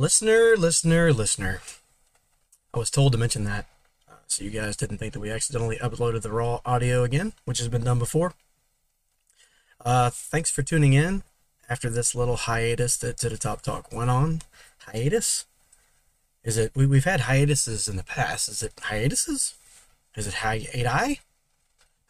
Listener, 0.00 0.56
listener, 0.56 1.12
listener. 1.12 1.60
I 2.72 2.78
was 2.78 2.88
told 2.88 3.12
to 3.12 3.18
mention 3.18 3.44
that, 3.44 3.66
uh, 4.08 4.14
so 4.26 4.42
you 4.42 4.48
guys 4.48 4.74
didn't 4.74 4.96
think 4.96 5.12
that 5.12 5.20
we 5.20 5.30
accidentally 5.30 5.76
uploaded 5.76 6.22
the 6.22 6.32
raw 6.32 6.60
audio 6.64 7.04
again, 7.04 7.34
which 7.44 7.58
has 7.58 7.68
been 7.68 7.84
done 7.84 7.98
before. 7.98 8.32
Uh, 9.84 10.08
thanks 10.08 10.50
for 10.50 10.62
tuning 10.62 10.94
in 10.94 11.22
after 11.68 11.90
this 11.90 12.14
little 12.14 12.36
hiatus 12.36 12.96
that 12.96 13.18
To 13.18 13.28
the 13.28 13.36
Top 13.36 13.60
Talk 13.60 13.92
went 13.92 14.08
on. 14.08 14.40
Hiatus? 14.86 15.44
Is 16.44 16.56
it? 16.56 16.72
We, 16.74 16.86
we've 16.86 17.04
had 17.04 17.20
hiatuses 17.20 17.86
in 17.86 17.96
the 17.96 18.02
past. 18.02 18.48
Is 18.48 18.62
it 18.62 18.72
hiatuses? 18.84 19.52
Is 20.16 20.26
it 20.26 20.36
hiati? 20.36 21.18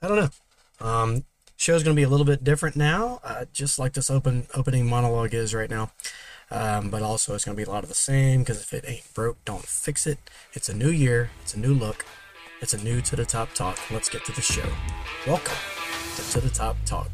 I 0.01 0.07
don't 0.07 0.17
know. 0.17 0.87
Um, 0.87 1.25
show's 1.57 1.83
going 1.83 1.97
to 1.97 2.01
be 2.01 2.05
a 2.05 2.09
little 2.09 2.25
bit 2.25 2.45
different 2.45 2.77
now, 2.77 3.19
uh, 3.25 3.47
just 3.53 3.81
like 3.81 3.95
this 3.95 4.11
open 4.11 4.47
opening 4.55 4.87
monologue 4.87 5.35
is 5.35 5.53
right 5.53 5.69
now. 5.69 5.91
Um, 6.51 6.91
but 6.91 7.03
also, 7.03 7.35
it's 7.35 7.45
going 7.45 7.57
to 7.57 7.63
be 7.63 7.69
a 7.69 7.73
lot 7.73 7.85
of 7.85 7.89
the 7.89 7.95
same 7.95 8.41
because 8.41 8.61
if 8.61 8.73
it 8.75 8.85
ain't 8.87 9.15
broke, 9.15 9.45
don't 9.45 9.65
fix 9.65 10.07
it. 10.07 10.19
It's 10.53 10.69
a 10.69 10.75
new 10.75 10.91
year, 10.91 11.31
it's 11.43 11.55
a 11.55 11.59
new 11.59 11.73
look, 11.73 12.05
it's 12.61 12.75
a 12.75 12.83
new 12.83 13.01
to 13.03 13.17
the 13.17 13.25
top 13.25 13.53
talk. 13.55 13.79
Let's 13.91 14.09
get 14.09 14.25
to 14.25 14.33
the 14.33 14.43
show. 14.43 14.69
Welcome 15.27 15.57
to, 16.17 16.31
to 16.33 16.41
the 16.41 16.51
top 16.51 16.77
talk. 16.85 17.09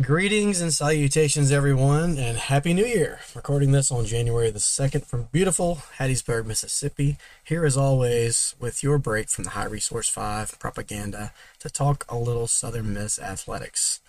Greetings 0.00 0.62
and 0.62 0.72
salutations, 0.72 1.50
everyone, 1.52 2.16
and 2.16 2.38
Happy 2.38 2.72
New 2.72 2.86
Year! 2.86 3.20
Recording 3.34 3.72
this 3.72 3.90
on 3.90 4.06
January 4.06 4.50
the 4.50 4.58
2nd 4.58 5.04
from 5.04 5.24
beautiful 5.32 5.82
Hattiesburg, 5.98 6.46
Mississippi. 6.46 7.18
Here, 7.44 7.66
as 7.66 7.76
always, 7.76 8.54
with 8.58 8.82
your 8.82 8.98
break 8.98 9.28
from 9.28 9.44
the 9.44 9.50
High 9.50 9.66
Resource 9.66 10.08
5 10.08 10.58
propaganda 10.58 11.32
to 11.58 11.68
talk 11.68 12.06
a 12.08 12.16
little 12.16 12.46
Southern 12.46 12.94
Miss 12.94 13.18
athletics. 13.18 14.00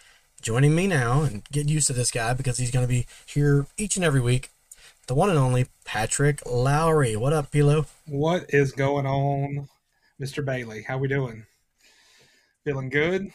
Joining 0.42 0.75
me 0.75 0.88
now, 0.88 1.23
and 1.23 1.44
get 1.52 1.67
used 1.67 1.88
to 1.88 1.94
this 1.94 2.11
guy 2.11 2.33
because 2.36 2.58
he's 2.58 2.72
going 2.72 2.86
to 2.86 2.89
be 2.89 3.05
here 3.26 3.66
each 3.76 3.98
and 3.98 4.05
every 4.05 4.22
week, 4.22 4.50
the 5.08 5.16
one 5.16 5.30
and 5.30 5.39
only 5.39 5.66
Patrick 5.83 6.45
Lowery. 6.45 7.17
What 7.17 7.33
up, 7.33 7.52
Pilo? 7.52 7.86
What 8.05 8.45
is 8.50 8.72
going 8.72 9.08
on, 9.08 9.67
Mr. 10.22 10.45
Bailey? 10.45 10.83
How 10.83 10.98
we 10.98 11.09
doing? 11.09 11.48
Feeling 12.64 12.89
good? 12.89 13.33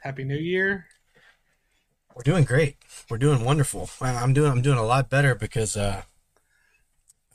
Happy 0.00 0.24
New 0.24 0.38
Year! 0.38 0.86
We're 2.14 2.22
doing 2.22 2.44
great. 2.44 2.76
We're 3.08 3.18
doing 3.18 3.44
wonderful. 3.44 3.88
I'm 4.00 4.32
doing 4.32 4.50
I'm 4.50 4.62
doing 4.62 4.78
a 4.78 4.84
lot 4.84 5.08
better 5.08 5.34
because 5.34 5.76
uh, 5.76 6.02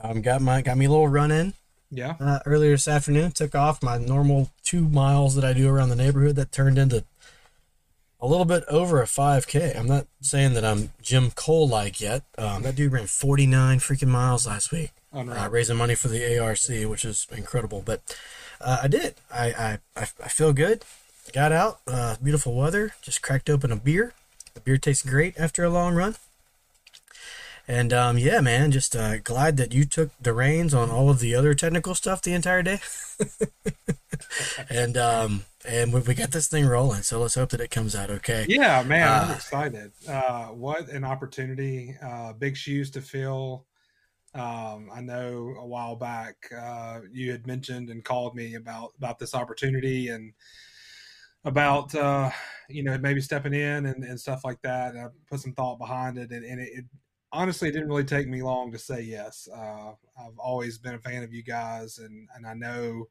um 0.01 0.21
got 0.21 0.41
my 0.41 0.61
got 0.61 0.77
me 0.77 0.85
a 0.85 0.89
little 0.89 1.07
run 1.07 1.31
in. 1.31 1.53
Yeah. 1.89 2.15
Uh, 2.19 2.39
earlier 2.45 2.71
this 2.71 2.87
afternoon, 2.87 3.31
took 3.31 3.55
off 3.55 3.81
my 3.81 3.97
normal 3.97 4.51
two 4.63 4.87
miles 4.89 5.35
that 5.35 5.45
I 5.45 5.53
do 5.53 5.69
around 5.69 5.89
the 5.89 5.95
neighborhood. 5.95 6.35
That 6.35 6.51
turned 6.51 6.77
into 6.77 7.05
a 8.19 8.27
little 8.27 8.45
bit 8.45 8.63
over 8.67 9.01
a 9.01 9.05
5K. 9.05 9.77
I'm 9.77 9.87
not 9.87 10.07
saying 10.19 10.53
that 10.55 10.65
I'm 10.65 10.91
Jim 11.01 11.31
Cole 11.31 11.67
like 11.67 12.01
yet. 12.01 12.23
Um, 12.37 12.63
that 12.63 12.75
dude 12.75 12.91
ran 12.91 13.07
49 13.07 13.79
freaking 13.79 14.07
miles 14.09 14.45
last 14.45 14.71
week, 14.71 14.91
uh, 15.13 15.47
raising 15.49 15.77
money 15.77 15.95
for 15.95 16.07
the 16.09 16.37
ARC, 16.39 16.89
which 16.89 17.05
is 17.05 17.25
incredible. 17.31 17.81
But 17.85 18.01
uh, 18.59 18.79
I 18.83 18.87
did. 18.87 19.15
I, 19.31 19.45
I 19.47 19.79
I 19.95 20.07
I 20.23 20.27
feel 20.27 20.51
good. 20.53 20.83
Got 21.33 21.51
out. 21.51 21.79
Uh, 21.87 22.15
beautiful 22.21 22.53
weather. 22.53 22.93
Just 23.01 23.21
cracked 23.21 23.49
open 23.49 23.71
a 23.71 23.75
beer 23.75 24.13
the 24.57 24.61
beer 24.61 24.77
tastes 24.77 25.07
great 25.07 25.37
after 25.37 25.63
a 25.63 25.69
long 25.69 25.93
run. 25.93 26.15
And 27.67 27.93
um, 27.93 28.17
yeah, 28.17 28.39
man, 28.41 28.71
just 28.71 28.95
uh, 28.95 29.17
glad 29.19 29.57
that 29.57 29.73
you 29.73 29.85
took 29.85 30.09
the 30.19 30.33
reins 30.33 30.73
on 30.73 30.89
all 30.89 31.09
of 31.09 31.19
the 31.19 31.35
other 31.35 31.53
technical 31.53 31.93
stuff 31.93 32.21
the 32.21 32.33
entire 32.33 32.63
day. 32.63 32.79
and 34.69 34.97
um, 34.97 35.45
and 35.67 35.93
we, 35.93 35.99
we 35.99 36.15
got 36.15 36.31
this 36.31 36.47
thing 36.47 36.65
rolling, 36.65 37.01
so 37.01 37.19
let's 37.19 37.35
hope 37.35 37.49
that 37.49 37.59
it 37.59 37.69
comes 37.69 37.93
out 37.93 38.09
okay. 38.09 38.45
Yeah, 38.47 38.83
man, 38.83 39.07
uh, 39.07 39.25
I'm 39.25 39.35
excited. 39.35 39.91
Uh, 40.07 40.45
what 40.47 40.87
an 40.87 41.03
opportunity! 41.03 41.95
Uh, 42.01 42.33
big 42.33 42.55
shoes 42.55 42.89
to 42.91 43.01
fill. 43.01 43.65
Um, 44.33 44.89
I 44.93 45.01
know 45.01 45.55
a 45.59 45.65
while 45.65 45.97
back 45.97 46.49
uh, 46.57 47.01
you 47.11 47.31
had 47.31 47.45
mentioned 47.45 47.89
and 47.89 48.03
called 48.03 48.33
me 48.33 48.55
about 48.55 48.93
about 48.97 49.19
this 49.19 49.35
opportunity 49.35 50.07
and 50.07 50.31
about 51.47 51.95
uh, 51.95 52.29
you 52.69 52.83
know 52.83 52.97
maybe 52.97 53.21
stepping 53.21 53.53
in 53.53 53.87
and, 53.87 54.03
and 54.03 54.19
stuff 54.19 54.41
like 54.43 54.61
that. 54.61 54.93
And 54.93 55.05
I 55.05 55.07
put 55.29 55.39
some 55.39 55.53
thought 55.53 55.79
behind 55.79 56.17
it, 56.17 56.31
and, 56.31 56.45
and 56.45 56.59
it, 56.59 56.69
it, 56.73 56.85
honestly 57.31 57.69
it 57.69 57.71
didn't 57.71 57.89
really 57.89 58.03
take 58.03 58.27
me 58.27 58.43
long 58.43 58.71
to 58.71 58.77
say 58.77 59.01
yes. 59.01 59.47
Uh, 59.53 59.91
I've 60.19 60.37
always 60.37 60.77
been 60.77 60.95
a 60.95 60.99
fan 60.99 61.23
of 61.23 61.33
you 61.33 61.43
guys, 61.43 61.97
and 61.99 62.27
and 62.35 62.45
I 62.45 62.53
know. 62.53 63.07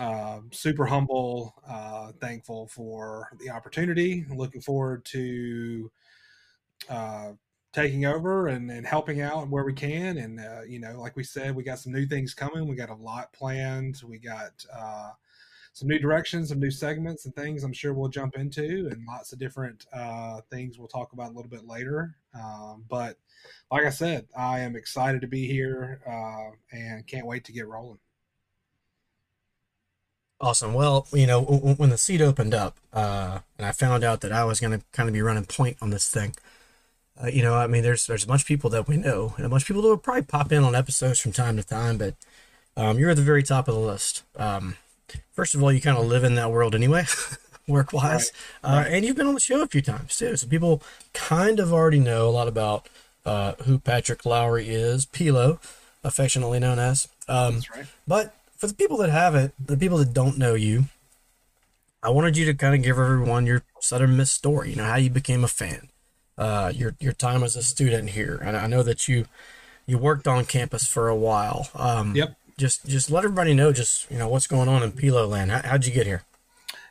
Uh, 0.00 0.40
super 0.50 0.86
humble, 0.86 1.54
uh, 1.68 2.10
thankful 2.20 2.66
for 2.66 3.28
the 3.38 3.48
opportunity. 3.48 4.26
Looking 4.28 4.60
forward 4.60 5.04
to 5.04 5.88
uh, 6.88 7.32
taking 7.72 8.04
over 8.04 8.48
and, 8.48 8.70
and 8.72 8.84
helping 8.84 9.20
out 9.20 9.48
where 9.48 9.64
we 9.64 9.72
can. 9.72 10.18
And, 10.18 10.40
uh, 10.40 10.62
you 10.66 10.80
know, 10.80 11.00
like 11.00 11.14
we 11.14 11.22
said, 11.22 11.54
we 11.54 11.62
got 11.62 11.78
some 11.78 11.92
new 11.92 12.06
things 12.06 12.34
coming. 12.34 12.66
We 12.66 12.74
got 12.74 12.90
a 12.90 12.94
lot 12.94 13.32
planned. 13.32 14.02
We 14.04 14.18
got 14.18 14.64
uh, 14.76 15.10
some 15.74 15.88
new 15.88 15.98
directions, 15.98 16.48
some 16.48 16.60
new 16.60 16.70
segments 16.70 17.26
and 17.26 17.34
things 17.34 17.64
I'm 17.64 17.72
sure 17.72 17.92
we'll 17.92 18.08
jump 18.08 18.36
into, 18.36 18.88
and 18.90 19.04
lots 19.06 19.32
of 19.32 19.40
different 19.40 19.86
uh, 19.92 20.40
things 20.48 20.78
we'll 20.78 20.88
talk 20.88 21.12
about 21.12 21.32
a 21.32 21.34
little 21.34 21.50
bit 21.50 21.66
later. 21.66 22.14
Um, 22.32 22.84
but 22.88 23.18
like 23.70 23.84
I 23.84 23.90
said, 23.90 24.26
I 24.36 24.60
am 24.60 24.76
excited 24.76 25.20
to 25.20 25.26
be 25.26 25.48
here 25.48 26.00
uh, 26.08 26.76
and 26.76 27.06
can't 27.06 27.26
wait 27.26 27.44
to 27.46 27.52
get 27.52 27.66
rolling. 27.66 27.98
Awesome. 30.40 30.74
Well, 30.74 31.08
you 31.12 31.26
know, 31.26 31.42
when 31.42 31.90
the 31.90 31.98
seat 31.98 32.20
opened 32.20 32.54
up 32.54 32.76
uh, 32.92 33.40
and 33.58 33.66
I 33.66 33.72
found 33.72 34.04
out 34.04 34.20
that 34.20 34.32
I 34.32 34.44
was 34.44 34.60
going 34.60 34.78
to 34.78 34.84
kind 34.92 35.08
of 35.08 35.12
be 35.12 35.22
running 35.22 35.44
point 35.44 35.76
on 35.80 35.90
this 35.90 36.08
thing, 36.08 36.36
uh, 37.20 37.28
you 37.28 37.42
know, 37.42 37.54
I 37.54 37.66
mean, 37.66 37.82
there's 37.82 38.06
there's 38.06 38.24
a 38.24 38.28
bunch 38.28 38.42
of 38.42 38.48
people 38.48 38.70
that 38.70 38.86
we 38.86 38.96
know 38.96 39.34
and 39.36 39.46
a 39.46 39.48
bunch 39.48 39.64
of 39.64 39.68
people 39.68 39.82
that 39.82 39.88
will 39.88 39.96
probably 39.96 40.22
pop 40.22 40.52
in 40.52 40.62
on 40.62 40.74
episodes 40.74 41.18
from 41.18 41.32
time 41.32 41.56
to 41.56 41.64
time, 41.64 41.98
but 41.98 42.14
um, 42.76 42.98
you're 42.98 43.10
at 43.10 43.16
the 43.16 43.22
very 43.22 43.42
top 43.42 43.66
of 43.68 43.74
the 43.74 43.80
list. 43.80 44.22
Um, 44.36 44.76
first 45.32 45.54
of 45.54 45.62
all, 45.62 45.72
you 45.72 45.80
kind 45.80 45.98
of 45.98 46.06
live 46.06 46.24
in 46.24 46.34
that 46.36 46.50
world 46.50 46.74
anyway, 46.74 47.04
work 47.68 47.92
wise. 47.92 48.32
Right. 48.62 48.70
Uh, 48.70 48.76
right. 48.78 48.92
and 48.92 49.04
you've 49.04 49.16
been 49.16 49.26
on 49.26 49.34
the 49.34 49.40
show 49.40 49.62
a 49.62 49.66
few 49.66 49.82
times 49.82 50.16
too. 50.16 50.36
So 50.36 50.46
people 50.46 50.82
kind 51.12 51.60
of 51.60 51.72
already 51.72 52.00
know 52.00 52.28
a 52.28 52.30
lot 52.30 52.48
about 52.48 52.88
uh, 53.24 53.52
who 53.64 53.78
Patrick 53.78 54.24
Lowery 54.24 54.68
is, 54.68 55.06
Pilo, 55.06 55.58
affectionately 56.02 56.58
known 56.58 56.78
as. 56.78 57.08
Um, 57.28 57.54
That's 57.54 57.70
right. 57.70 57.86
But 58.06 58.34
for 58.56 58.66
the 58.66 58.74
people 58.74 58.96
that 58.98 59.10
haven't, 59.10 59.54
the 59.64 59.76
people 59.76 59.98
that 59.98 60.12
don't 60.12 60.38
know 60.38 60.54
you, 60.54 60.84
I 62.02 62.10
wanted 62.10 62.36
you 62.36 62.44
to 62.46 62.54
kind 62.54 62.74
of 62.74 62.82
give 62.82 62.98
everyone 62.98 63.46
your 63.46 63.62
Southern 63.80 64.16
Miss 64.16 64.30
story. 64.30 64.70
You 64.70 64.76
know 64.76 64.84
how 64.84 64.96
you 64.96 65.08
became 65.08 65.42
a 65.42 65.48
fan, 65.48 65.88
uh, 66.36 66.70
your 66.74 66.94
your 67.00 67.14
time 67.14 67.42
as 67.42 67.56
a 67.56 67.62
student 67.62 68.10
here, 68.10 68.38
and 68.44 68.58
I 68.58 68.66
know 68.66 68.82
that 68.82 69.08
you 69.08 69.24
you 69.86 69.96
worked 69.96 70.28
on 70.28 70.44
campus 70.44 70.86
for 70.86 71.08
a 71.08 71.16
while. 71.16 71.68
Um, 71.74 72.14
yep 72.14 72.36
just 72.56 72.86
just 72.86 73.10
let 73.10 73.24
everybody 73.24 73.54
know 73.54 73.72
just 73.72 74.10
you 74.10 74.18
know 74.18 74.28
what's 74.28 74.46
going 74.46 74.68
on 74.68 74.82
in 74.82 74.92
Pilo 74.92 75.28
land. 75.28 75.50
How, 75.50 75.62
how'd 75.62 75.84
you 75.84 75.92
get 75.92 76.06
here? 76.06 76.22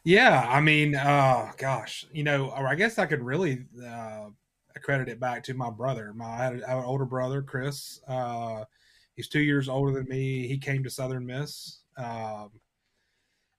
Yeah, 0.04 0.46
I 0.50 0.60
mean, 0.60 0.96
uh, 0.96 1.52
gosh, 1.58 2.06
you 2.12 2.24
know, 2.24 2.50
or 2.50 2.68
I 2.68 2.76
guess 2.76 3.00
I 3.00 3.06
could 3.06 3.22
really 3.22 3.66
uh, 3.86 4.26
accredit 4.76 5.08
it 5.08 5.20
back 5.20 5.44
to 5.44 5.54
my 5.54 5.70
brother. 5.70 6.14
My 6.14 6.26
I 6.26 6.38
had, 6.38 6.54
an 6.56 6.64
older 6.84 7.06
brother, 7.06 7.42
Chris. 7.42 8.02
Uh, 8.08 8.66
he's 9.16 9.30
two 9.30 9.42
years 9.42 9.70
older 9.70 9.94
than 9.94 10.10
me. 10.10 10.46
He 10.48 10.58
came 10.58 10.84
to 10.84 10.90
Southern 10.90 11.26
Miss, 11.26 11.80
um, 11.98 12.52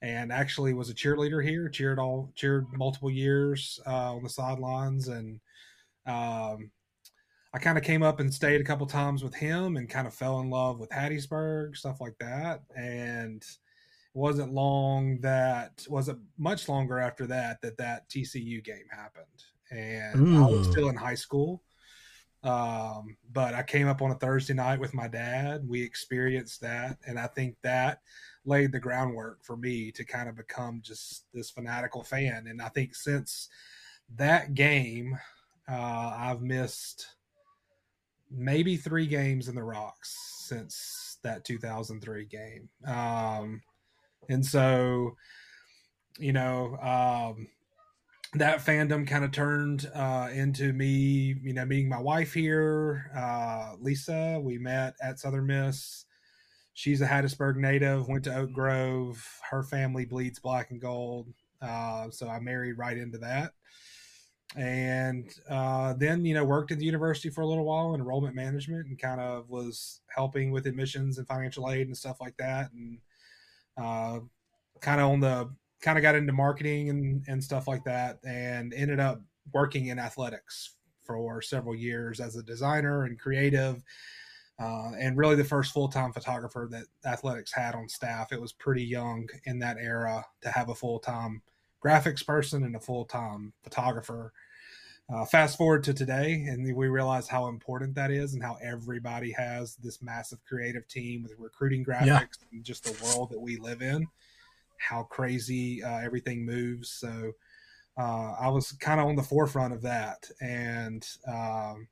and 0.03 0.31
actually 0.31 0.75
was 0.75 0.91
a 0.91 0.95
cheerleader 0.95 1.43
here. 1.43 1.71
cheered 1.71 1.99
all 1.99 2.31
cheered 2.35 2.67
multiple 2.75 3.11
years 3.11 3.81
uh, 3.87 4.15
on 4.15 4.23
the 4.23 4.29
sidelines, 4.29 5.09
and 5.09 5.41
um, 6.07 6.71
I 7.55 7.59
kind 7.59 7.79
of 7.79 7.85
came 7.85 8.03
up 8.03 8.19
and 8.19 8.35
stayed 8.35 8.61
a 8.61 8.65
couple 8.65 8.85
times 8.85 9.23
with 9.23 9.33
him 9.33 9.77
and 9.77 9.89
kind 9.89 10.09
of 10.09 10.13
fell 10.13 10.41
in 10.41 10.51
love 10.51 10.81
with 10.81 10.91
Hattiesburg, 10.91 11.77
stuff 11.77 12.01
like 12.01 12.19
that. 12.19 12.65
And 12.77 13.41
it 13.43 14.19
wasn't 14.19 14.53
long 14.53 15.21
that 15.21 15.87
wasn't 15.89 16.19
much 16.37 16.69
longer 16.69 16.99
after 16.99 17.29
that 17.29 17.63
that 17.63 17.77
that 17.77 18.09
TCU 18.09 18.63
game 18.63 18.89
happened, 18.91 19.45
and 19.71 20.37
Ooh. 20.37 20.45
I 20.45 20.51
was 20.51 20.69
still 20.69 20.89
in 20.89 20.97
high 20.97 21.15
school. 21.15 21.63
Um, 22.43 23.17
but 23.33 23.55
I 23.55 23.63
came 23.63 23.87
up 23.87 24.03
on 24.03 24.11
a 24.11 24.17
Thursday 24.17 24.53
night 24.53 24.81
with 24.81 24.93
my 24.93 25.07
dad. 25.07 25.63
We 25.67 25.81
experienced 25.81 26.61
that, 26.63 26.99
and 27.07 27.21
I 27.21 27.29
think 27.29 27.55
that 27.63 28.01
laid 28.45 28.73
the 28.73 28.81
groundwork 28.81 29.45
for 29.45 29.57
me 29.57 29.93
to 29.93 30.05
kind 30.05 30.29
of 30.29 30.37
become 30.37 30.81
just 30.83 31.27
this 31.33 31.51
fanatical 31.51 32.03
fan. 32.03 32.49
And 32.49 32.61
I 32.61 32.69
think 32.69 32.97
since 32.97 33.49
that 34.17 34.55
game, 34.55 35.17
uh, 35.69 36.15
I've 36.19 36.43
missed 36.43 37.15
maybe 38.37 38.77
three 38.77 39.07
games 39.07 39.49
in 39.49 39.55
the 39.55 39.63
Rocks 39.63 40.17
since 40.47 41.19
that 41.23 41.45
2003 41.45 42.27
game. 42.27 42.69
Um, 42.87 43.63
and 44.29 44.45
so, 44.45 45.17
you 46.19 46.33
know, 46.33 46.77
um, 46.77 47.49
that 48.35 48.59
fandom 48.65 49.07
kind 49.07 49.25
of 49.25 49.31
turned 49.31 49.91
uh, 49.95 50.29
into 50.33 50.73
me, 50.73 51.37
you 51.43 51.55
know, 51.55 51.65
meeting 51.65 51.89
my 51.89 52.01
wife 52.01 52.33
here, 52.33 53.11
uh, 53.17 53.75
Lisa. 53.81 54.41
We 54.43 54.59
met 54.59 54.95
at 55.03 55.21
Southern 55.21 55.47
Miss. 55.47 56.05
She's 56.75 57.01
a 57.01 57.07
Hattiesburg 57.07 57.57
native, 57.57 58.09
went 58.09 58.25
to 58.25 58.35
Oak 58.35 58.53
Grove. 58.53 59.25
Her 59.49 59.63
family 59.63 60.05
bleeds 60.05 60.41
black 60.41 60.73
and 60.73 60.81
gold. 60.81 61.29
Uh, 61.63 62.11
so 62.11 62.29
I 62.29 62.41
married 62.41 62.77
right 62.77 62.99
into 62.99 63.19
that. 63.19 63.53
And 64.57 65.29
uh, 65.51 65.95
then, 65.95 66.25
you 66.25 66.35
know, 66.35 66.45
worked 66.45 66.71
at 66.71 66.79
the 66.79 66.85
university 66.85 67.29
for 67.29 67.41
a 67.41 67.47
little 67.47 67.65
while 67.65 67.95
in 67.95 68.01
enrollment 68.01 68.37
management 68.37 68.87
and 68.87 68.99
kind 68.99 69.21
of 69.21 69.51
was 69.51 70.01
helping 70.15 70.53
with 70.53 70.67
admissions 70.67 71.19
and 71.19 71.27
financial 71.27 71.71
aid 71.71 71.89
and 71.89 71.97
stuff 71.97 72.21
like 72.21 72.37
that. 72.37 72.71
And 72.73 72.99
uh, 73.77 74.21
kind 74.81 75.01
of 75.01 75.11
on 75.11 75.21
the 75.21 75.51
kind 75.81 75.99
of 75.99 76.03
got 76.03 76.15
into 76.15 76.33
marketing 76.33 76.89
and, 76.91 77.25
and 77.29 77.43
stuff 77.43 77.69
like 77.69 77.85
that 77.85 78.19
and 78.25 78.73
ended 78.73 79.01
up 79.01 79.21
working 79.53 79.89
in 79.89 79.99
athletics 79.99 80.77
for 81.03 81.43
several 81.43 81.75
years 81.75 82.21
as 82.21 82.37
a 82.37 82.43
designer 82.43 83.05
and 83.05 83.19
creative 83.19 83.83
uh, 84.59 84.93
and 84.99 85.19
really 85.19 85.35
the 85.35 85.45
first 85.45 85.73
full-time 85.73 86.13
photographer 86.13 86.69
that 86.71 86.87
athletics 87.07 87.53
had 87.53 87.75
on 87.75 87.89
staff 87.89 88.33
it 88.33 88.41
was 88.41 88.53
pretty 88.53 88.83
young 88.83 89.29
in 89.45 89.59
that 89.59 89.77
era 89.79 90.25
to 90.41 90.49
have 90.51 90.71
a 90.71 90.75
full-time 90.75 91.43
graphics 91.85 92.25
person 92.25 92.65
and 92.65 92.77
a 92.77 92.81
full-time 92.81 93.53
photographer 93.63 94.33
uh, 95.13 95.25
fast 95.27 95.59
forward 95.59 95.85
to 95.85 95.93
today 95.93 96.47
and 96.49 96.65
we 96.75 96.89
realize 96.89 97.29
how 97.29 97.49
important 97.49 97.95
that 97.95 98.11
is 98.11 98.33
and 98.33 98.43
how 98.43 98.57
everybody 98.63 99.31
has 99.33 99.77
this 99.77 100.03
massive 100.03 100.39
creative 100.47 100.89
team 100.89 101.23
with 101.23 101.35
recruiting 101.39 101.85
graphics 101.85 102.07
yeah. 102.07 102.49
and 102.53 102.65
just 102.65 102.85
the 102.85 103.05
world 103.05 103.31
that 103.31 103.41
we 103.41 103.59
live 103.59 103.83
in 103.83 104.07
how 104.79 105.05
crazy 105.05 105.83
uh, 105.83 105.99
everything 105.99 106.45
moves. 106.45 106.91
So 106.91 107.33
uh, 107.99 108.33
I 108.41 108.49
was 108.49 108.73
kind 108.73 109.01
of 109.01 109.07
on 109.07 109.17
the 109.17 109.23
forefront 109.23 109.73
of 109.73 109.83
that 109.83 110.29
and 110.41 111.07
um, 111.29 111.89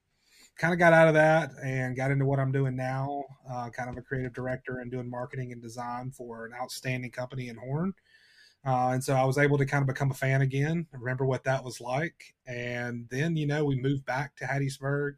kind 0.58 0.72
of 0.72 0.78
got 0.78 0.92
out 0.92 1.08
of 1.08 1.14
that 1.14 1.50
and 1.62 1.96
got 1.96 2.10
into 2.10 2.24
what 2.24 2.40
I'm 2.40 2.52
doing 2.52 2.76
now, 2.76 3.24
uh, 3.50 3.70
kind 3.70 3.88
of 3.88 3.96
a 3.96 4.02
creative 4.02 4.34
director 4.34 4.78
and 4.78 4.90
doing 4.90 5.08
marketing 5.08 5.52
and 5.52 5.62
design 5.62 6.10
for 6.10 6.46
an 6.46 6.52
outstanding 6.60 7.10
company 7.10 7.48
in 7.48 7.56
Horn. 7.56 7.94
Uh, 8.64 8.90
and 8.90 9.02
so 9.02 9.14
I 9.14 9.24
was 9.24 9.38
able 9.38 9.58
to 9.58 9.66
kind 9.66 9.82
of 9.82 9.88
become 9.88 10.10
a 10.10 10.14
fan 10.14 10.42
again, 10.42 10.86
remember 10.92 11.24
what 11.24 11.44
that 11.44 11.64
was 11.64 11.80
like. 11.80 12.34
And 12.46 13.08
then, 13.10 13.36
you 13.36 13.46
know, 13.46 13.64
we 13.64 13.74
moved 13.74 14.04
back 14.04 14.36
to 14.36 14.44
Hattiesburg 14.44 15.14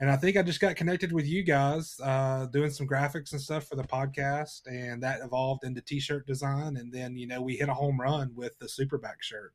and 0.00 0.10
I 0.10 0.16
think 0.16 0.36
I 0.36 0.42
just 0.42 0.60
got 0.60 0.76
connected 0.76 1.12
with 1.12 1.26
you 1.26 1.42
guys 1.42 1.98
uh, 2.02 2.46
doing 2.46 2.70
some 2.70 2.86
graphics 2.86 3.32
and 3.32 3.40
stuff 3.40 3.66
for 3.66 3.74
the 3.74 3.82
podcast, 3.82 4.60
and 4.66 5.02
that 5.02 5.20
evolved 5.22 5.64
into 5.64 5.80
t-shirt 5.80 6.26
design, 6.26 6.76
and 6.76 6.92
then 6.92 7.16
you 7.16 7.26
know 7.26 7.42
we 7.42 7.56
hit 7.56 7.68
a 7.68 7.74
home 7.74 8.00
run 8.00 8.30
with 8.36 8.56
the 8.60 8.66
Superback 8.66 9.20
shirt, 9.20 9.54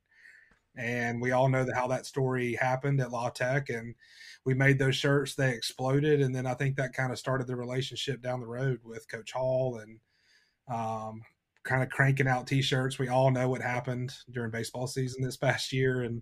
and 0.76 1.22
we 1.22 1.32
all 1.32 1.48
know 1.48 1.64
that 1.64 1.76
how 1.76 1.88
that 1.88 2.06
story 2.06 2.56
happened 2.56 3.00
at 3.00 3.12
La 3.12 3.30
Tech, 3.30 3.70
and 3.70 3.96
we 4.44 4.54
made 4.54 4.80
those 4.80 4.98
shirts, 4.98 5.34
they 5.34 5.52
exploded, 5.52 6.20
and 6.20 6.36
then 6.36 6.46
I 6.46 6.56
think 6.56 6.76
that 6.76 6.94
kind 6.94 7.14
of 7.14 7.20
started 7.20 7.48
the 7.48 7.56
relationship 7.56 8.22
down 8.22 8.42
the 8.42 8.48
road 8.48 8.80
with 8.84 9.10
Coach 9.10 9.32
Hall 9.32 9.78
and 9.78 10.00
um, 10.68 11.22
kind 11.64 11.84
of 11.84 11.90
cranking 11.90 12.28
out 12.28 12.48
t-shirts. 12.48 13.00
We 13.00 13.08
all 13.08 13.32
know 13.32 13.50
what 13.50 13.62
happened 13.62 14.14
during 14.32 14.52
baseball 14.52 14.88
season 14.88 15.24
this 15.24 15.38
past 15.38 15.72
year, 15.72 16.04
and 16.04 16.22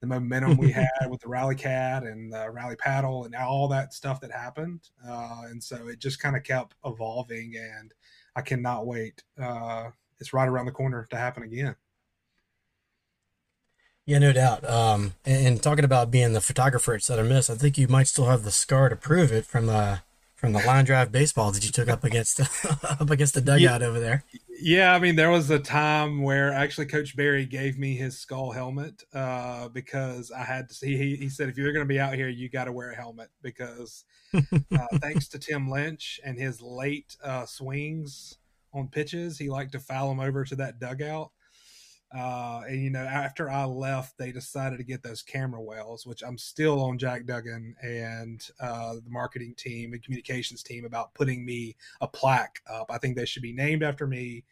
the 0.00 0.06
momentum 0.06 0.56
we 0.56 0.70
had 0.72 1.08
with 1.08 1.20
the 1.20 1.28
rally 1.28 1.54
cat 1.54 2.02
and 2.02 2.32
the 2.32 2.50
rally 2.50 2.76
paddle 2.76 3.24
and 3.24 3.34
all 3.34 3.68
that 3.68 3.94
stuff 3.94 4.20
that 4.20 4.30
happened. 4.30 4.80
Uh, 5.06 5.42
and 5.46 5.62
so 5.62 5.88
it 5.88 5.98
just 5.98 6.20
kind 6.20 6.36
of 6.36 6.42
kept 6.42 6.74
evolving, 6.84 7.54
and 7.56 7.92
I 8.36 8.42
cannot 8.42 8.86
wait. 8.86 9.22
Uh, 9.40 9.90
it's 10.20 10.32
right 10.32 10.48
around 10.48 10.66
the 10.66 10.72
corner 10.72 11.06
to 11.10 11.16
happen 11.16 11.42
again. 11.42 11.76
Yeah, 14.06 14.18
no 14.18 14.32
doubt. 14.32 14.68
Um, 14.68 15.14
and, 15.24 15.46
and, 15.46 15.62
talking 15.62 15.84
about 15.84 16.10
being 16.10 16.34
the 16.34 16.42
photographer 16.42 16.92
at 16.92 17.02
Southern 17.02 17.28
Miss, 17.28 17.48
I 17.48 17.54
think 17.54 17.78
you 17.78 17.88
might 17.88 18.06
still 18.06 18.26
have 18.26 18.44
the 18.44 18.50
scar 18.50 18.90
to 18.90 18.96
prove 18.96 19.32
it 19.32 19.46
from 19.46 19.64
the 19.64 20.00
from 20.44 20.52
the 20.52 20.66
line 20.66 20.84
drive 20.84 21.10
baseball 21.10 21.50
that 21.52 21.64
you 21.64 21.72
took 21.72 21.88
up 21.88 22.04
against 22.04 22.38
up 22.84 23.08
against 23.08 23.32
the 23.32 23.40
dugout 23.40 23.80
yeah, 23.80 23.86
over 23.86 23.98
there. 23.98 24.24
Yeah, 24.60 24.94
I 24.94 24.98
mean, 24.98 25.16
there 25.16 25.30
was 25.30 25.50
a 25.50 25.58
time 25.58 26.22
where 26.22 26.52
actually 26.52 26.86
Coach 26.86 27.16
Berry 27.16 27.46
gave 27.46 27.78
me 27.78 27.96
his 27.96 28.18
skull 28.18 28.52
helmet 28.52 29.02
uh, 29.14 29.68
because 29.68 30.30
I 30.30 30.44
had 30.44 30.68
to 30.68 30.74
see. 30.74 30.96
He, 30.96 31.16
he 31.16 31.28
said, 31.30 31.48
if 31.48 31.56
you're 31.56 31.72
going 31.72 31.84
to 31.84 31.88
be 31.88 31.98
out 31.98 32.14
here, 32.14 32.28
you 32.28 32.50
got 32.50 32.64
to 32.64 32.72
wear 32.72 32.90
a 32.90 32.96
helmet 32.96 33.30
because 33.42 34.04
uh, 34.34 34.86
thanks 35.00 35.28
to 35.28 35.38
Tim 35.38 35.70
Lynch 35.70 36.20
and 36.24 36.38
his 36.38 36.60
late 36.60 37.16
uh, 37.24 37.46
swings 37.46 38.36
on 38.74 38.88
pitches, 38.88 39.38
he 39.38 39.48
liked 39.48 39.72
to 39.72 39.80
foul 39.80 40.10
them 40.10 40.20
over 40.20 40.44
to 40.44 40.56
that 40.56 40.78
dugout. 40.78 41.30
Uh, 42.16 42.62
and 42.68 42.80
you 42.80 42.90
know, 42.90 43.00
after 43.00 43.50
I 43.50 43.64
left, 43.64 44.16
they 44.18 44.30
decided 44.30 44.76
to 44.78 44.84
get 44.84 45.02
those 45.02 45.22
camera 45.22 45.60
wells, 45.60 46.06
which 46.06 46.22
I'm 46.22 46.38
still 46.38 46.80
on 46.80 46.96
Jack 46.96 47.26
Duggan 47.26 47.74
and 47.82 48.46
uh, 48.60 48.94
the 48.94 49.10
marketing 49.10 49.54
team 49.56 49.92
and 49.92 50.02
communications 50.02 50.62
team 50.62 50.84
about 50.84 51.12
putting 51.14 51.44
me 51.44 51.76
a 52.00 52.06
plaque 52.06 52.60
up. 52.72 52.86
I 52.88 52.98
think 52.98 53.16
they 53.16 53.24
should 53.24 53.42
be 53.42 53.52
named 53.52 53.82
after 53.82 54.06
me. 54.06 54.44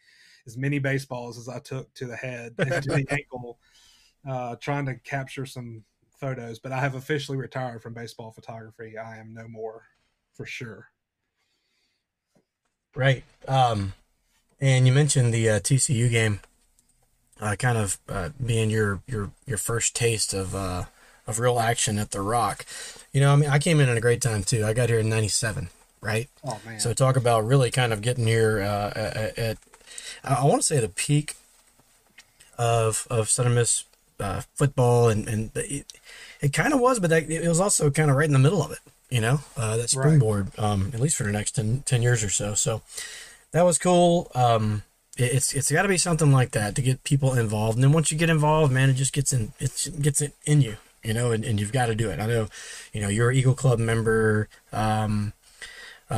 As 0.45 0.57
many 0.57 0.77
baseballs 0.77 1.37
as 1.37 1.47
I 1.47 1.59
took 1.59 1.93
to 1.93 2.05
the 2.05 2.17
head 2.17 2.55
and 2.57 2.83
to 2.83 2.89
the 2.89 3.05
ankle, 3.11 3.59
uh, 4.29 4.57
trying 4.57 4.85
to 4.87 4.95
capture 4.95 5.45
some 5.45 5.85
photos. 6.19 6.59
But 6.59 6.73
I 6.73 6.81
have 6.81 6.95
officially 6.95 7.37
retired 7.37 7.81
from 7.81 7.93
baseball 7.93 8.31
photography. 8.31 8.97
I 8.97 9.19
am 9.19 9.33
no 9.33 9.47
more, 9.47 9.83
for 10.33 10.45
sure. 10.45 10.89
Right. 12.93 13.23
Um, 13.47 13.93
and 14.59 14.85
you 14.85 14.91
mentioned 14.91 15.33
the 15.33 15.49
uh, 15.49 15.59
TCU 15.61 16.11
game 16.11 16.41
uh, 17.41 17.55
kind 17.55 17.77
of 17.77 17.97
uh, 18.09 18.29
being 18.43 18.69
your 18.69 19.01
your 19.07 19.31
your 19.45 19.57
first 19.57 19.95
taste 19.95 20.33
of 20.33 20.55
uh, 20.55 20.85
of 21.27 21.39
real 21.39 21.59
action 21.59 21.97
at 21.97 22.11
the 22.11 22.21
Rock. 22.21 22.65
You 23.11 23.21
know, 23.21 23.33
I 23.33 23.35
mean, 23.35 23.49
I 23.49 23.59
came 23.59 23.79
in 23.79 23.89
at 23.89 23.97
a 23.97 24.01
great 24.01 24.21
time 24.21 24.43
too. 24.43 24.65
I 24.65 24.73
got 24.73 24.89
here 24.89 24.99
in 24.99 25.09
'97, 25.09 25.69
right? 26.01 26.29
Oh 26.43 26.59
man! 26.65 26.79
So 26.79 26.93
talk 26.93 27.15
about 27.15 27.45
really 27.45 27.71
kind 27.71 27.93
of 27.93 28.01
getting 28.01 28.27
here 28.27 28.61
uh, 28.61 28.91
at, 28.95 29.37
at 29.37 29.57
I 30.23 30.45
want 30.45 30.61
to 30.61 30.67
say 30.67 30.79
the 30.79 30.89
peak 30.89 31.35
of 32.57 33.07
of 33.09 33.29
Southern 33.29 33.55
Miss 33.55 33.85
uh, 34.19 34.41
football, 34.55 35.09
and 35.09 35.27
and 35.27 35.51
it, 35.55 35.91
it 36.41 36.53
kind 36.53 36.73
of 36.73 36.79
was, 36.79 36.99
but 36.99 37.09
that, 37.09 37.29
it 37.29 37.47
was 37.47 37.59
also 37.59 37.89
kind 37.89 38.09
of 38.09 38.15
right 38.15 38.27
in 38.27 38.33
the 38.33 38.39
middle 38.39 38.63
of 38.63 38.71
it. 38.71 38.79
You 39.09 39.21
know, 39.21 39.41
uh, 39.55 39.77
that 39.77 39.89
springboard, 39.89 40.51
right. 40.57 40.65
um, 40.65 40.91
at 40.93 40.99
least 40.99 41.17
for 41.17 41.23
the 41.23 41.31
next 41.31 41.51
10, 41.51 41.83
10 41.85 42.01
years 42.01 42.23
or 42.23 42.29
so. 42.29 42.55
So 42.55 42.81
that 43.51 43.61
was 43.61 43.77
cool. 43.77 44.31
Um, 44.33 44.81
it's 45.17 45.53
it's 45.53 45.71
got 45.71 45.83
to 45.83 45.87
be 45.87 45.97
something 45.97 46.31
like 46.31 46.51
that 46.51 46.75
to 46.75 46.81
get 46.81 47.03
people 47.03 47.33
involved. 47.33 47.77
And 47.77 47.83
then 47.83 47.91
once 47.91 48.11
you 48.11 48.17
get 48.17 48.29
involved 48.29 48.73
man 48.73 48.89
it 48.89 48.93
just 48.93 49.13
gets 49.13 49.31
in 49.31 49.53
it 49.59 49.89
gets 50.01 50.21
it 50.21 50.33
in 50.45 50.61
you 50.61 50.77
you 51.03 51.13
know 51.13 51.31
and, 51.31 51.43
and 51.45 51.59
you've 51.59 51.71
got 51.71 51.87
to 51.87 51.95
do 51.95 52.09
it. 52.09 52.19
I 52.19 52.25
know 52.25 52.47
you 52.93 53.01
know 53.01 53.09
you're 53.09 53.31
eagle 53.31 53.53
club 53.53 53.79
member 53.79 54.49
um 54.71 55.33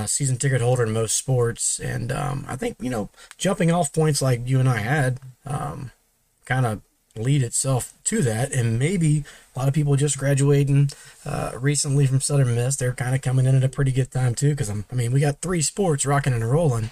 season 0.06 0.36
ticket 0.36 0.60
holder 0.62 0.84
in 0.84 0.92
most 0.92 1.16
sports. 1.16 1.80
And 1.80 2.12
um 2.12 2.46
i 2.48 2.56
think 2.56 2.78
you 2.80 2.90
know 2.90 3.10
jumping 3.38 3.72
off 3.72 3.94
points 3.94 4.22
like 4.22 4.48
you 4.48 4.60
and 4.60 4.70
i 4.70 4.78
had 4.78 5.20
um 5.46 5.92
kind 6.46 6.66
of 6.66 6.82
lead 7.18 7.42
itself 7.44 7.94
to 8.04 8.22
that. 8.22 8.52
And 8.52 8.78
maybe 8.78 9.24
a 9.56 9.60
lot 9.60 9.68
of 9.70 9.74
people 9.74 9.96
just 9.96 10.18
graduating 10.18 10.90
uh, 11.26 11.54
recently 11.58 12.06
from 12.06 12.22
southern 12.22 12.56
miss 12.56 12.76
they're 12.76 12.94
kind 12.94 13.16
of 13.16 13.22
coming 13.22 13.46
in 13.46 13.56
at 13.56 13.64
a 13.64 13.70
pretty 13.70 13.92
good 13.92 14.12
time 14.12 14.36
too 14.36 14.50
because 14.50 14.70
i 14.70 14.96
mean 14.96 15.12
we 15.12 15.20
got 15.22 15.42
three 15.42 15.62
sports 15.62 16.06
rocking 16.06 16.34
and 16.34 16.50
rolling 16.50 16.92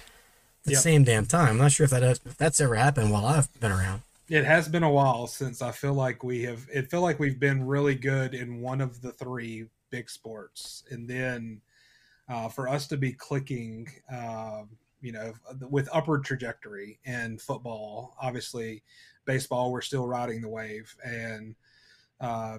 the 0.64 0.72
yep. 0.72 0.80
same 0.80 1.04
damn 1.04 1.26
time. 1.26 1.50
I'm 1.50 1.58
not 1.58 1.72
sure 1.72 1.84
if 1.84 1.90
that 1.90 2.02
has, 2.02 2.20
if 2.24 2.36
that's 2.36 2.60
ever 2.60 2.74
happened 2.74 3.10
while 3.10 3.26
I've 3.26 3.52
been 3.60 3.72
around. 3.72 4.02
It 4.28 4.44
has 4.44 4.68
been 4.68 4.82
a 4.82 4.90
while 4.90 5.26
since 5.26 5.60
I 5.60 5.70
feel 5.70 5.92
like 5.92 6.24
we 6.24 6.42
have. 6.44 6.66
It 6.72 6.90
feel 6.90 7.02
like 7.02 7.20
we've 7.20 7.38
been 7.38 7.66
really 7.66 7.94
good 7.94 8.34
in 8.34 8.62
one 8.62 8.80
of 8.80 9.02
the 9.02 9.12
three 9.12 9.66
big 9.90 10.08
sports, 10.08 10.84
and 10.90 11.06
then 11.06 11.60
uh, 12.28 12.48
for 12.48 12.66
us 12.66 12.86
to 12.88 12.96
be 12.96 13.12
clicking, 13.12 13.86
uh, 14.10 14.62
you 15.02 15.12
know, 15.12 15.34
with 15.68 15.90
upward 15.92 16.24
trajectory 16.24 16.98
in 17.04 17.36
football. 17.36 18.16
Obviously, 18.20 18.82
baseball 19.26 19.70
we're 19.70 19.82
still 19.82 20.06
riding 20.06 20.40
the 20.40 20.48
wave, 20.48 20.96
and 21.04 21.54
uh, 22.22 22.56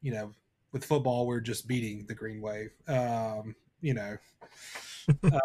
you 0.00 0.12
know, 0.12 0.32
with 0.70 0.84
football 0.84 1.26
we're 1.26 1.40
just 1.40 1.66
beating 1.66 2.06
the 2.06 2.14
green 2.14 2.40
wave. 2.40 2.70
Um, 2.86 3.56
you 3.80 3.94
know. 3.94 4.16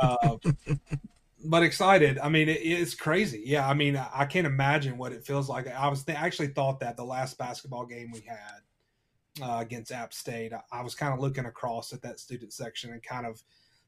But 1.43 1.63
excited. 1.63 2.19
I 2.19 2.29
mean, 2.29 2.49
it, 2.49 2.59
it's 2.61 2.93
crazy. 2.93 3.41
Yeah, 3.45 3.67
I 3.67 3.73
mean, 3.73 3.95
I 3.95 4.25
can't 4.25 4.45
imagine 4.45 4.97
what 4.97 5.11
it 5.11 5.25
feels 5.25 5.49
like. 5.49 5.67
I 5.67 5.87
was 5.87 6.03
th- 6.03 6.17
actually 6.17 6.49
thought 6.49 6.79
that 6.81 6.97
the 6.97 7.05
last 7.05 7.37
basketball 7.37 7.85
game 7.85 8.11
we 8.11 8.21
had 8.21 9.41
uh, 9.41 9.59
against 9.59 9.91
App 9.91 10.13
State, 10.13 10.53
I, 10.53 10.61
I 10.71 10.81
was 10.81 10.93
kind 10.95 11.13
of 11.13 11.19
looking 11.19 11.45
across 11.45 11.93
at 11.93 12.01
that 12.03 12.19
student 12.19 12.53
section 12.53 12.91
and 12.91 13.01
kind 13.01 13.25
of 13.25 13.41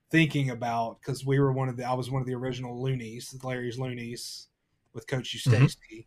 thinking 0.10 0.51
about 0.51 1.00
because 1.00 1.25
we 1.25 1.39
were 1.39 1.51
one 1.51 1.69
of 1.69 1.75
the 1.75 1.83
I 1.83 1.93
was 1.93 2.12
one 2.12 2.22
of 2.22 2.27
the 2.27 2.36
original 2.36 2.81
loonies, 2.81 3.36
Larry's 3.43 3.79
loonies 3.79 4.48
with 4.93 5.07
Coach 5.07 5.36
Eustachy, 5.36 6.05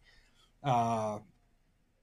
mm-hmm. 0.65 0.69
uh, 0.69 1.19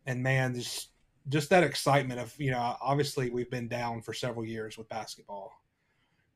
and 0.05 0.21
man, 0.21 0.53
just 0.53 0.89
just 1.29 1.49
that 1.49 1.63
excitement 1.63 2.19
of 2.19 2.33
you 2.37 2.51
know, 2.51 2.75
obviously 2.81 3.29
we've 3.29 3.49
been 3.49 3.67
down 3.67 4.01
for 4.01 4.13
several 4.13 4.45
years 4.45 4.77
with 4.77 4.89
basketball, 4.89 5.53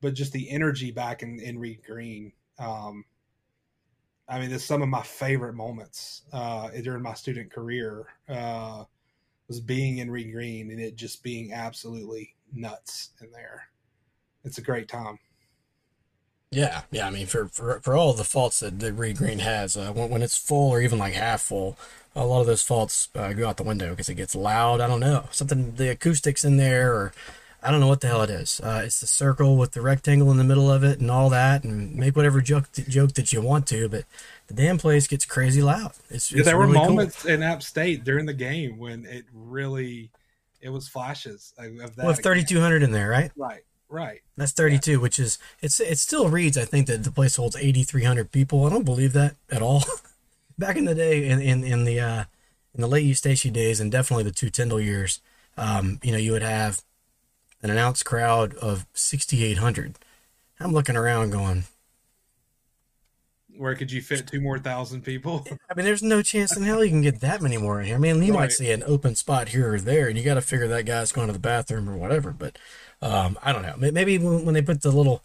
but 0.00 0.14
just 0.14 0.32
the 0.32 0.50
energy 0.50 0.90
back 0.90 1.22
in 1.22 1.38
in 1.40 1.58
Reed 1.58 1.82
Green 1.86 2.32
um, 2.58 3.04
I 4.28 4.38
mean, 4.38 4.52
it's 4.52 4.64
some 4.64 4.82
of 4.82 4.88
my 4.88 5.02
favorite 5.02 5.54
moments 5.54 6.22
uh, 6.32 6.68
during 6.82 7.02
my 7.02 7.14
student 7.14 7.50
career 7.50 8.06
uh, 8.28 8.84
was 9.48 9.60
being 9.60 9.98
in 9.98 10.10
Reed 10.10 10.32
Green 10.32 10.70
and 10.70 10.80
it 10.80 10.96
just 10.96 11.22
being 11.22 11.52
absolutely 11.52 12.34
nuts 12.52 13.10
in 13.22 13.30
there. 13.32 13.68
It's 14.44 14.58
a 14.58 14.62
great 14.62 14.88
time. 14.88 15.18
Yeah, 16.50 16.82
yeah. 16.90 17.06
I 17.06 17.10
mean, 17.10 17.26
for 17.26 17.46
for, 17.48 17.80
for 17.80 17.94
all 17.94 18.12
the 18.14 18.24
faults 18.24 18.60
that, 18.60 18.80
that 18.80 18.92
Reed 18.94 19.18
Green 19.18 19.40
has, 19.40 19.76
uh, 19.76 19.92
when, 19.92 20.08
when 20.08 20.22
it's 20.22 20.38
full 20.38 20.70
or 20.70 20.80
even 20.80 20.98
like 20.98 21.12
half 21.14 21.42
full, 21.42 21.76
a 22.14 22.24
lot 22.24 22.40
of 22.40 22.46
those 22.46 22.62
faults 22.62 23.08
uh, 23.14 23.32
go 23.32 23.48
out 23.48 23.58
the 23.58 23.62
window 23.62 23.90
because 23.90 24.08
it 24.08 24.14
gets 24.14 24.34
loud. 24.34 24.80
I 24.80 24.86
don't 24.88 25.00
know 25.00 25.28
something 25.30 25.74
the 25.74 25.90
acoustics 25.90 26.44
in 26.44 26.56
there, 26.56 26.92
or 26.94 27.12
I 27.62 27.70
don't 27.70 27.80
know 27.80 27.88
what 27.88 28.00
the 28.00 28.06
hell 28.06 28.22
it 28.22 28.30
is. 28.30 28.60
Uh, 28.60 28.82
it's 28.84 29.00
the 29.00 29.06
circle 29.06 29.56
with 29.56 29.72
the 29.72 29.80
rectangle 29.80 30.30
in 30.30 30.36
the 30.36 30.44
middle 30.44 30.70
of 30.70 30.84
it 30.84 31.00
and 31.00 31.10
all 31.10 31.28
that, 31.30 31.64
and 31.64 31.94
make 31.96 32.14
whatever 32.14 32.40
joke 32.40 32.70
joke 32.72 33.14
that 33.14 33.32
you 33.32 33.42
want 33.42 33.66
to, 33.68 33.88
but 33.88 34.04
the 34.46 34.54
damn 34.54 34.78
place 34.78 35.06
gets 35.08 35.24
crazy 35.24 35.60
loud. 35.60 35.92
It's, 36.08 36.30
yeah, 36.30 36.38
it's 36.38 36.46
there 36.46 36.56
were 36.56 36.68
moments 36.68 37.22
cool. 37.22 37.32
in 37.32 37.42
App 37.42 37.62
State 37.62 38.04
during 38.04 38.26
the 38.26 38.34
game 38.34 38.78
when 38.78 39.04
it 39.06 39.24
really 39.32 40.10
it 40.60 40.68
was 40.68 40.88
flashes 40.88 41.52
of 41.58 41.96
that. 41.96 42.06
With 42.06 42.20
thirty 42.20 42.44
two 42.44 42.60
hundred 42.60 42.84
in 42.84 42.92
there, 42.92 43.08
right? 43.08 43.32
Right, 43.36 43.64
right. 43.88 44.20
That's 44.36 44.52
32, 44.52 45.00
which 45.00 45.18
is 45.18 45.38
it's 45.60 45.80
it 45.80 45.98
still 45.98 46.28
reads. 46.28 46.56
I 46.56 46.64
think 46.64 46.86
that 46.86 47.02
the 47.02 47.10
place 47.10 47.36
holds 47.36 47.56
8,300 47.56 48.30
people. 48.30 48.64
I 48.66 48.70
don't 48.70 48.84
believe 48.84 49.12
that 49.14 49.34
at 49.50 49.62
all. 49.62 49.82
Back 50.58 50.76
in 50.76 50.84
the 50.84 50.94
day, 50.94 51.28
in 51.28 51.40
in, 51.40 51.64
in 51.64 51.84
the 51.84 51.98
uh, 51.98 52.24
in 52.74 52.80
the 52.80 52.86
late 52.86 53.04
Eustachy 53.04 53.52
days, 53.52 53.80
and 53.80 53.90
definitely 53.90 54.24
the 54.24 54.30
two 54.30 54.48
Tyndall 54.48 54.80
years, 54.80 55.20
um, 55.56 55.98
you 56.02 56.12
know, 56.12 56.18
you 56.18 56.32
would 56.32 56.42
have 56.42 56.82
an 57.62 57.70
announced 57.70 58.04
crowd 58.04 58.54
of 58.54 58.86
6,800. 58.94 59.96
I'm 60.60 60.72
looking 60.72 60.96
around, 60.96 61.30
going, 61.30 61.64
Where 63.56 63.74
could 63.74 63.92
you 63.92 64.00
fit 64.00 64.26
two 64.26 64.40
more 64.40 64.58
thousand 64.58 65.02
people? 65.02 65.46
I 65.70 65.74
mean, 65.74 65.84
there's 65.84 66.02
no 66.02 66.22
chance 66.22 66.56
in 66.56 66.64
hell 66.64 66.84
you 66.84 66.90
can 66.90 67.02
get 67.02 67.20
that 67.20 67.42
many 67.42 67.56
more 67.56 67.80
in 67.80 67.86
here. 67.86 67.96
I 67.96 67.98
mean, 67.98 68.22
you 68.22 68.32
might 68.32 68.52
see 68.52 68.70
an 68.70 68.82
open 68.86 69.14
spot 69.14 69.50
here 69.50 69.74
or 69.74 69.80
there, 69.80 70.08
and 70.08 70.18
you 70.18 70.24
got 70.24 70.34
to 70.34 70.40
figure 70.40 70.68
that 70.68 70.86
guy's 70.86 71.12
going 71.12 71.28
to 71.28 71.32
the 71.32 71.38
bathroom 71.38 71.88
or 71.88 71.96
whatever. 71.96 72.32
But 72.32 72.58
um, 73.00 73.38
I 73.42 73.52
don't 73.52 73.62
know. 73.62 73.76
Maybe 73.90 74.18
when, 74.18 74.44
when 74.44 74.54
they 74.54 74.62
put 74.62 74.82
the 74.82 74.90
little 74.90 75.22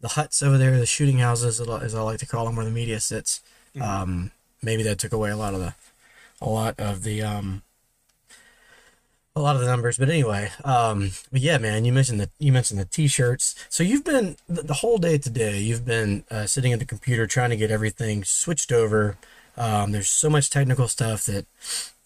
the 0.00 0.08
huts 0.08 0.42
over 0.42 0.58
there, 0.58 0.78
the 0.78 0.84
shooting 0.84 1.18
houses, 1.18 1.60
as 1.60 1.94
I 1.94 2.02
like 2.02 2.18
to 2.18 2.26
call 2.26 2.44
them, 2.44 2.56
where 2.56 2.64
the 2.66 2.70
media 2.70 3.00
sits, 3.00 3.40
um, 3.80 4.32
maybe 4.62 4.82
that 4.82 4.98
took 4.98 5.12
away 5.12 5.30
a 5.30 5.36
lot 5.36 5.54
of 5.54 5.60
the 5.60 5.74
a 6.42 6.48
lot 6.48 6.78
of 6.78 7.04
the 7.04 7.22
um, 7.22 7.62
a 9.36 9.40
lot 9.40 9.56
of 9.56 9.62
the 9.62 9.68
numbers. 9.68 9.98
But 9.98 10.08
anyway, 10.08 10.50
um, 10.64 11.10
but 11.32 11.40
yeah, 11.40 11.58
man, 11.58 11.84
you 11.84 11.92
mentioned 11.92 12.20
the 12.20 12.30
you 12.38 12.52
mentioned 12.52 12.80
the 12.80 12.84
t-shirts. 12.84 13.54
So 13.68 13.82
you've 13.82 14.04
been 14.04 14.36
the, 14.48 14.74
whole 14.74 14.98
day 14.98 15.18
today. 15.18 15.60
You've 15.60 15.84
been 15.84 16.24
uh, 16.30 16.46
sitting 16.46 16.72
at 16.72 16.78
the 16.78 16.84
computer 16.84 17.26
trying 17.26 17.50
to 17.50 17.56
get 17.56 17.70
everything 17.70 18.24
switched 18.24 18.72
over. 18.72 19.16
Um, 19.56 19.92
there's 19.92 20.08
so 20.08 20.28
much 20.28 20.50
technical 20.50 20.88
stuff 20.88 21.24
that 21.26 21.46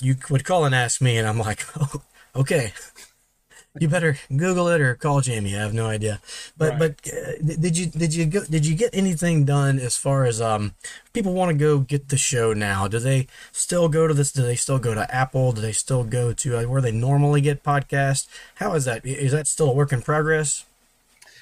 you 0.00 0.16
would 0.30 0.44
call 0.44 0.64
and 0.64 0.74
ask 0.74 1.00
me, 1.00 1.16
and 1.16 1.26
I'm 1.26 1.38
like, 1.38 1.64
oh, 1.80 2.02
okay. 2.36 2.72
You 3.80 3.88
better 3.88 4.18
Google 4.34 4.68
it 4.68 4.80
or 4.80 4.94
call 4.94 5.20
Jamie. 5.20 5.56
I 5.56 5.60
have 5.60 5.74
no 5.74 5.86
idea. 5.86 6.20
But 6.56 6.78
Right. 6.78 6.78
but 6.78 7.12
uh, 7.12 7.56
did 7.60 7.76
you 7.76 7.86
did 7.86 8.14
you 8.14 8.26
go, 8.26 8.44
did 8.44 8.66
you 8.66 8.74
get 8.76 8.90
anything 8.92 9.44
done 9.44 9.78
as 9.78 9.96
far 9.96 10.24
as 10.24 10.40
um 10.40 10.74
people 11.12 11.32
want 11.32 11.50
to 11.50 11.56
go 11.56 11.78
get 11.78 12.08
the 12.08 12.16
show 12.16 12.52
now? 12.52 12.88
Do 12.88 12.98
they 12.98 13.26
still 13.52 13.88
go 13.88 14.06
to 14.06 14.14
this? 14.14 14.32
Do 14.32 14.42
they 14.42 14.56
still 14.56 14.78
go 14.78 14.94
to 14.94 15.12
Apple? 15.14 15.52
Do 15.52 15.60
they 15.60 15.72
still 15.72 16.04
go 16.04 16.32
to 16.32 16.58
uh, 16.58 16.62
where 16.64 16.80
they 16.80 16.92
normally 16.92 17.40
get 17.40 17.62
podcasts? 17.62 18.26
How 18.56 18.74
is 18.74 18.84
that? 18.84 19.04
Is 19.06 19.32
that 19.32 19.46
still 19.46 19.70
a 19.70 19.74
work 19.74 19.92
in 19.92 20.02
progress? 20.02 20.64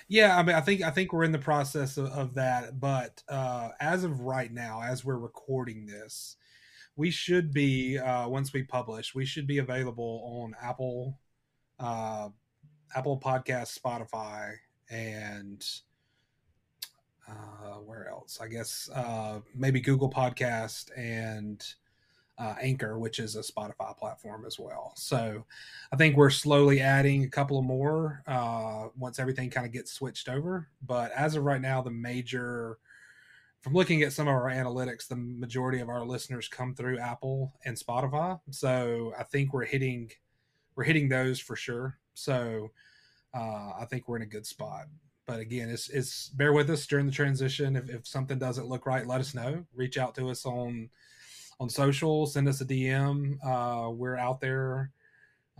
Yeah, 0.08 0.36
I 0.38 0.42
mean, 0.42 0.54
I 0.54 0.60
think 0.60 0.82
I 0.82 0.90
think 0.90 1.12
we're 1.12 1.24
in 1.24 1.32
the 1.32 1.38
process 1.38 1.96
of, 1.96 2.06
of 2.06 2.34
that, 2.34 2.78
but 2.78 3.22
uh, 3.28 3.70
as 3.80 4.04
of 4.04 4.20
right 4.20 4.52
now, 4.52 4.82
as 4.82 5.04
we're 5.04 5.18
recording 5.18 5.86
this, 5.86 6.36
we 6.94 7.10
should 7.10 7.52
be 7.52 7.98
uh, 7.98 8.28
once 8.28 8.52
we 8.52 8.62
publish, 8.62 9.14
we 9.14 9.26
should 9.26 9.46
be 9.46 9.58
available 9.58 10.22
on 10.42 10.54
Apple, 10.62 11.18
uh, 11.78 12.28
Apple 12.94 13.18
Podcast, 13.18 13.78
Spotify, 13.78 14.54
and 14.90 15.64
uh, 17.28 17.78
where 17.84 18.08
else? 18.08 18.38
I 18.40 18.48
guess 18.48 18.88
uh, 18.94 19.40
maybe 19.54 19.80
Google 19.80 20.10
Podcast 20.10 20.90
and 20.96 21.64
uh, 22.38 22.54
Anchor, 22.60 22.98
which 22.98 23.18
is 23.18 23.34
a 23.36 23.40
Spotify 23.40 23.96
platform 23.96 24.44
as 24.46 24.58
well. 24.58 24.92
So 24.96 25.44
I 25.92 25.96
think 25.96 26.16
we're 26.16 26.30
slowly 26.30 26.80
adding 26.80 27.24
a 27.24 27.28
couple 27.28 27.58
of 27.58 27.64
more 27.64 28.22
uh, 28.26 28.88
once 28.96 29.18
everything 29.18 29.50
kind 29.50 29.66
of 29.66 29.72
gets 29.72 29.92
switched 29.92 30.28
over. 30.28 30.68
But 30.86 31.12
as 31.12 31.34
of 31.34 31.44
right 31.44 31.60
now, 31.60 31.80
the 31.82 31.90
major, 31.90 32.78
from 33.62 33.72
looking 33.72 34.02
at 34.02 34.12
some 34.12 34.28
of 34.28 34.34
our 34.34 34.50
analytics, 34.50 35.08
the 35.08 35.16
majority 35.16 35.80
of 35.80 35.88
our 35.88 36.04
listeners 36.04 36.46
come 36.46 36.74
through 36.74 36.98
Apple 36.98 37.54
and 37.64 37.76
Spotify. 37.76 38.38
So 38.50 39.14
I 39.18 39.22
think 39.22 39.52
we're 39.52 39.64
hitting, 39.64 40.10
we're 40.76 40.84
hitting 40.84 41.08
those 41.08 41.40
for 41.40 41.56
sure. 41.56 41.98
So 42.14 42.70
uh, 43.34 43.72
I 43.80 43.86
think 43.88 44.06
we're 44.06 44.16
in 44.16 44.22
a 44.22 44.26
good 44.26 44.46
spot. 44.46 44.86
But 45.26 45.40
again, 45.40 45.68
it's 45.68 45.88
it's 45.88 46.28
bear 46.28 46.52
with 46.52 46.70
us 46.70 46.86
during 46.86 47.06
the 47.06 47.12
transition. 47.12 47.74
If, 47.74 47.90
if 47.90 48.06
something 48.06 48.38
doesn't 48.38 48.68
look 48.68 48.86
right, 48.86 49.06
let 49.06 49.20
us 49.20 49.34
know. 49.34 49.64
Reach 49.74 49.98
out 49.98 50.14
to 50.16 50.30
us 50.30 50.46
on 50.46 50.90
on 51.58 51.68
social, 51.68 52.26
send 52.26 52.48
us 52.48 52.60
a 52.60 52.64
DM. 52.64 53.38
Uh, 53.44 53.90
we're 53.90 54.16
out 54.16 54.40
there 54.40 54.92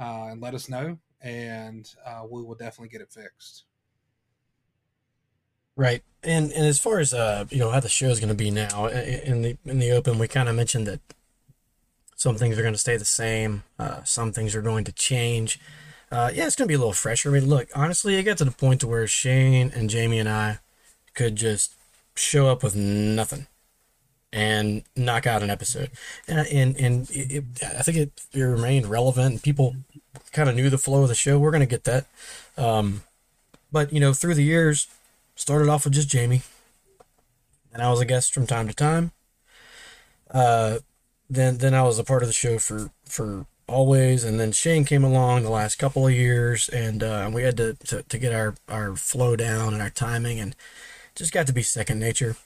uh, 0.01 0.29
and 0.31 0.41
let 0.41 0.55
us 0.55 0.69
know, 0.69 0.99
and 1.21 1.93
uh, 2.05 2.23
we 2.31 2.43
will 2.43 2.55
definitely 2.55 2.91
get 2.91 3.01
it 3.01 3.11
fixed. 3.11 3.65
Right. 5.75 6.03
And 6.23 6.53
and 6.53 6.65
as 6.65 6.79
far 6.79 7.01
as 7.01 7.13
uh 7.13 7.45
you 7.51 7.59
know 7.59 7.71
how 7.71 7.81
the 7.81 7.89
show 7.89 8.09
is 8.09 8.19
going 8.19 8.31
to 8.31 8.35
be 8.35 8.51
now 8.51 8.87
in 8.87 9.43
the 9.43 9.59
in 9.65 9.79
the 9.79 9.91
open, 9.91 10.19
we 10.19 10.27
kind 10.27 10.49
of 10.49 10.57
mentioned 10.57 10.87
that 10.87 11.01
some 12.17 12.37
things 12.37 12.59
are 12.59 12.63
going 12.63 12.75
to 12.75 12.79
stay 12.79 12.97
the 12.97 13.05
same, 13.05 13.63
uh, 13.79 14.03
some 14.03 14.33
things 14.33 14.57
are 14.57 14.63
going 14.63 14.85
to 14.85 14.93
change. 14.93 15.61
Uh, 16.11 16.31
yeah, 16.33 16.47
it's 16.47 16.57
going 16.57 16.67
to 16.67 16.71
be 16.71 16.75
a 16.75 16.79
little 16.79 16.93
fresher. 16.93 17.31
I 17.31 17.33
mean, 17.35 17.49
look, 17.49 17.69
honestly, 17.75 18.17
it 18.17 18.23
got 18.23 18.39
to 18.39 18.45
the 18.45 18.51
point 18.51 18.81
to 18.81 18.87
where 18.87 19.07
Shane 19.07 19.73
and 19.75 19.91
Jamie 19.91 20.19
and 20.19 20.29
I 20.29 20.61
could 21.15 21.37
just 21.37 21.75
show 22.15 22.49
up 22.49 22.63
with 22.63 22.75
nothing 22.75 23.47
and 24.33 24.83
knock 24.95 25.27
out 25.27 25.43
an 25.43 25.51
episode. 25.51 25.91
And 26.29 26.47
and, 26.47 26.77
and 26.77 27.11
it, 27.11 27.33
it, 27.33 27.45
I 27.63 27.83
think 27.83 27.97
it, 27.97 28.23
it 28.33 28.41
remained 28.41 28.87
relevant. 28.87 29.33
And 29.33 29.43
people 29.43 29.77
kind 30.33 30.49
of 30.49 30.55
knew 30.55 30.71
the 30.71 30.79
flow 30.79 31.03
of 31.03 31.09
the 31.09 31.15
show. 31.15 31.39
We're 31.39 31.51
going 31.51 31.61
to 31.61 31.67
get 31.67 31.85
that. 31.85 32.07
Um, 32.57 33.03
but 33.73 33.93
you 33.93 34.01
know, 34.01 34.13
through 34.13 34.35
the 34.35 34.45
years, 34.45 34.87
started 35.35 35.69
off 35.69 35.85
with 35.85 35.95
just 35.95 36.09
Jamie, 36.09 36.43
and 37.73 37.83
I 37.83 37.91
was 37.91 38.01
a 38.01 38.05
guest 38.05 38.33
from 38.33 38.47
time 38.47 38.69
to 38.69 38.75
time. 38.75 39.13
Uh, 40.31 40.79
then 41.29 41.59
then 41.59 41.75
I 41.75 41.83
was 41.83 41.99
a 41.99 42.05
part 42.05 42.23
of 42.23 42.29
the 42.29 42.33
show 42.33 42.59
for 42.59 42.91
for 43.05 43.47
always, 43.69 44.25
and 44.25 44.39
then 44.39 44.53
Shane 44.53 44.85
came 44.85 45.05
along 45.05 45.43
the 45.43 45.51
last 45.51 45.77
couple 45.77 46.07
of 46.07 46.13
years, 46.13 46.69
and 46.69 47.03
uh, 47.03 47.31
we 47.33 47.43
had 47.43 47.57
to, 47.57 47.75
to 47.87 48.03
to 48.03 48.19
get 48.19 48.33
our 48.33 48.55
our 48.69 48.97
flow 48.97 49.37
down 49.37 49.73
and 49.73 49.83
our 49.83 49.91
timing, 49.91 50.39
and 50.41 50.55
just 51.15 51.33
got 51.33 51.47
to 51.47 51.53
be 51.53 51.63
second 51.63 51.99
nature. 51.99 52.37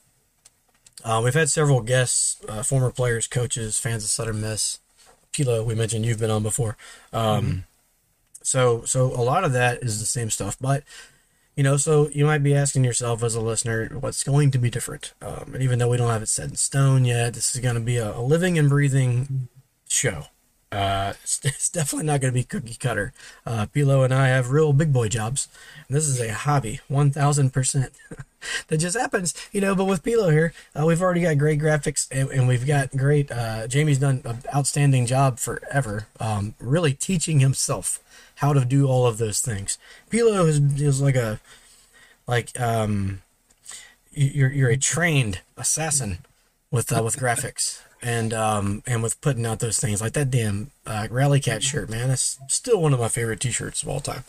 Uh, 1.04 1.20
we've 1.24 1.34
had 1.34 1.48
several 1.48 1.80
guests, 1.80 2.40
uh, 2.48 2.62
former 2.62 2.90
players, 2.90 3.26
coaches, 3.26 3.78
fans 3.78 4.04
of 4.04 4.10
Southern 4.10 4.40
Miss. 4.40 4.78
Pilo, 5.32 5.64
we 5.64 5.74
mentioned 5.74 6.04
you've 6.04 6.18
been 6.18 6.30
on 6.30 6.42
before. 6.42 6.76
Um, 7.12 7.64
So 8.42 8.84
so 8.84 9.06
a 9.06 9.22
lot 9.22 9.44
of 9.44 9.52
that 9.52 9.82
is 9.82 10.00
the 10.00 10.06
same 10.06 10.30
stuff, 10.30 10.56
but 10.60 10.82
you 11.56 11.62
know, 11.62 11.76
so 11.76 12.08
you 12.10 12.24
might 12.24 12.42
be 12.42 12.54
asking 12.54 12.84
yourself 12.84 13.22
as 13.22 13.34
a 13.34 13.40
listener, 13.40 13.88
what's 13.98 14.24
going 14.24 14.50
to 14.52 14.58
be 14.58 14.70
different? 14.70 15.12
Um, 15.20 15.52
and 15.54 15.62
even 15.62 15.78
though 15.78 15.88
we 15.88 15.96
don't 15.96 16.10
have 16.10 16.22
it 16.22 16.28
set 16.28 16.48
in 16.48 16.56
stone 16.56 17.04
yet, 17.04 17.34
this 17.34 17.54
is 17.54 17.60
going 17.60 17.74
to 17.74 17.80
be 17.80 17.96
a, 17.96 18.16
a 18.16 18.22
living 18.22 18.58
and 18.58 18.68
breathing 18.68 19.48
show. 19.88 20.26
Uh, 20.72 21.14
it's, 21.22 21.40
it's 21.44 21.68
definitely 21.68 22.06
not 22.06 22.20
going 22.20 22.32
to 22.32 22.38
be 22.38 22.44
cookie 22.44 22.74
cutter. 22.74 23.12
Uh, 23.44 23.66
Pilo 23.66 24.04
and 24.04 24.14
I 24.14 24.28
have 24.28 24.50
real 24.50 24.72
big 24.72 24.92
boy 24.92 25.08
jobs, 25.08 25.48
and 25.88 25.96
this 25.96 26.06
is 26.06 26.20
a 26.20 26.32
hobby, 26.32 26.80
one 26.88 27.10
thousand 27.10 27.52
percent. 27.52 27.92
That 28.68 28.78
just 28.78 28.96
happens, 28.96 29.34
you 29.52 29.60
know. 29.60 29.74
But 29.74 29.84
with 29.84 30.02
Pilo 30.02 30.32
here, 30.32 30.54
uh, 30.74 30.86
we've 30.86 31.02
already 31.02 31.20
got 31.20 31.36
great 31.36 31.60
graphics, 31.60 32.08
and, 32.10 32.30
and 32.30 32.48
we've 32.48 32.66
got 32.66 32.90
great. 32.96 33.30
Uh, 33.30 33.66
Jamie's 33.66 33.98
done 33.98 34.22
an 34.24 34.38
outstanding 34.54 35.04
job 35.04 35.38
forever, 35.38 36.06
um, 36.18 36.54
really 36.58 36.94
teaching 36.94 37.40
himself 37.40 38.00
how 38.40 38.54
to 38.54 38.64
do 38.64 38.86
all 38.88 39.06
of 39.06 39.18
those 39.18 39.40
things. 39.40 39.76
Pilo 40.10 40.46
is, 40.46 40.58
is 40.80 41.02
like 41.02 41.14
a 41.14 41.40
like 42.26 42.58
um, 42.58 43.20
you're 44.12 44.50
you're 44.50 44.70
a 44.70 44.78
trained 44.78 45.40
assassin 45.58 46.18
with 46.70 46.90
uh, 46.90 47.02
with 47.02 47.16
graphics 47.16 47.82
and 48.02 48.32
um 48.32 48.82
and 48.86 49.02
with 49.02 49.20
putting 49.20 49.44
out 49.44 49.58
those 49.58 49.78
things. 49.78 50.00
Like 50.00 50.14
that 50.14 50.30
damn 50.30 50.70
uh, 50.86 51.06
rally 51.10 51.38
cat 51.40 51.62
shirt 51.62 51.90
man. 51.90 52.08
That's 52.08 52.38
still 52.48 52.80
one 52.80 52.94
of 52.94 53.00
my 53.00 53.08
favorite 53.08 53.40
t-shirts 53.40 53.82
of 53.82 53.88
all 53.90 54.00
time. 54.00 54.24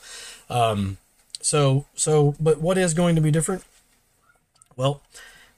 Um 0.49 0.97
so 1.41 1.85
so 1.95 2.35
but 2.39 2.59
what 2.59 2.77
is 2.77 2.93
going 2.93 3.15
to 3.15 3.21
be 3.21 3.31
different? 3.31 3.63
Well 4.75 5.01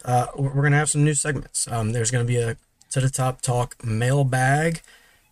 uh 0.05 0.27
we're 0.35 0.61
gonna 0.61 0.77
have 0.77 0.91
some 0.91 1.03
new 1.03 1.15
segments. 1.15 1.67
Um 1.71 1.91
there's 1.91 2.11
gonna 2.11 2.23
be 2.23 2.37
a 2.37 2.57
to 2.91 3.01
the 3.01 3.09
top 3.09 3.41
talk 3.41 3.83
mailbag. 3.83 4.81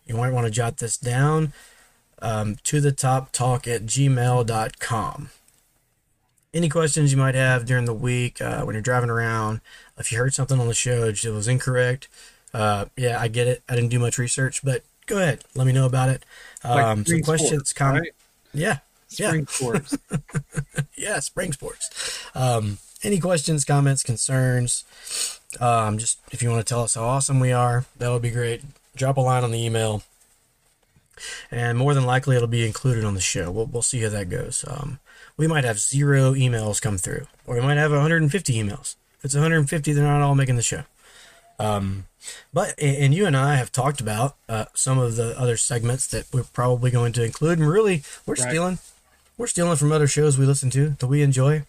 You 0.06 0.16
might 0.16 0.32
want 0.32 0.46
to 0.46 0.50
jot 0.50 0.78
this 0.78 0.96
down 0.96 1.52
um, 2.22 2.56
to 2.64 2.80
the 2.80 2.92
top 2.92 3.32
talk 3.32 3.68
at 3.68 3.82
gmail.com 3.82 5.28
any 6.54 6.68
questions 6.68 7.10
you 7.12 7.18
might 7.18 7.34
have 7.34 7.64
during 7.64 7.86
the 7.86 7.94
week 7.94 8.40
uh, 8.42 8.62
when 8.62 8.74
you're 8.74 8.82
driving 8.82 9.08
around, 9.10 9.60
If 9.96 10.12
you 10.12 10.18
heard 10.18 10.34
something 10.34 10.60
on 10.60 10.68
the 10.68 10.74
show 10.74 11.10
that 11.10 11.24
was 11.24 11.48
incorrect, 11.48 12.08
uh, 12.52 12.86
yeah, 12.94 13.18
I 13.18 13.28
get 13.28 13.46
it. 13.46 13.62
I 13.68 13.74
didn't 13.74 13.88
do 13.90 13.98
much 13.98 14.18
research, 14.18 14.62
but 14.62 14.82
go 15.06 15.16
ahead, 15.16 15.44
let 15.54 15.66
me 15.66 15.72
know 15.72 15.86
about 15.86 16.10
it. 16.10 16.24
Like 16.62 16.84
Um, 16.84 17.06
some 17.06 17.22
questions, 17.22 17.72
comments. 17.72 18.08
right? 18.08 18.14
Yeah, 18.52 18.78
yeah. 19.08 19.28
Spring 19.28 19.46
sports. 19.46 19.96
yeah, 20.96 21.20
spring 21.20 21.52
sports. 21.52 21.88
Um, 22.34 22.76
any 23.02 23.18
questions, 23.18 23.64
comments, 23.64 24.02
concerns? 24.02 24.84
Um, 25.58 25.96
just 25.96 26.18
if 26.32 26.42
you 26.42 26.50
want 26.50 26.66
to 26.66 26.68
tell 26.70 26.82
us 26.82 26.94
how 26.96 27.04
awesome 27.04 27.40
we 27.40 27.52
are, 27.52 27.86
that 27.96 28.10
would 28.10 28.22
be 28.22 28.30
great. 28.30 28.60
Drop 28.94 29.16
a 29.16 29.20
line 29.22 29.42
on 29.42 29.52
the 29.52 29.64
email, 29.64 30.02
and 31.50 31.78
more 31.78 31.94
than 31.94 32.04
likely 32.04 32.36
it'll 32.36 32.48
be 32.48 32.66
included 32.66 33.04
on 33.04 33.14
the 33.14 33.20
show. 33.20 33.50
We'll, 33.50 33.66
we'll 33.66 33.82
see 33.82 34.00
how 34.00 34.08
that 34.10 34.28
goes. 34.30 34.64
Um, 34.66 34.98
we 35.36 35.46
might 35.46 35.64
have 35.64 35.78
zero 35.78 36.32
emails 36.34 36.80
come 36.80 36.98
through, 36.98 37.26
or 37.46 37.56
we 37.56 37.60
might 37.62 37.76
have 37.78 37.90
150 37.90 38.52
emails. 38.54 38.96
If 39.18 39.26
it's 39.26 39.34
150, 39.34 39.92
they're 39.92 40.04
not 40.04 40.20
all 40.22 40.34
making 40.34 40.56
the 40.56 40.62
show. 40.62 40.82
Um, 41.58 42.06
but 42.52 42.74
and 42.80 43.14
you 43.14 43.26
and 43.26 43.36
I 43.36 43.56
have 43.56 43.70
talked 43.72 44.00
about 44.00 44.36
uh, 44.48 44.66
some 44.74 44.98
of 44.98 45.16
the 45.16 45.38
other 45.38 45.56
segments 45.56 46.06
that 46.08 46.26
we're 46.32 46.44
probably 46.44 46.90
going 46.90 47.12
to 47.14 47.24
include, 47.24 47.58
and 47.58 47.68
really 47.68 48.02
we're 48.26 48.34
Right. 48.34 48.48
stealing 48.50 48.78
we're 49.38 49.46
stealing 49.46 49.76
from 49.76 49.92
other 49.92 50.06
shows 50.06 50.38
we 50.38 50.44
listen 50.46 50.70
to 50.70 50.90
that 50.98 51.06
we 51.06 51.22
enjoy. 51.22 51.64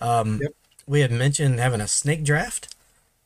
Um, 0.00 0.40
Yep. 0.42 0.52
We 0.86 1.00
had 1.00 1.12
mentioned 1.12 1.60
having 1.60 1.80
a 1.80 1.86
snake 1.88 2.24
draft 2.24 2.74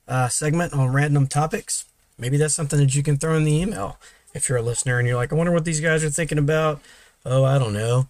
uh, 0.06 0.28
segment 0.28 0.74
on 0.74 0.92
random 0.92 1.26
topics. 1.26 1.86
Maybe 2.18 2.36
that's 2.36 2.54
something 2.54 2.78
that 2.78 2.94
you 2.94 3.02
can 3.02 3.16
throw 3.16 3.34
in 3.36 3.44
the 3.44 3.60
email 3.60 3.98
if 4.34 4.48
you're 4.48 4.58
a 4.58 4.62
listener 4.62 4.98
and 4.98 5.06
you're 5.08 5.16
like, 5.16 5.32
I 5.32 5.36
wonder 5.36 5.52
what 5.52 5.64
these 5.64 5.80
guys 5.80 6.04
are 6.04 6.10
thinking 6.10 6.38
about. 6.38 6.80
Oh, 7.24 7.44
I 7.44 7.58
don't 7.58 7.72
know. 7.72 8.08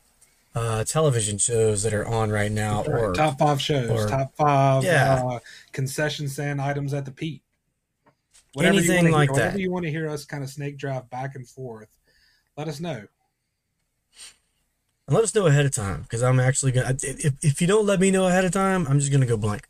Uh, 0.55 0.85
television 0.85 1.37
shows 1.39 1.83
that 1.83 1.93
are 1.93 2.07
on 2.07 2.31
right 2.31 2.51
now, 2.51 2.83
or 2.85 3.13
top 3.13 3.39
five 3.39 3.61
shows, 3.61 3.91
or- 3.91 4.09
top 4.09 4.35
five 4.37 4.85
Yeah. 4.85 5.23
uh, 5.25 5.39
concession 5.73 6.29
stand 6.29 6.61
items 6.61 6.95
at 6.95 7.05
the 7.05 7.11
Pete. 7.11 7.43
Whatever 8.53 8.81
you 8.81 8.93
Anything 8.93 9.11
like 9.13 9.31
hear, 9.31 9.33
Whatever 9.35 9.59
you 9.59 9.73
want 9.73 9.85
to 9.85 9.91
hear 9.91 10.09
us 10.09 10.25
kind 10.25 10.45
of 10.45 10.49
snake 10.51 10.77
draft 10.77 11.11
back 11.11 11.35
and 11.35 11.47
forth, 11.49 11.89
let 12.57 12.69
us 12.69 12.79
know. 12.79 13.03
and 15.07 15.15
let 15.15 15.25
us 15.25 15.35
know 15.35 15.47
ahead 15.47 15.67
of 15.67 15.73
time 15.75 16.03
because 16.03 16.23
I'm 16.23 16.39
actually 16.39 16.71
gonna. 16.73 16.97
If, 17.03 17.35
if 17.45 17.61
you 17.61 17.67
don't 17.67 17.85
let 17.85 17.99
me 18.01 18.13
know 18.13 18.27
ahead 18.29 18.45
of 18.45 18.53
time, 18.53 18.87
I'm 18.89 19.01
just 19.01 19.11
gonna 19.11 19.27
go 19.27 19.37
blank. 19.37 19.67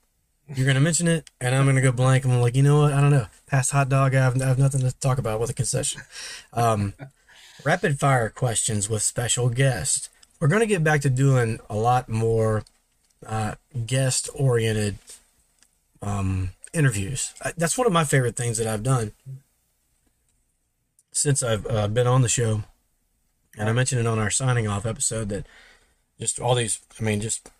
You're 0.48 0.66
gonna 0.66 0.80
mention 0.80 1.08
it, 1.08 1.30
and 1.40 1.54
I'm 1.54 1.64
gonna 1.64 1.80
go 1.80 1.92
blank. 1.92 2.24
I'm 2.24 2.40
like, 2.40 2.54
you 2.54 2.62
know 2.62 2.80
what? 2.80 2.92
I 2.92 3.00
don't 3.00 3.10
know. 3.10 3.26
Past 3.46 3.70
hot 3.70 3.88
dog, 3.88 4.14
I 4.14 4.20
have, 4.20 4.40
I 4.40 4.46
have 4.46 4.58
nothing 4.58 4.82
to 4.82 4.92
talk 4.98 5.18
about 5.18 5.40
with 5.40 5.50
a 5.50 5.54
concession. 5.54 6.02
Um, 6.52 6.94
rapid 7.64 7.98
fire 7.98 8.28
questions 8.28 8.88
with 8.88 9.02
special 9.02 9.48
guests. 9.48 10.10
We're 10.40 10.48
gonna 10.48 10.66
get 10.66 10.84
back 10.84 11.00
to 11.02 11.10
doing 11.10 11.60
a 11.70 11.76
lot 11.76 12.08
more 12.08 12.64
uh, 13.26 13.54
guest 13.86 14.28
oriented 14.34 14.98
um, 16.02 16.50
interviews. 16.74 17.32
I, 17.42 17.52
that's 17.56 17.78
one 17.78 17.86
of 17.86 17.92
my 17.92 18.04
favorite 18.04 18.36
things 18.36 18.58
that 18.58 18.66
I've 18.66 18.82
done 18.82 19.12
since 21.12 21.42
I've 21.42 21.66
uh, 21.66 21.88
been 21.88 22.06
on 22.06 22.22
the 22.22 22.28
show. 22.28 22.64
And 23.56 23.68
I 23.68 23.72
mentioned 23.72 24.00
it 24.00 24.06
on 24.06 24.18
our 24.18 24.30
signing 24.30 24.66
off 24.66 24.84
episode 24.84 25.28
that 25.28 25.46
just 26.20 26.40
all 26.40 26.54
these, 26.54 26.80
I 27.00 27.04
mean, 27.04 27.20
just, 27.20 27.50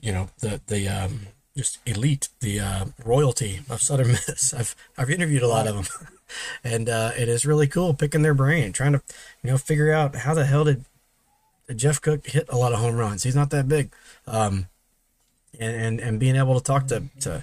you 0.00 0.12
know, 0.12 0.28
the, 0.38 0.60
the, 0.68 0.88
um, 0.88 1.20
just 1.56 1.78
elite, 1.86 2.28
the 2.40 2.60
uh, 2.60 2.84
royalty 3.04 3.60
of 3.68 3.82
Southern 3.82 4.08
Miss. 4.12 4.54
I've, 4.54 4.74
I've 4.96 5.10
interviewed 5.10 5.42
a 5.42 5.48
lot 5.48 5.66
of 5.66 5.74
them. 5.74 6.08
and 6.64 6.88
uh, 6.88 7.10
it 7.16 7.28
is 7.28 7.44
really 7.44 7.66
cool 7.66 7.94
picking 7.94 8.22
their 8.22 8.34
brain, 8.34 8.72
trying 8.72 8.92
to, 8.92 9.02
you 9.42 9.50
know, 9.50 9.58
figure 9.58 9.92
out 9.92 10.14
how 10.14 10.34
the 10.34 10.44
hell 10.44 10.64
did 10.64 10.84
Jeff 11.74 12.00
Cook 12.00 12.26
hit 12.26 12.46
a 12.48 12.56
lot 12.56 12.72
of 12.72 12.80
home 12.80 12.96
runs. 12.96 13.22
He's 13.22 13.36
not 13.36 13.50
that 13.50 13.68
big. 13.68 13.92
Um, 14.26 14.68
and, 15.58 15.76
and, 15.76 16.00
and 16.00 16.20
being 16.20 16.36
able 16.36 16.58
to 16.58 16.64
talk 16.64 16.86
to, 16.88 17.04
to 17.20 17.42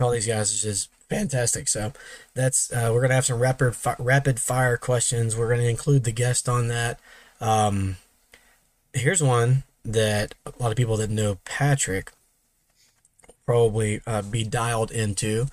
all 0.00 0.10
these 0.10 0.26
guys 0.26 0.52
is 0.52 0.62
just 0.62 0.90
fantastic. 1.08 1.68
So 1.68 1.92
that's 2.34 2.72
uh, 2.72 2.90
we're 2.92 3.00
gonna 3.02 3.14
have 3.14 3.24
some 3.24 3.38
rapid 3.38 3.74
fi- 3.74 3.96
rapid 3.98 4.40
fire 4.40 4.76
questions. 4.76 5.36
We're 5.36 5.48
gonna 5.48 5.68
include 5.68 6.04
the 6.04 6.12
guest 6.12 6.48
on 6.48 6.68
that. 6.68 7.00
Um, 7.40 7.96
here's 8.92 9.22
one 9.22 9.64
that 9.84 10.34
a 10.44 10.52
lot 10.58 10.70
of 10.70 10.76
people 10.76 10.96
that 10.96 11.10
know 11.10 11.38
Patrick 11.44 12.12
probably 13.46 14.00
uh, 14.06 14.22
be 14.22 14.44
dialed 14.44 14.90
into. 14.90 15.46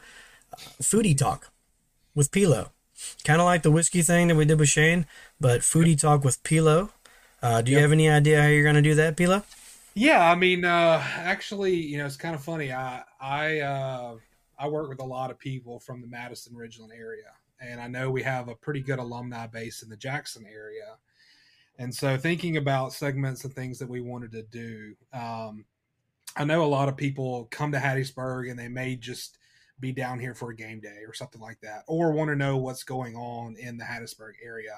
Uh, 0.53 0.57
foodie 0.81 1.17
talk 1.17 1.51
with 2.15 2.31
Pilo, 2.31 2.71
kind 3.25 3.41
of 3.41 3.45
like 3.45 3.63
the 3.63 3.71
whiskey 3.71 4.01
thing 4.01 4.29
that 4.29 4.35
we 4.35 4.45
did 4.45 4.59
with 4.59 4.69
Shane, 4.69 5.05
but 5.39 5.61
foodie 5.61 5.99
talk 5.99 6.23
with 6.23 6.43
Pilo. 6.43 6.91
Uh, 7.41 7.61
do 7.61 7.71
you 7.71 7.79
Yep. 7.79 7.81
have 7.81 7.91
any 7.91 8.09
idea 8.09 8.41
how 8.41 8.47
you're 8.49 8.63
gonna 8.65 8.81
do 8.81 8.95
that, 8.95 9.17
Pilo? 9.17 9.43
Yeah, 9.95 10.29
I 10.29 10.35
mean, 10.35 10.65
uh, 10.65 11.03
actually, 11.17 11.75
you 11.75 11.97
know, 11.97 12.05
it's 12.05 12.17
kind 12.17 12.33
of 12.33 12.43
funny. 12.43 12.71
I 12.71 13.03
I 13.21 13.59
uh, 13.59 14.15
I 14.57 14.67
work 14.67 14.89
with 14.89 14.99
a 14.99 15.05
lot 15.05 15.29
of 15.29 15.37
people 15.37 15.79
from 15.79 16.01
the 16.01 16.07
Madison 16.07 16.55
Ridgeland 16.55 16.91
area, 16.97 17.31
and 17.59 17.79
I 17.79 17.87
know 17.87 18.09
we 18.09 18.23
have 18.23 18.47
a 18.47 18.55
pretty 18.55 18.81
good 18.81 18.97
alumni 18.99 19.45
base 19.47 19.83
in 19.83 19.89
the 19.89 19.97
Jackson 19.97 20.45
area. 20.51 20.97
And 21.79 21.93
so, 21.93 22.17
thinking 22.17 22.57
about 22.57 22.93
segments 22.93 23.45
and 23.45 23.53
things 23.53 23.79
that 23.79 23.89
we 23.89 24.01
wanted 24.01 24.31
to 24.33 24.43
do, 24.43 24.95
um, 25.13 25.65
I 26.35 26.45
know 26.45 26.63
a 26.63 26.65
lot 26.65 26.89
of 26.89 26.97
people 26.97 27.47
come 27.51 27.71
to 27.71 27.77
Hattiesburg 27.77 28.49
and 28.49 28.59
they 28.59 28.67
may 28.67 28.95
just 28.95 29.37
be 29.79 29.91
down 29.91 30.19
here 30.19 30.33
for 30.33 30.51
a 30.51 30.55
game 30.55 30.79
day 30.79 31.01
or 31.07 31.13
something 31.13 31.41
like 31.41 31.59
that, 31.61 31.83
or 31.87 32.11
want 32.11 32.29
to 32.29 32.35
know 32.35 32.57
what's 32.57 32.83
going 32.83 33.15
on 33.15 33.55
in 33.57 33.77
the 33.77 33.83
Hattiesburg 33.83 34.33
area. 34.43 34.75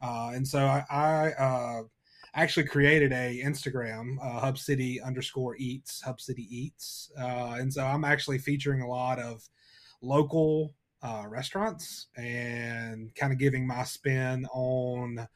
Uh, 0.00 0.32
and 0.34 0.46
so, 0.46 0.58
I, 0.58 0.84
I 0.90 1.32
uh, 1.32 1.82
actually 2.34 2.66
created 2.66 3.12
a 3.12 3.40
Instagram, 3.42 4.16
uh, 4.22 4.40
Hub 4.40 4.58
City 4.58 5.00
underscore 5.00 5.56
Eats, 5.56 6.02
Hub 6.02 6.20
City 6.20 6.46
Eats, 6.50 7.10
uh, 7.18 7.56
and 7.58 7.72
so 7.72 7.82
I'm 7.82 8.04
actually 8.04 8.38
featuring 8.38 8.82
a 8.82 8.88
lot 8.88 9.18
of 9.18 9.48
local 10.02 10.74
uh, 11.02 11.24
restaurants 11.26 12.08
and 12.16 13.14
kind 13.14 13.32
of 13.32 13.38
giving 13.38 13.66
my 13.66 13.84
spin 13.84 14.44
on 14.52 15.26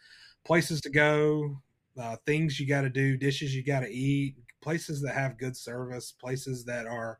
places 0.44 0.80
to 0.82 0.90
go, 0.90 1.60
uh, 2.00 2.16
things 2.26 2.60
you 2.60 2.66
got 2.66 2.82
to 2.82 2.90
do, 2.90 3.16
dishes 3.16 3.54
you 3.54 3.64
got 3.64 3.80
to 3.80 3.90
eat, 3.90 4.36
places 4.60 5.00
that 5.02 5.14
have 5.14 5.38
good 5.38 5.56
service, 5.56 6.12
places 6.12 6.64
that 6.64 6.86
are 6.86 7.18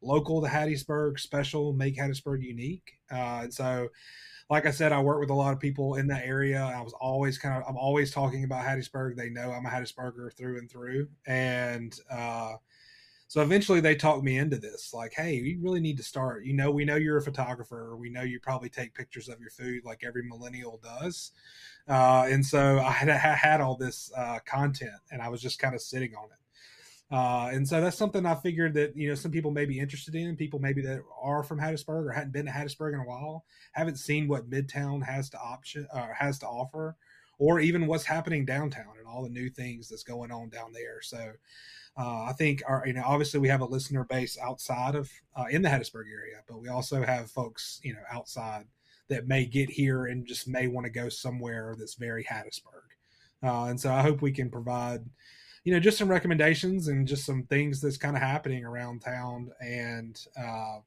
local 0.00 0.42
to 0.42 0.48
Hattiesburg, 0.48 1.18
special, 1.18 1.72
make 1.72 1.96
Hattiesburg 1.96 2.42
unique. 2.42 2.98
Uh, 3.10 3.40
and 3.42 3.54
so 3.54 3.88
like 4.50 4.64
I 4.64 4.70
said, 4.70 4.92
I 4.92 5.00
work 5.00 5.20
with 5.20 5.30
a 5.30 5.34
lot 5.34 5.52
of 5.52 5.60
people 5.60 5.96
in 5.96 6.06
that 6.06 6.24
area. 6.24 6.62
I 6.62 6.80
was 6.80 6.94
always 6.94 7.36
kind 7.36 7.56
of, 7.56 7.68
I'm 7.68 7.76
always 7.76 8.10
talking 8.10 8.44
about 8.44 8.64
Hattiesburg. 8.64 9.16
They 9.16 9.28
know 9.28 9.52
I'm 9.52 9.66
a 9.66 9.68
Hattiesburger 9.68 10.32
through 10.32 10.58
and 10.58 10.70
through. 10.70 11.08
And 11.26 11.98
uh, 12.10 12.54
so 13.26 13.42
eventually 13.42 13.80
they 13.80 13.94
talked 13.94 14.24
me 14.24 14.38
into 14.38 14.56
this 14.56 14.94
like, 14.94 15.12
hey, 15.12 15.34
you 15.34 15.58
really 15.60 15.80
need 15.80 15.98
to 15.98 16.02
start. 16.02 16.46
You 16.46 16.54
know, 16.54 16.70
we 16.70 16.86
know 16.86 16.96
you're 16.96 17.18
a 17.18 17.22
photographer. 17.22 17.94
We 17.94 18.08
know 18.08 18.22
you 18.22 18.40
probably 18.40 18.70
take 18.70 18.94
pictures 18.94 19.28
of 19.28 19.38
your 19.38 19.50
food 19.50 19.82
like 19.84 20.02
every 20.02 20.22
millennial 20.22 20.80
does. 20.82 21.32
Uh, 21.86 22.26
and 22.30 22.44
so 22.44 22.78
I 22.78 22.92
had, 22.92 23.10
I 23.10 23.16
had 23.16 23.60
all 23.60 23.76
this 23.76 24.10
uh, 24.16 24.38
content 24.46 24.92
and 25.10 25.20
I 25.20 25.28
was 25.28 25.42
just 25.42 25.58
kind 25.58 25.74
of 25.74 25.82
sitting 25.82 26.14
on 26.14 26.24
it. 26.24 26.37
Uh, 27.10 27.48
and 27.52 27.66
so 27.66 27.80
that's 27.80 27.96
something 27.96 28.26
I 28.26 28.34
figured 28.34 28.74
that 28.74 28.94
you 28.94 29.08
know 29.08 29.14
some 29.14 29.30
people 29.30 29.50
may 29.50 29.64
be 29.64 29.80
interested 29.80 30.14
in. 30.14 30.36
People 30.36 30.58
maybe 30.58 30.82
that 30.82 31.00
are 31.20 31.42
from 31.42 31.58
Hattiesburg 31.58 32.06
or 32.06 32.12
hadn't 32.12 32.32
been 32.32 32.46
to 32.46 32.52
Hattiesburg 32.52 32.92
in 32.94 33.00
a 33.00 33.04
while, 33.04 33.44
haven't 33.72 33.96
seen 33.96 34.28
what 34.28 34.50
Midtown 34.50 35.02
has 35.04 35.30
to 35.30 35.38
option 35.38 35.86
uh, 35.92 36.08
has 36.18 36.38
to 36.40 36.46
offer, 36.46 36.96
or 37.38 37.60
even 37.60 37.86
what's 37.86 38.04
happening 38.04 38.44
downtown 38.44 38.98
and 38.98 39.06
all 39.06 39.22
the 39.22 39.30
new 39.30 39.48
things 39.48 39.88
that's 39.88 40.02
going 40.02 40.30
on 40.30 40.50
down 40.50 40.72
there. 40.74 41.00
So 41.00 41.32
uh, 41.96 42.24
I 42.24 42.34
think 42.36 42.62
our 42.68 42.84
you 42.86 42.92
know 42.92 43.04
obviously 43.06 43.40
we 43.40 43.48
have 43.48 43.62
a 43.62 43.66
listener 43.66 44.04
base 44.04 44.36
outside 44.38 44.94
of 44.94 45.10
uh, 45.34 45.46
in 45.50 45.62
the 45.62 45.70
Hattiesburg 45.70 46.12
area, 46.12 46.42
but 46.46 46.60
we 46.60 46.68
also 46.68 47.02
have 47.02 47.30
folks 47.30 47.80
you 47.82 47.94
know 47.94 48.02
outside 48.12 48.66
that 49.08 49.26
may 49.26 49.46
get 49.46 49.70
here 49.70 50.04
and 50.04 50.26
just 50.26 50.46
may 50.46 50.66
want 50.66 50.84
to 50.84 50.90
go 50.90 51.08
somewhere 51.08 51.74
that's 51.78 51.94
very 51.94 52.22
Hattiesburg. 52.22 52.84
Uh, 53.42 53.64
and 53.64 53.80
so 53.80 53.90
I 53.90 54.02
hope 54.02 54.20
we 54.20 54.32
can 54.32 54.50
provide 54.50 55.06
you 55.68 55.74
know, 55.74 55.80
just 55.80 55.98
some 55.98 56.08
recommendations 56.08 56.88
and 56.88 57.06
just 57.06 57.26
some 57.26 57.42
things 57.42 57.82
that's 57.82 57.98
kind 57.98 58.16
of 58.16 58.22
happening 58.22 58.64
around 58.64 59.02
town 59.02 59.50
and, 59.60 60.18
uh, 60.40 60.78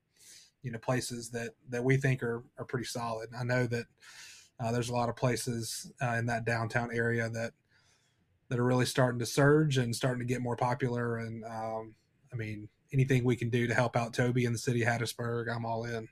you 0.63 0.71
know, 0.71 0.79
places 0.79 1.29
that, 1.29 1.51
that 1.69 1.83
we 1.83 1.97
think 1.97 2.23
are, 2.23 2.43
are 2.57 2.65
pretty 2.65 2.87
solid. 2.87 3.29
I 3.37 3.43
know 3.43 3.67
that 3.67 3.85
uh, 4.59 4.71
there's 4.71 4.89
a 4.89 4.93
lot 4.93 5.07
of 5.07 5.15
places 5.15 5.91
uh, 6.01 6.13
in 6.13 6.25
that 6.25 6.45
downtown 6.45 6.89
area 6.91 7.29
that, 7.29 7.51
that 8.49 8.57
are 8.57 8.65
really 8.65 8.87
starting 8.87 9.19
to 9.19 9.25
surge 9.27 9.77
and 9.77 9.95
starting 9.95 10.17
to 10.17 10.33
get 10.33 10.41
more 10.41 10.55
popular. 10.55 11.17
And, 11.17 11.45
um, 11.45 11.93
I 12.33 12.35
mean, 12.35 12.67
anything 12.91 13.23
we 13.23 13.35
can 13.35 13.51
do 13.51 13.67
to 13.67 13.75
help 13.75 13.95
out 13.95 14.15
Toby 14.15 14.45
in 14.45 14.51
the 14.51 14.57
city 14.57 14.81
of 14.81 14.87
Hattiesburg, 14.87 15.55
I'm 15.55 15.63
all 15.63 15.83
in. 15.83 16.07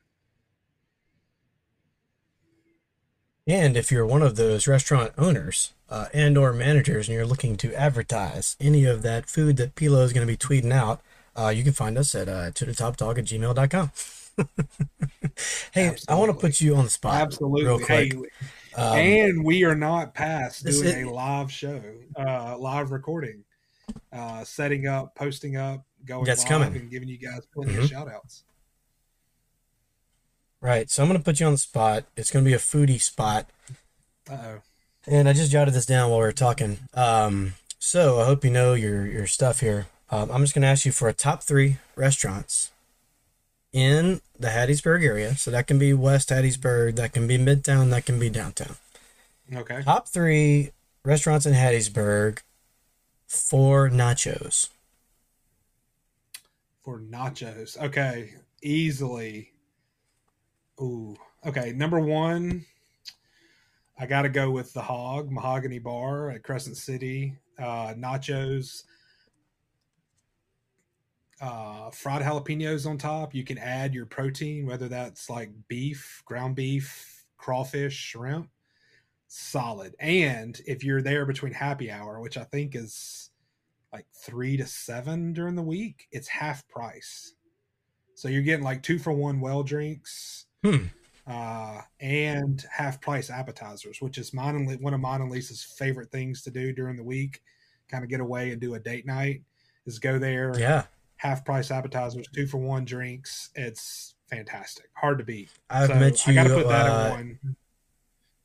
And 3.50 3.76
if 3.76 3.92
you're 3.92 4.06
one 4.06 4.22
of 4.22 4.36
those 4.36 4.68
restaurant 4.68 5.12
owners 5.18 5.74
uh, 5.90 6.06
and 6.14 6.38
or 6.38 6.54
managers 6.54 7.08
and 7.08 7.16
you're 7.16 7.26
looking 7.26 7.58
to 7.58 7.74
advertise 7.74 8.56
any 8.60 8.86
of 8.86 9.02
that 9.02 9.28
food 9.28 9.58
that 9.58 9.74
Pilo 9.74 10.04
is 10.04 10.14
going 10.14 10.26
to 10.26 10.32
be 10.32 10.38
tweeting 10.38 10.72
out, 10.72 11.02
uh, 11.36 11.48
you 11.50 11.64
can 11.64 11.74
find 11.74 11.98
us 11.98 12.14
at 12.14 12.30
uh, 12.30 12.52
to 12.52 12.64
the 12.66 12.76
top 12.76 12.98
dog 12.98 13.18
at 13.18 13.26
gmail.com. 13.26 13.92
hey, 15.74 15.96
I 16.08 16.14
want 16.16 16.32
to 16.32 16.38
put 16.38 16.62
you 16.62 16.76
on 16.76 16.84
the 16.84 16.90
spot 16.92 17.16
Absolutely. 17.22 17.66
real 17.66 17.80
quick. 17.80 18.14
Hey, 18.14 18.30
Um, 18.76 18.98
and 18.98 19.44
we 19.44 19.64
are 19.64 19.74
not 19.76 20.14
past 20.14 20.64
doing 20.64 20.76
is- 20.86 20.94
a 21.08 21.10
live 21.10 21.52
show, 21.52 21.82
uh, 22.18 22.56
live 22.58 22.92
recording, 22.92 23.44
uh, 24.14 24.44
setting 24.44 24.86
up, 24.86 25.16
posting 25.16 25.58
up, 25.58 25.84
going 26.06 26.24
That's 26.24 26.42
live, 26.44 26.50
coming. 26.50 26.76
and 26.82 26.92
giving 26.92 27.10
you 27.10 27.18
guys 27.18 27.42
plenty 27.52 27.74
Mhm. 27.74 27.80
of 27.84 27.90
shout 27.90 28.12
outs. 28.12 28.44
Right. 30.62 30.90
So 30.90 31.02
I'm 31.02 31.10
going 31.10 31.20
to 31.20 31.24
put 31.24 31.40
you 31.40 31.46
on 31.46 31.54
the 31.54 31.58
spot. 31.58 32.04
It's 32.18 32.32
going 32.32 32.44
to 32.44 32.50
be 32.50 32.56
a 32.56 32.60
foodie 32.60 33.02
spot. 33.02 33.50
Uh 34.30 34.38
oh. 34.44 34.62
And 35.08 35.30
I 35.30 35.34
just 35.34 35.52
jotted 35.52 35.74
this 35.74 35.86
down 35.86 36.10
while 36.10 36.20
we 36.20 36.26
were 36.26 36.32
talking. 36.32 36.80
Um, 36.94 37.54
so 37.80 38.20
I 38.20 38.26
hope 38.26 38.44
you 38.44 38.52
know 38.52 38.74
your, 38.74 39.06
your 39.06 39.26
stuff 39.26 39.62
here. 39.62 39.88
Um, 40.12 40.30
I'm 40.32 40.42
just 40.42 40.54
going 40.54 40.64
to 40.64 40.68
ask 40.68 40.86
you 40.86 40.92
for 40.92 41.08
a 41.08 41.14
top 41.14 41.44
three 41.44 41.78
restaurants 41.96 42.72
in 43.72 44.22
the 44.38 44.50
Hattiesburg 44.50 45.04
area. 45.04 45.36
So 45.36 45.50
that 45.52 45.68
can 45.68 45.80
be 45.80 45.94
West 45.94 46.30
Hattiesburg, 46.30 46.96
that 46.98 47.14
can 47.14 47.28
be 47.28 47.38
Midtown, 47.38 47.90
that 47.92 48.06
can 48.06 48.20
be 48.20 48.30
downtown. 48.30 48.76
Okay. 49.54 49.82
Top 49.84 50.08
three 50.08 50.72
restaurants 51.04 51.46
in 51.46 51.54
Hattiesburg 51.54 52.40
for 53.28 53.90
nachos. 53.90 54.70
For 56.84 57.00
nachos. 57.00 57.78
Okay. 57.78 58.34
Easily. 58.62 59.54
Ooh. 60.82 61.16
Okay. 61.46 61.74
Number 61.74 62.00
one, 62.00 62.66
I 63.98 64.06
got 64.06 64.22
to 64.22 64.30
go 64.30 64.50
with 64.50 64.74
the 64.74 64.82
Hog 64.82 65.32
Mahogany 65.32 65.80
Bar 65.80 66.32
at 66.32 66.44
Crescent 66.44 66.78
City. 66.78 67.36
Uh, 67.58 67.94
nachos, 67.98 68.84
uh, 71.42 71.90
fried 71.92 72.22
jalapenos 72.22 72.86
on 72.86 72.98
top. 72.98 73.36
You 73.36 73.44
can 73.44 73.58
add 73.58 73.94
your 73.94 74.06
protein, 74.06 74.66
whether 74.66 74.88
that's 74.88 75.30
like 75.30 75.52
beef, 75.68 76.22
ground 76.26 76.56
beef, 76.56 77.26
crawfish, 77.38 77.96
shrimp. 77.96 78.50
Solid. 79.28 79.96
And 80.00 80.60
if 80.66 80.84
you're 80.84 81.02
there 81.02 81.26
between 81.26 81.54
happy 81.54 81.92
hour, 81.92 82.20
which 82.20 82.38
I 82.38 82.46
think 82.46 82.76
is 82.76 83.30
like 83.94 84.06
three 84.14 84.58
to 84.58 84.66
seven 84.66 85.34
during 85.34 85.56
the 85.56 85.62
week, 85.62 86.08
it's 86.12 86.28
half 86.28 86.68
price. 86.68 87.36
So 88.16 88.28
you're 88.28 88.42
getting 88.42 88.66
like 88.66 88.82
two 88.82 88.98
for 88.98 89.14
one 89.14 89.40
well 89.40 89.64
drinks. 89.64 90.48
Hmm. 90.64 90.86
Uh, 91.28 91.82
and 92.00 92.66
half 92.72 93.00
price 93.02 93.30
appetizers, 93.30 94.02
which 94.02 94.18
is 94.18 94.34
mine 94.34 94.56
and 94.56 94.82
one 94.82 94.94
of 94.94 95.00
mine 95.00 95.22
and 95.22 95.30
Lisa's 95.30 95.64
favorite 95.64 96.12
things 96.12 96.42
to 96.44 96.52
do 96.52 96.74
during 96.74 96.96
the 96.98 97.04
week. 97.04 97.42
Kind 97.90 98.04
of 98.04 98.10
get 98.10 98.20
away 98.20 98.52
and 98.52 98.60
do 98.60 98.74
a 98.76 98.80
date 98.80 99.06
night. 99.06 99.44
Is 99.86 100.00
go 100.00 100.20
there, 100.20 100.58
Yeah. 100.60 100.86
half 101.18 101.44
price 101.46 101.72
appetizers, 101.72 102.28
two 102.34 102.46
for 102.48 102.58
one 102.58 102.86
drinks. 102.86 103.50
It's 103.56 104.16
fantastic, 104.30 104.86
hard 104.96 105.18
to 105.20 105.24
beat. 105.24 105.50
I've 105.70 105.88
So 105.88 105.96
met 105.96 106.28
you. 106.28 106.34
I 106.34 106.36
got 106.36 106.48
to 106.48 106.54
put 106.56 106.68
that 106.68 106.88
uh, 106.88 107.10
one. 107.12 107.40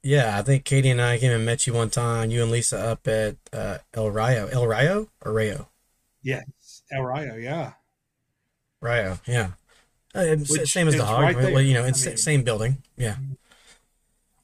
Yeah, 0.02 0.38
I 0.38 0.42
think 0.42 0.64
Katie 0.64 0.90
and 0.90 1.00
I 1.00 1.18
came 1.18 1.32
and 1.32 1.44
met 1.46 1.66
you 1.66 1.72
one 1.72 1.88
time. 1.90 2.30
You 2.30 2.42
and 2.42 2.50
Lisa 2.50 2.78
up 2.78 3.06
at 3.08 3.36
uh, 3.52 3.78
El 3.94 4.10
Rio, 4.10 4.46
El 4.48 4.66
Rio 4.66 5.08
or 5.24 5.32
Rayo? 5.32 5.68
Yes, 6.22 6.82
El 6.92 7.02
Rio. 7.02 7.34
Yeah, 7.36 7.72
Rio. 8.80 9.18
yeah. 9.26 9.52
Uh, 10.14 10.36
Which 10.36 10.70
same 10.72 10.86
as 10.88 10.96
the 10.96 11.04
hog. 11.04 11.20
right 11.22 11.36
well, 11.36 11.60
you 11.60 11.74
know, 11.74 11.84
it's 11.84 12.06
I 12.06 12.10
mean- 12.10 12.16
same 12.18 12.42
building. 12.44 12.82
Yeah. 12.96 13.16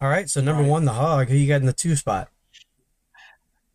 All 0.01 0.09
right. 0.09 0.29
So 0.29 0.41
number 0.41 0.63
Right. 0.63 0.71
one, 0.71 0.85
the 0.85 0.95
hog. 0.95 1.29
Who 1.29 1.37
you 1.37 1.47
got 1.47 1.61
in 1.61 1.67
the 1.67 1.73
two 1.73 1.95
spot? 1.97 2.29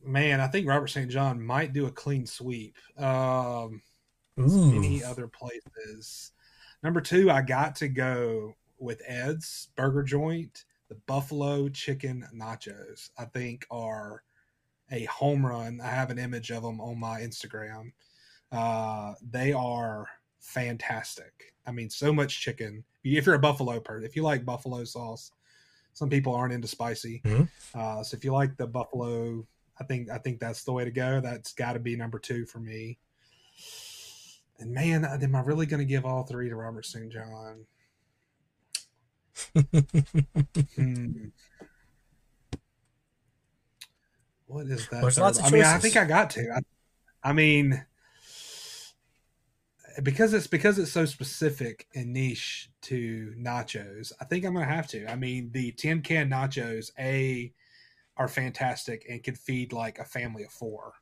man, 0.03 0.39
I 0.39 0.47
think 0.47 0.67
Robert 0.67 0.88
St. 0.89 1.10
John 1.10 1.43
might 1.43 1.73
do 1.73 1.88
a 1.88 1.91
clean 1.91 2.27
sweep. 2.27 2.75
Um, 2.97 3.81
any 4.38 5.03
other 5.03 5.27
places. 5.27 6.31
Number 6.84 7.01
two, 7.01 7.31
I 7.31 7.41
got 7.41 7.75
to 7.77 7.88
go 7.88 8.53
with 8.77 9.01
Ed's 9.08 9.69
Burger 9.75 10.03
Joint. 10.03 10.65
The 10.89 10.95
Buffalo 11.08 11.69
Chicken 11.69 12.27
Nachos, 12.36 13.10
I 13.17 13.25
think, 13.25 13.65
are 13.71 14.21
a 14.91 15.05
home 15.05 15.43
run. 15.43 15.81
I 15.81 15.88
have 15.89 16.12
an 16.12 16.19
image 16.19 16.51
of 16.51 16.62
them 16.62 16.79
on 16.79 16.99
my 16.99 17.21
Instagram. 17.21 17.91
Uh, 18.51 19.15
they 19.27 19.53
are 19.53 20.08
fantastic. 20.45 21.53
I 21.65 21.71
mean, 21.71 21.89
so 21.89 22.13
much 22.13 22.39
chicken. 22.39 22.84
If 23.03 23.25
you're 23.25 23.36
a 23.36 23.39
Buffalo 23.39 23.79
person, 23.79 24.05
if 24.05 24.15
you 24.15 24.23
like 24.23 24.45
Buffalo 24.45 24.84
sauce, 24.84 25.31
some 25.93 26.10
people 26.10 26.34
aren't 26.34 26.53
into 26.53 26.67
spicy. 26.67 27.21
Mhm. 27.25 27.49
Uh, 27.73 28.03
so 28.03 28.15
if 28.15 28.23
you 28.23 28.31
like 28.31 28.55
the 28.58 28.67
Buffalo, 28.67 29.45
I 29.79 29.84
think 29.84 30.10
I 30.10 30.17
think 30.19 30.39
that's 30.39 30.63
the 30.63 30.73
way 30.73 30.86
to 30.86 30.91
go. 30.91 31.19
That's 31.21 31.53
got 31.53 31.73
to 31.73 31.79
be 31.79 31.95
number 31.95 32.19
two 32.19 32.45
for 32.45 32.60
me. 32.60 32.99
And 34.60 34.71
man, 34.71 35.03
am 35.03 35.36
I 35.36 35.41
really 35.41 35.65
going 35.65 35.79
to 35.79 35.86
give 35.86 36.05
all 36.05 36.23
three 36.23 36.49
to 36.49 36.55
Robert 36.55 36.86
St. 36.86 37.12
John? 37.12 37.65
Hmm. 40.75 41.27
What 44.47 44.67
is 44.67 44.88
that? 44.89 45.03
Of? 45.03 45.43
I 45.43 45.49
mean, 45.49 45.63
I 45.63 45.79
think 45.79 45.97
I 45.97 46.05
got 46.05 46.29
to. 46.31 46.47
I, 46.55 47.29
I 47.29 47.34
mean, 47.34 47.84
because 50.03 50.34
it's 50.34 50.47
because 50.47 50.77
it's 50.79 50.91
so 50.91 51.05
specific 51.05 51.88
and 51.95 52.13
niche 52.13 52.69
to 52.84 53.34
nachos. 53.38 54.12
I 54.19 54.25
think 54.25 54.45
I'm 54.45 54.53
gonna 54.53 54.65
have 54.65 54.88
to. 54.89 55.10
I 55.10 55.15
mean, 55.15 55.49
the 55.51 55.71
tin 55.71 56.01
can 56.01 56.29
nachos 56.29 56.91
a 56.99 57.53
are 58.17 58.27
fantastic 58.27 59.05
and 59.10 59.23
can 59.23 59.36
feed 59.36 59.73
like 59.73 59.99
a 59.99 60.05
family 60.05 60.43
of 60.43 60.51
four. 60.51 60.93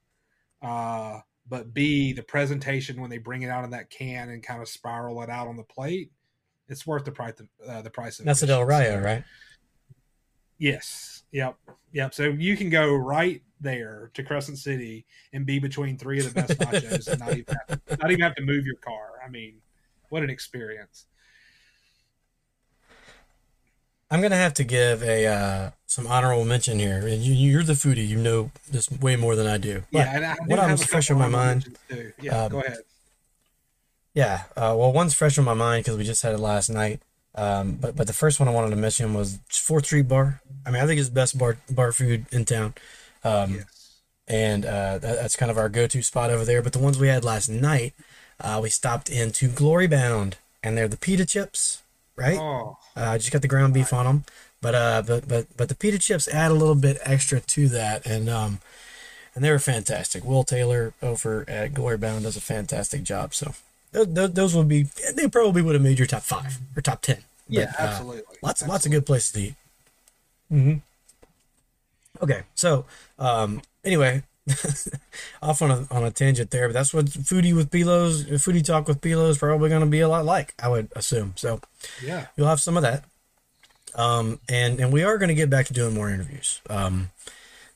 Uh, 0.62 1.20
but 1.48 1.74
B, 1.74 2.14
the 2.14 2.24
presentation 2.24 3.00
when 3.02 3.10
they 3.10 3.18
bring 3.18 3.42
it 3.42 3.50
out 3.50 3.64
in 3.66 3.72
that 3.72 3.90
can 3.90 4.30
and 4.30 4.42
kind 4.42 4.62
of 4.62 4.68
spiral 4.70 5.22
it 5.22 5.30
out 5.30 5.48
on 5.48 5.58
the 5.58 5.64
plate, 5.64 6.12
it's 6.70 6.88
worth 6.88 7.04
the 7.06 7.12
price. 7.12 7.34
Uh, 7.68 7.82
the 7.82 7.90
price 7.90 8.20
of 8.20 8.26
That's 8.26 8.42
at 8.44 8.50
admission. 8.50 8.62
El 8.62 8.66
Rayo, 8.68 9.00
So- 9.00 9.06
right? 9.06 9.24
Yes. 10.64 11.24
Yep. 11.34 11.58
Yep. 11.92 12.14
So 12.14 12.24
you 12.24 12.56
can 12.56 12.70
go 12.70 12.96
right 12.96 13.42
there 13.60 14.12
to 14.14 14.24
Crescent 14.24 14.58
City 14.58 15.06
and 15.34 15.46
be 15.46 15.60
between 15.60 15.98
three 15.98 16.20
of 16.20 16.34
the 16.34 16.42
best 16.42 16.58
nachos 16.58 17.10
and 17.10 17.20
not 17.20 17.32
even 17.32 17.56
have, 17.68 18.00
not 18.00 18.12
even 18.12 18.22
have 18.22 18.36
to 18.36 18.44
move 18.44 18.66
your 18.66 18.78
car. 18.78 19.20
I 19.26 19.28
mean, 19.30 19.56
what 20.08 20.24
an 20.24 20.30
experience. 20.30 21.06
I'm 24.10 24.22
gonna 24.22 24.38
have 24.38 24.54
to 24.54 24.64
give 24.64 25.04
a 25.04 25.26
uh, 25.26 25.72
some 25.86 26.08
honorable 26.08 26.46
mention 26.46 26.80
here. 26.80 27.06
And 27.08 27.22
you, 27.22 27.34
you're 27.34 27.64
the 27.64 27.74
foodie. 27.74 28.08
You 28.08 28.18
know 28.18 28.52
this 28.72 28.90
way 28.90 29.18
more 29.18 29.36
than 29.36 29.48
I 29.48 29.58
do. 29.58 29.84
But 29.92 30.00
yeah. 30.00 30.16
And 30.16 30.26
I 30.26 30.36
what 30.46 30.72
was 30.72 30.86
fresh 30.86 31.12
on 31.12 31.18
my 31.18 31.28
mind- 31.28 31.78
Too. 31.90 32.14
Yeah. 32.22 32.44
um, 32.44 32.52
go 32.52 32.60
ahead. 32.62 32.78
Yeah, 34.14 34.44
uh, 34.56 34.76
well, 34.78 34.94
one's 34.94 35.14
fresh 35.14 35.38
on 35.38 35.44
my 35.44 35.56
mind 35.56 35.84
because 35.84 35.98
we 35.98 36.06
just 36.06 36.22
had 36.22 36.34
it 36.34 36.40
last 36.40 36.70
night. 36.70 37.02
Um, 37.36 37.74
but 37.82 37.96
but 37.96 38.08
the 38.08 38.14
first 38.14 38.40
one 38.40 38.48
I 38.48 38.52
wanted 38.52 38.70
to 38.72 38.76
mention 38.76 39.14
was 39.14 39.40
Fourth 39.50 39.86
Street 39.86 40.08
Bar. 40.08 40.42
I 40.66 40.72
mean, 40.72 40.82
I 40.84 40.86
think 40.86 41.00
it's 41.00 41.10
the 41.10 41.16
best 41.16 41.38
bar 41.38 41.58
bar 41.70 41.92
food 41.92 42.26
in 42.32 42.46
town, 42.46 42.74
um, 43.24 43.56
Yes. 43.56 43.66
and 44.28 44.66
uh, 44.66 44.98
that, 45.00 45.16
that's 45.18 45.36
kind 45.36 45.50
of 45.52 45.58
our 45.58 45.68
go 45.70 45.88
to 45.88 46.02
spot 46.04 46.30
over 46.30 46.46
there. 46.46 46.62
But 46.62 46.74
the 46.74 46.80
ones 46.80 46.98
we 47.00 47.08
had 47.08 47.26
last 47.26 47.50
night, 47.50 47.94
uh, 48.40 48.60
we 48.62 48.70
stopped 48.70 49.10
into 49.10 49.48
Glory 49.48 49.88
Bound, 49.88 50.38
and 50.62 50.78
they're 50.78 50.88
the 50.88 50.98
pita 50.98 51.26
chips, 51.26 51.82
right? 52.16 52.38
Oh, 52.40 52.78
Uh, 52.96 53.18
just 53.18 53.32
got 53.32 53.42
the 53.42 53.48
ground 53.48 53.74
beef 53.74 53.92
on 53.94 54.06
them, 54.06 54.24
but 54.62 54.76
uh, 54.76 55.02
but 55.06 55.28
but 55.28 55.48
but 55.58 55.70
the 55.70 55.76
pita 55.76 55.98
chips 55.98 56.28
add 56.28 56.52
a 56.52 56.56
little 56.56 56.76
bit 56.76 57.00
extra 57.04 57.40
to 57.40 57.68
that, 57.70 58.06
and 58.06 58.30
um, 58.30 58.60
and 59.34 59.44
they 59.44 59.50
were 59.50 59.58
fantastic. 59.58 60.24
Will 60.24 60.44
Taylor 60.44 60.94
over 61.02 61.44
at 61.50 61.74
Glory 61.74 61.98
Bound 61.98 62.24
does 62.26 62.38
a 62.38 62.42
fantastic 62.42 63.02
job. 63.02 63.34
So 63.34 63.56
th- 63.94 64.14
th- 64.14 64.32
those 64.32 64.56
would 64.56 64.68
be 64.68 64.84
they 65.16 65.28
probably 65.28 65.62
would 65.62 65.76
have 65.76 65.84
made 65.84 65.98
your 66.00 66.08
top 66.08 66.24
five 66.24 66.58
or 66.76 66.82
top 66.82 67.02
ten. 67.02 67.18
But, 67.48 67.56
yeah. 67.58 67.74
uh, 67.78 67.84
absolutely. 67.84 68.22
lots 68.42 68.68
lots 68.68 68.86
of 68.86 68.92
good 68.92 69.06
places 69.06 69.32
to 69.34 69.40
eat. 69.42 69.56
Mm-hmm. 70.52 70.78
Okay, 72.22 72.44
so 72.56 72.86
um, 73.20 73.62
anyway, 73.84 74.24
off 75.42 75.62
on 75.62 75.72
a 75.72 75.88
on 75.92 76.04
a 76.04 76.12
tangent 76.12 76.52
there, 76.52 76.68
but 76.68 76.74
that's 76.74 76.94
what 76.94 77.06
foodie 77.06 77.56
with 77.56 77.72
Pilos, 77.72 78.24
foodie 78.34 78.64
talk 78.64 78.88
with 78.88 79.02
Pilos 79.02 79.38
probably 79.38 79.70
going 79.70 79.82
to 79.82 79.88
be 79.88 80.00
a 80.00 80.08
lot 80.08 80.24
like. 80.26 80.54
I 80.62 80.70
would 80.70 80.90
assume 80.96 81.34
so 81.36 81.60
Yeah. 82.04 82.28
you'll 82.38 82.48
have 82.48 82.60
some 82.62 82.78
of 82.78 82.84
that. 82.84 83.06
Um, 83.96 84.40
and 84.50 84.80
and 84.80 84.92
we 84.94 85.04
are 85.04 85.18
going 85.18 85.30
to 85.30 85.36
get 85.36 85.50
back 85.50 85.66
to 85.68 85.74
doing 85.74 85.94
more 85.94 86.10
interviews. 86.10 86.62
Um, 86.70 87.12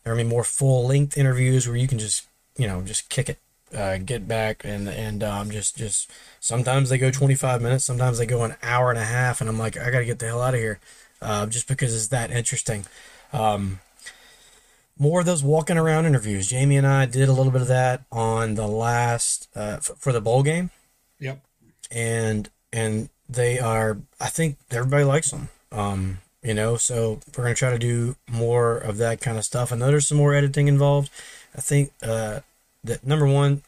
there 0.03 0.13
are 0.13 0.15
gonna 0.15 0.25
be 0.25 0.34
more 0.34 0.43
full 0.45 0.88
length 0.88 1.17
interviews 1.17 1.67
where 1.67 1.75
you 1.77 1.88
can 1.88 1.99
just 1.99 2.25
you 2.58 2.67
know 2.67 2.82
just 2.82 3.10
kick 3.10 3.30
it, 3.30 3.39
uh, 3.75 3.97
get 3.97 4.27
back 4.27 4.62
and 4.63 4.88
and 4.88 5.23
um, 5.23 5.51
just 5.51 5.77
just 5.77 6.12
sometimes 6.39 6.89
they 6.89 6.97
go 6.97 7.12
25 7.12 7.62
minutes, 7.62 7.84
sometimes 7.86 8.17
they 8.17 8.25
go 8.25 8.43
an 8.43 8.56
hour 8.63 8.89
and 8.89 8.99
a 8.99 9.03
half, 9.06 9.41
and 9.41 9.49
I'm 9.49 9.60
like 9.60 9.77
I 9.77 9.89
got 9.91 9.99
to 9.99 10.06
get 10.06 10.19
the 10.19 10.27
hell 10.27 10.41
out 10.41 10.53
of 10.53 10.60
here, 10.60 10.80
uh, 11.21 11.45
just 11.47 11.67
because 11.67 11.95
it's 11.95 12.08
that 12.08 12.32
interesting. 12.32 12.86
Um, 13.34 13.80
more 14.99 15.19
of 15.19 15.25
those 15.25 15.43
walking 15.43 15.77
around 15.77 16.06
interviews. 16.06 16.47
Jamie 16.47 16.77
and 16.77 16.88
I 16.88 17.06
did 17.06 17.30
a 17.30 17.34
little 17.34 17.51
bit 17.51 17.62
of 17.62 17.67
that 17.67 18.03
on 18.12 18.56
the 18.56 18.67
last 18.67 19.47
uh, 19.56 19.75
f- 19.77 19.91
for 19.99 20.12
the 20.12 20.21
bowl 20.21 20.41
game 20.43 20.71
Yep. 21.19 21.39
and 21.91 22.49
and 22.73 23.10
they 23.30 23.60
are 23.60 23.97
I 24.19 24.30
think 24.30 24.58
everybody 24.71 25.03
likes 25.03 25.30
them. 25.32 25.49
Um, 25.71 26.19
you 26.41 26.53
know, 26.53 26.77
so 26.77 27.19
we're 27.36 27.43
gonna 27.43 27.56
try 27.56 27.71
to 27.71 27.77
do 27.80 28.15
more 28.32 28.77
of 28.77 28.97
that 28.97 29.21
kind 29.21 29.38
of 29.38 29.43
stuff. 29.45 29.71
I 29.71 29.75
know 29.75 29.88
there's 29.88 30.08
some 30.08 30.17
more 30.17 30.34
editing 30.34 30.67
involved. 30.67 31.12
I 31.56 31.62
think 31.62 31.91
uh, 32.01 32.39
that 32.88 33.06
number 33.06 33.28
one, 33.28 33.62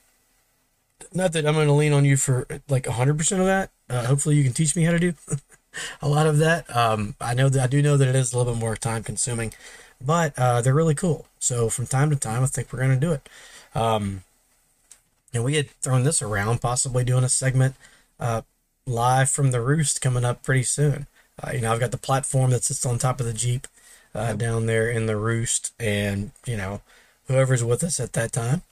not 1.13 1.34
that 1.34 1.45
I'm 1.45 1.55
gonna 1.55 1.75
lean 1.75 1.93
on 1.93 2.05
you 2.05 2.17
for 2.17 2.47
like 2.67 2.86
hundred 2.86 3.17
percent 3.17 3.41
of 3.41 3.47
that. 3.47 3.71
Uh, 3.89 4.05
hopefully, 4.05 4.36
you 4.36 4.43
can 4.43 4.53
teach 4.53 4.75
me 4.75 4.84
how 4.84 4.91
to 4.91 4.99
do 4.99 5.13
a 6.01 6.10
lot 6.10 6.27
of 6.27 6.38
that. 6.38 6.73
Um, 6.75 7.15
I 7.19 7.34
know 7.34 7.49
that 7.49 7.63
I 7.63 7.67
do 7.67 7.82
know 7.82 7.97
that 7.97 8.08
it 8.08 8.15
is 8.15 8.34
a 8.34 8.38
little 8.38 8.53
bit 8.53 8.60
more 8.60 8.75
time 8.75 9.03
consuming, 9.03 9.53
but 10.03 10.38
uh, 10.38 10.62
they're 10.62 10.73
really 10.73 10.95
cool. 10.95 11.25
So 11.39 11.69
from 11.69 11.88
time 11.88 12.10
to 12.10 12.15
time, 12.15 12.43
I 12.43 12.47
think 12.47 12.71
we're 12.71 12.79
gonna 12.79 12.97
do 12.97 13.13
it. 13.13 13.27
Um, 13.73 14.23
and 15.34 15.43
we 15.43 15.55
had 15.55 15.69
thrown 15.82 16.03
this 16.03 16.21
around, 16.21 16.62
possibly 16.62 17.03
doing 17.03 17.23
a 17.23 17.29
segment 17.29 17.75
uh, 18.19 18.41
live 18.86 19.29
from 19.29 19.51
the 19.51 19.62
roost 19.62 20.01
coming 20.01 20.25
up 20.25 20.43
pretty 20.43 20.63
soon. 20.63 21.08
Uh, 21.41 21.51
you 21.53 21.62
know, 21.62 21.71
I've 21.71 21.79
got 21.79 21.91
the 21.91 21.97
platform 21.97 22.51
that 22.51 22.63
sits 22.63 22.86
on 22.86 22.97
top 22.97 23.19
of 23.19 23.25
the 23.25 23.34
Jeep 23.34 23.67
uh, 24.13 24.34
down 24.34 24.65
there 24.65 24.89
in 24.89 25.05
the 25.05 25.15
roost, 25.15 25.71
and 25.79 26.32
you 26.45 26.58
know, 26.58 26.82
whoever's 27.27 27.63
with 27.63 27.84
us 27.84 27.99
at 27.99 28.13
that 28.13 28.32
time 28.32 28.63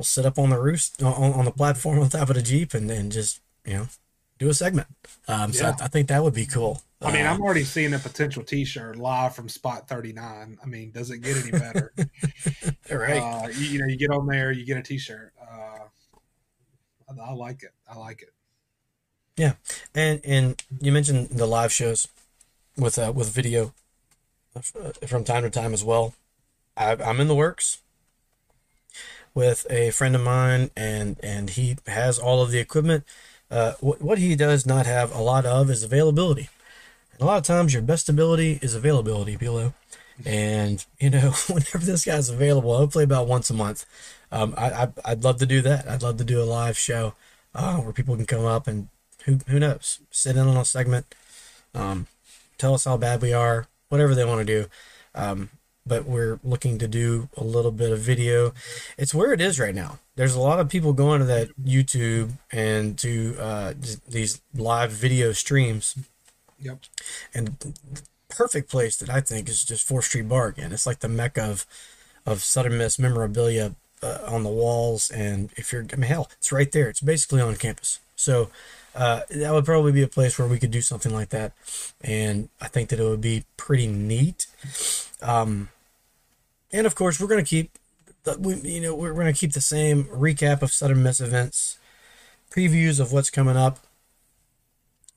will 0.00 0.04
sit 0.06 0.24
up 0.24 0.38
on 0.38 0.48
the 0.48 0.58
roost 0.58 1.02
on, 1.02 1.34
on 1.34 1.44
the 1.44 1.50
platform 1.50 1.98
on 1.98 2.08
top 2.08 2.30
of 2.30 2.34
the 2.34 2.40
Jeep 2.40 2.72
and 2.72 2.88
then 2.88 3.10
just 3.10 3.42
you 3.66 3.74
know 3.74 3.88
do 4.38 4.48
a 4.48 4.54
segment. 4.54 4.88
Um, 5.28 5.52
so 5.52 5.64
Yeah. 5.66 5.76
I, 5.78 5.84
I 5.84 5.88
think 5.88 6.08
that 6.08 6.22
would 6.22 6.32
be 6.32 6.46
cool. 6.46 6.80
I 7.02 7.12
mean, 7.12 7.26
Uh, 7.26 7.32
I'm 7.34 7.42
already 7.42 7.64
seeing 7.64 7.92
a 7.92 7.98
potential 7.98 8.42
T-shirt 8.42 8.96
live 8.96 9.34
from 9.34 9.50
Spot 9.50 9.86
39. 9.86 10.58
I 10.62 10.66
mean, 10.66 10.90
does 10.90 11.10
it 11.10 11.18
get 11.18 11.36
any 11.36 11.50
better? 11.50 11.92
right. 12.90 13.20
uh, 13.20 13.48
you, 13.48 13.66
you 13.66 13.78
know, 13.78 13.86
you 13.86 13.98
get 13.98 14.08
on 14.10 14.26
there, 14.26 14.50
you 14.52 14.64
get 14.64 14.78
a 14.78 14.82
T-shirt. 14.82 15.34
Uh, 15.38 15.84
I, 17.10 17.22
I 17.22 17.32
like 17.34 17.62
it. 17.62 17.74
I 17.86 17.98
like 17.98 18.22
it. 18.22 18.32
Yeah, 19.36 19.52
and 19.94 20.22
and 20.24 20.62
you 20.80 20.92
mentioned 20.92 21.28
the 21.28 21.46
live 21.46 21.72
shows 21.72 22.08
with 22.78 22.98
uh, 22.98 23.12
with 23.14 23.30
video 23.30 23.74
uh, 24.56 24.60
from 25.06 25.24
time 25.24 25.42
to 25.42 25.50
time 25.50 25.74
as 25.74 25.84
well. 25.84 26.14
I, 26.74 26.92
I'm 26.92 27.20
in 27.20 27.28
the 27.28 27.34
works 27.34 27.80
with 29.34 29.66
a 29.70 29.90
friend 29.90 30.14
of 30.14 30.22
mine, 30.22 30.70
and 30.76 31.16
and 31.22 31.50
he 31.50 31.76
has 31.86 32.18
all 32.18 32.42
of 32.42 32.50
the 32.50 32.58
equipment. 32.58 33.04
Uh, 33.50 33.72
what 33.80 34.00
what 34.00 34.18
he 34.18 34.36
does 34.36 34.66
not 34.66 34.86
have 34.86 35.14
a 35.14 35.20
lot 35.20 35.46
of 35.46 35.70
is 35.70 35.82
availability. 35.82 36.48
And 37.12 37.22
a 37.22 37.24
lot 37.24 37.38
of 37.38 37.44
times, 37.44 37.72
your 37.72 37.82
best 37.82 38.08
ability 38.08 38.58
is 38.62 38.74
availability, 38.74 39.36
Pilo. 39.36 39.74
And 40.24 40.84
you 40.98 41.10
know, 41.10 41.30
whenever 41.48 41.78
this 41.78 42.04
guy's 42.04 42.28
available, 42.28 42.76
hopefully 42.76 43.04
about 43.04 43.26
once 43.26 43.50
a 43.50 43.54
month, 43.54 43.86
um, 44.32 44.54
I, 44.56 44.70
I 44.70 44.88
I'd 45.04 45.24
love 45.24 45.38
to 45.38 45.46
do 45.46 45.60
that. 45.62 45.88
I'd 45.88 46.02
love 46.02 46.18
to 46.18 46.24
do 46.24 46.42
a 46.42 46.44
live 46.44 46.78
show 46.78 47.14
uh, 47.54 47.76
where 47.78 47.92
people 47.92 48.16
can 48.16 48.26
come 48.26 48.44
up 48.44 48.66
and 48.66 48.88
who 49.24 49.38
who 49.48 49.58
knows, 49.58 50.00
sit 50.10 50.36
in 50.36 50.46
on 50.46 50.56
a 50.56 50.64
segment, 50.64 51.14
um, 51.74 52.06
tell 52.58 52.74
us 52.74 52.84
how 52.84 52.96
bad 52.96 53.22
we 53.22 53.32
are, 53.32 53.66
whatever 53.88 54.14
they 54.14 54.24
want 54.24 54.40
to 54.40 54.44
do. 54.44 54.68
Um, 55.14 55.50
but 55.86 56.04
we're 56.04 56.38
looking 56.44 56.78
to 56.78 56.88
do 56.88 57.28
a 57.36 57.44
little 57.44 57.70
bit 57.72 57.90
of 57.90 57.98
video. 58.00 58.52
It's 58.98 59.14
where 59.14 59.32
it 59.32 59.40
is 59.40 59.58
right 59.58 59.74
now. 59.74 59.98
There's 60.16 60.34
a 60.34 60.40
lot 60.40 60.60
of 60.60 60.68
people 60.68 60.92
going 60.92 61.20
to 61.20 61.26
that 61.26 61.48
YouTube 61.62 62.32
and 62.52 62.98
to 62.98 63.36
uh, 63.38 63.74
these 64.08 64.40
live 64.54 64.92
video 64.92 65.32
streams. 65.32 65.96
Yep. 66.60 66.80
And 67.34 67.56
the 67.58 68.02
perfect 68.28 68.70
place 68.70 68.96
that 68.98 69.10
I 69.10 69.20
think 69.20 69.48
is 69.48 69.64
just 69.64 69.86
Fourth 69.86 70.04
Street 70.06 70.28
Bar 70.28 70.48
again. 70.48 70.72
It's 70.72 70.86
like 70.86 71.00
the 71.00 71.08
mecca 71.08 71.42
of 71.42 71.66
of 72.26 72.42
Southern 72.42 72.78
Miss 72.78 72.98
memorabilia 72.98 73.74
uh, 74.02 74.18
on 74.26 74.42
the 74.42 74.50
walls. 74.50 75.10
And 75.10 75.50
if 75.56 75.72
you're, 75.72 75.86
I 75.92 75.96
mean, 75.96 76.08
hell, 76.08 76.30
it's 76.38 76.52
right 76.52 76.70
there. 76.70 76.88
It's 76.88 77.00
basically 77.00 77.40
on 77.40 77.56
campus. 77.56 77.98
So 78.16 78.50
uh, 78.94 79.20
that 79.30 79.52
would 79.52 79.64
probably 79.64 79.92
be 79.92 80.02
a 80.02 80.08
place 80.08 80.38
where 80.38 80.48
we 80.48 80.58
could 80.58 80.70
do 80.70 80.80
something 80.80 81.12
like 81.12 81.30
that. 81.30 81.52
And 82.00 82.48
I 82.60 82.68
think 82.68 82.88
that 82.88 83.00
it 83.00 83.04
would 83.04 83.20
be 83.20 83.44
pretty 83.56 83.86
neat. 83.86 84.46
Um, 85.22 85.68
and 86.72 86.86
of 86.86 86.94
course, 86.94 87.20
we're 87.20 87.28
going 87.28 87.44
to 87.44 87.48
keep, 87.48 87.78
the, 88.24 88.38
we, 88.38 88.54
you 88.56 88.80
know, 88.80 88.94
we're 88.94 89.14
going 89.14 89.32
to 89.32 89.38
keep 89.38 89.52
the 89.52 89.60
same 89.60 90.04
recap 90.04 90.62
of 90.62 90.72
Southern 90.72 91.02
Miss 91.02 91.20
events, 91.20 91.78
previews 92.50 93.00
of 93.00 93.12
what's 93.12 93.30
coming 93.30 93.56
up. 93.56 93.78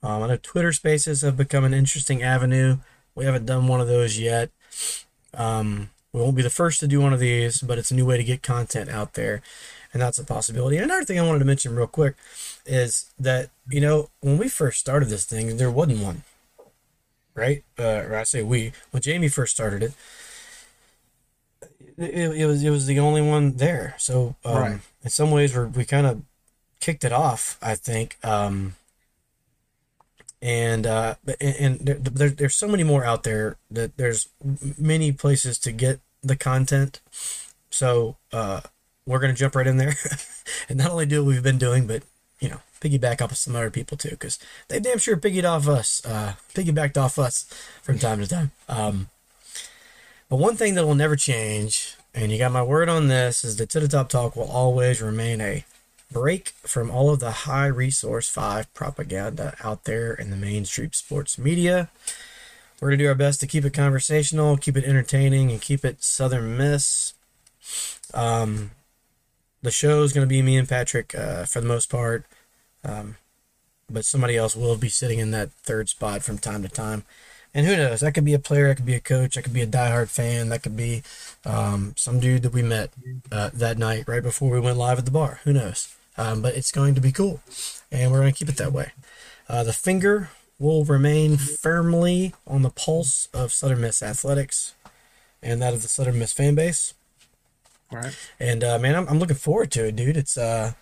Um, 0.02 0.22
I 0.22 0.26
know 0.28 0.36
Twitter 0.36 0.72
Spaces 0.72 1.22
have 1.22 1.36
become 1.36 1.64
an 1.64 1.74
interesting 1.74 2.22
avenue. 2.22 2.78
We 3.14 3.24
haven't 3.24 3.46
done 3.46 3.68
one 3.68 3.80
of 3.80 3.88
those 3.88 4.18
yet. 4.18 4.50
Um, 5.32 5.90
we 6.12 6.20
won't 6.20 6.36
be 6.36 6.42
the 6.42 6.50
first 6.50 6.78
to 6.80 6.86
do 6.86 7.00
one 7.00 7.12
of 7.12 7.20
these, 7.20 7.60
but 7.60 7.78
it's 7.78 7.90
a 7.90 7.94
new 7.94 8.06
way 8.06 8.16
to 8.16 8.24
get 8.24 8.42
content 8.42 8.88
out 8.90 9.14
there, 9.14 9.42
and 9.94 10.02
that's 10.02 10.18
a 10.18 10.24
possibility. 10.24 10.76
And 10.76 10.84
another 10.84 11.04
thing 11.06 11.18
I 11.18 11.22
wanted 11.26 11.38
to 11.38 11.44
mention 11.46 11.74
real 11.74 11.86
quick 11.86 12.16
is 12.66 13.10
that 13.18 13.48
you 13.70 13.80
know 13.80 14.10
when 14.20 14.36
we 14.36 14.48
first 14.48 14.80
started 14.80 15.08
this 15.08 15.24
thing, 15.24 15.56
there 15.56 15.70
wasn't 15.70 16.00
one, 16.00 16.24
right? 17.34 17.64
Uh, 17.78 18.02
or 18.08 18.16
I 18.16 18.24
say 18.24 18.42
we 18.42 18.72
when 18.90 19.00
Jamie 19.02 19.28
first 19.28 19.54
started 19.54 19.82
it, 19.82 19.94
it, 21.96 22.30
it 22.42 22.46
was 22.46 22.62
it 22.62 22.70
was 22.70 22.86
the 22.86 22.98
only 22.98 23.22
one 23.22 23.56
there. 23.56 23.94
So 23.98 24.36
um, 24.44 24.54
Right. 24.56 24.80
in 25.02 25.10
some 25.10 25.30
ways, 25.30 25.56
we 25.56 25.64
we 25.66 25.84
kind 25.84 26.06
of 26.06 26.22
kicked 26.80 27.04
it 27.04 27.12
off. 27.12 27.56
I 27.62 27.74
think. 27.74 28.18
Um, 28.22 28.74
and 30.42 30.86
uh, 30.86 31.14
and, 31.40 31.56
and 31.56 31.78
there, 31.80 31.94
there, 31.94 32.28
there's 32.28 32.54
so 32.56 32.68
many 32.68 32.84
more 32.84 33.04
out 33.04 33.22
there 33.22 33.56
that 33.70 33.96
there's 33.96 34.28
many 34.78 35.12
places 35.12 35.58
to 35.60 35.72
get 35.72 36.00
the 36.22 36.36
content. 36.36 37.00
So 37.70 38.16
uh, 38.32 38.60
we're 39.06 39.20
gonna 39.20 39.34
jump 39.34 39.54
right 39.54 39.66
in 39.66 39.76
there, 39.76 39.96
and 40.68 40.78
not 40.78 40.90
only 40.90 41.06
do 41.06 41.22
what 41.22 41.28
we've 41.28 41.42
been 41.42 41.58
doing, 41.58 41.86
but 41.86 42.02
you 42.40 42.48
know, 42.48 42.60
piggyback 42.80 43.22
off 43.22 43.32
of 43.32 43.38
some 43.38 43.56
other 43.56 43.70
people 43.70 43.96
too, 43.96 44.10
because 44.10 44.38
they 44.68 44.78
damn 44.80 44.98
sure 44.98 45.16
piggyed 45.16 45.44
off 45.44 45.68
us, 45.68 46.04
uh, 46.04 46.34
piggybacked 46.54 46.96
off 46.96 47.18
us 47.18 47.44
from 47.82 47.98
time 47.98 48.20
to 48.20 48.26
time. 48.26 48.50
Um, 48.68 49.08
but 50.28 50.36
one 50.36 50.56
thing 50.56 50.74
that 50.74 50.86
will 50.86 50.94
never 50.94 51.16
change, 51.16 51.96
and 52.14 52.32
you 52.32 52.38
got 52.38 52.52
my 52.52 52.62
word 52.62 52.88
on 52.88 53.08
this, 53.08 53.44
is 53.44 53.56
that 53.56 53.70
To 53.70 53.80
the 53.80 53.88
Top 53.88 54.08
Talk 54.08 54.36
will 54.36 54.50
always 54.50 55.00
remain 55.00 55.40
a 55.40 55.64
break 56.10 56.50
from 56.62 56.90
all 56.90 57.10
of 57.10 57.20
the 57.20 57.30
high 57.30 57.66
resource 57.66 58.28
five 58.28 58.72
propaganda 58.74 59.56
out 59.62 59.84
there 59.84 60.14
in 60.14 60.30
the 60.30 60.36
mainstream 60.36 60.92
sports 60.92 61.38
media. 61.38 61.88
We're 62.80 62.90
going 62.90 62.98
to 62.98 63.04
do 63.04 63.08
our 63.08 63.14
best 63.14 63.40
to 63.40 63.46
keep 63.46 63.64
it 63.64 63.72
conversational, 63.72 64.56
keep 64.56 64.76
it 64.76 64.84
entertaining, 64.84 65.50
and 65.50 65.60
keep 65.60 65.84
it 65.84 66.02
Southern 66.02 66.56
Miss. 66.56 67.14
Um, 68.12 68.72
the 69.64 69.70
show 69.70 70.02
is 70.02 70.12
going 70.12 70.26
to 70.26 70.32
be 70.32 70.42
me 70.42 70.56
and 70.56 70.68
Patrick 70.68 71.14
uh, 71.14 71.44
for 71.46 71.60
the 71.60 71.66
most 71.66 71.90
part, 71.90 72.24
um, 72.84 73.16
but 73.90 74.04
somebody 74.04 74.36
else 74.36 74.54
will 74.54 74.76
be 74.76 74.90
sitting 74.90 75.18
in 75.18 75.30
that 75.30 75.50
third 75.52 75.88
spot 75.88 76.22
from 76.22 76.38
time 76.38 76.62
to 76.62 76.68
time. 76.68 77.04
And 77.54 77.66
who 77.66 77.76
knows? 77.76 78.00
That 78.00 78.12
could 78.12 78.24
be 78.24 78.34
a 78.34 78.38
player, 78.38 78.68
that 78.68 78.76
could 78.76 78.86
be 78.86 78.94
a 78.94 79.00
coach, 79.00 79.34
that 79.34 79.42
could 79.42 79.54
be 79.54 79.62
a 79.62 79.66
diehard 79.66 80.10
fan, 80.10 80.50
that 80.50 80.62
could 80.62 80.76
be 80.76 81.02
um, 81.46 81.94
some 81.96 82.20
dude 82.20 82.42
that 82.42 82.52
we 82.52 82.62
met 82.62 82.90
uh, 83.32 83.50
that 83.54 83.78
night 83.78 84.04
right 84.06 84.22
before 84.22 84.50
we 84.50 84.60
went 84.60 84.76
live 84.76 84.98
at 84.98 85.06
the 85.06 85.10
bar. 85.10 85.40
Who 85.44 85.52
knows? 85.52 85.96
Um, 86.18 86.42
but 86.42 86.54
it's 86.56 86.70
going 86.70 86.94
to 86.94 87.00
be 87.00 87.10
cool, 87.10 87.40
and 87.90 88.12
we're 88.12 88.20
going 88.20 88.32
to 88.32 88.38
keep 88.38 88.48
it 88.48 88.58
that 88.58 88.72
way. 88.72 88.92
Uh, 89.48 89.64
the 89.64 89.72
finger 89.72 90.30
will 90.58 90.84
remain 90.84 91.36
firmly 91.36 92.34
on 92.46 92.62
the 92.62 92.70
pulse 92.70 93.28
of 93.32 93.52
Southern 93.52 93.80
Miss 93.80 94.02
athletics 94.02 94.74
and 95.42 95.60
that 95.60 95.74
of 95.74 95.82
the 95.82 95.88
Southern 95.88 96.18
Miss 96.18 96.32
fan 96.32 96.54
base. 96.54 96.94
Right. 97.90 98.16
And 98.40 98.64
uh, 98.64 98.78
man, 98.78 98.94
I'm, 98.94 99.08
I'm 99.08 99.18
looking 99.18 99.36
forward 99.36 99.70
to 99.72 99.86
it, 99.86 99.96
dude. 99.96 100.16
It's 100.16 100.36
uh, 100.36 100.72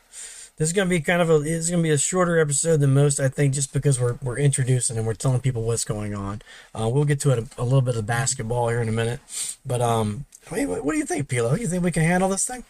this 0.56 0.68
is 0.68 0.72
gonna 0.72 0.90
be 0.90 1.00
kind 1.00 1.22
of 1.22 1.30
a 1.30 1.40
it's 1.40 1.70
gonna 1.70 1.82
be 1.82 1.90
a 1.90 1.98
shorter 1.98 2.38
episode 2.38 2.80
than 2.80 2.94
most, 2.94 3.20
I 3.20 3.28
think, 3.28 3.54
just 3.54 3.72
because 3.72 4.00
we're 4.00 4.18
we're 4.22 4.38
introducing 4.38 4.96
and 4.96 5.06
we're 5.06 5.14
telling 5.14 5.40
people 5.40 5.62
what's 5.62 5.84
going 5.84 6.14
on. 6.14 6.42
Uh, 6.74 6.88
we'll 6.88 7.04
get 7.04 7.20
to 7.20 7.30
it 7.30 7.38
a, 7.38 7.62
a 7.62 7.64
little 7.64 7.82
bit 7.82 7.96
of 7.96 8.06
basketball 8.06 8.68
here 8.68 8.80
in 8.80 8.88
a 8.88 8.92
minute, 8.92 9.20
but 9.64 9.80
um, 9.80 10.26
I 10.50 10.56
mean, 10.56 10.68
what, 10.68 10.84
what 10.84 10.92
do 10.92 10.98
you 10.98 11.06
think, 11.06 11.28
Pilo? 11.28 11.58
You 11.58 11.66
think 11.66 11.82
we 11.82 11.90
can 11.90 12.02
handle 12.02 12.28
this 12.28 12.46
thing? 12.46 12.64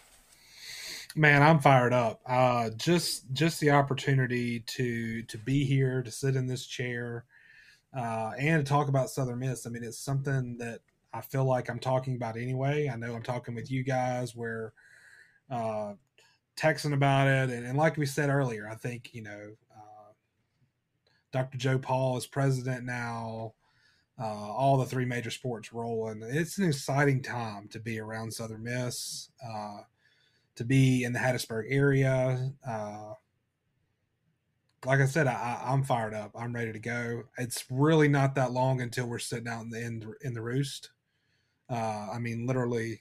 Man, 1.14 1.42
I'm 1.42 1.58
fired 1.58 1.92
up. 1.92 2.20
Uh, 2.24 2.70
just 2.70 3.30
just 3.32 3.60
the 3.60 3.70
opportunity 3.70 4.60
to 4.60 5.22
to 5.24 5.38
be 5.38 5.64
here, 5.64 6.02
to 6.02 6.10
sit 6.10 6.36
in 6.36 6.46
this 6.46 6.66
chair, 6.66 7.24
uh, 7.94 8.32
and 8.38 8.64
to 8.64 8.68
talk 8.68 8.88
about 8.88 9.10
Southern 9.10 9.40
Miss. 9.40 9.66
I 9.66 9.70
mean, 9.70 9.84
it's 9.84 9.98
something 9.98 10.56
that 10.58 10.80
I 11.12 11.20
feel 11.20 11.44
like 11.44 11.68
I'm 11.68 11.78
talking 11.78 12.14
about 12.14 12.36
anyway. 12.36 12.88
I 12.88 12.96
know 12.96 13.14
I'm 13.14 13.22
talking 13.22 13.54
with 13.54 13.70
you 13.70 13.82
guys. 13.82 14.34
We're 14.34 14.72
uh, 15.50 15.94
texting 16.56 16.94
about 16.94 17.28
it, 17.28 17.50
and, 17.50 17.66
and 17.66 17.76
like 17.76 17.96
we 17.96 18.06
said 18.06 18.30
earlier, 18.30 18.68
I 18.68 18.74
think 18.74 19.14
you 19.14 19.22
know, 19.22 19.52
uh, 19.76 20.12
Dr. 21.32 21.58
Joe 21.58 21.78
Paul 21.78 22.16
is 22.16 22.26
president 22.26 22.84
now. 22.84 23.54
Uh, 24.20 24.24
all 24.24 24.76
the 24.76 24.84
three 24.84 25.06
major 25.06 25.30
sports 25.30 25.72
rolling. 25.72 26.22
It's 26.22 26.58
an 26.58 26.68
exciting 26.68 27.22
time 27.22 27.66
to 27.68 27.80
be 27.80 27.98
around 27.98 28.32
Southern 28.32 28.62
Miss. 28.62 29.30
Uh, 29.44 29.78
to 30.56 30.64
be 30.64 31.04
in 31.04 31.12
the 31.12 31.18
Hattiesburg 31.18 31.64
area. 31.68 32.52
Uh, 32.66 33.14
like 34.84 35.00
I 35.00 35.06
said, 35.06 35.26
I, 35.26 35.62
I'm 35.64 35.82
fired 35.82 36.14
up. 36.14 36.32
I'm 36.34 36.54
ready 36.54 36.72
to 36.72 36.78
go. 36.78 37.24
It's 37.38 37.64
really 37.70 38.08
not 38.08 38.34
that 38.34 38.52
long 38.52 38.80
until 38.80 39.06
we're 39.06 39.18
sitting 39.18 39.48
out 39.48 39.62
in 39.62 39.70
the 39.70 39.80
in, 39.80 40.14
in 40.22 40.34
the 40.34 40.42
roost. 40.42 40.90
Uh, 41.72 42.08
I 42.12 42.18
mean, 42.18 42.46
literally, 42.46 43.00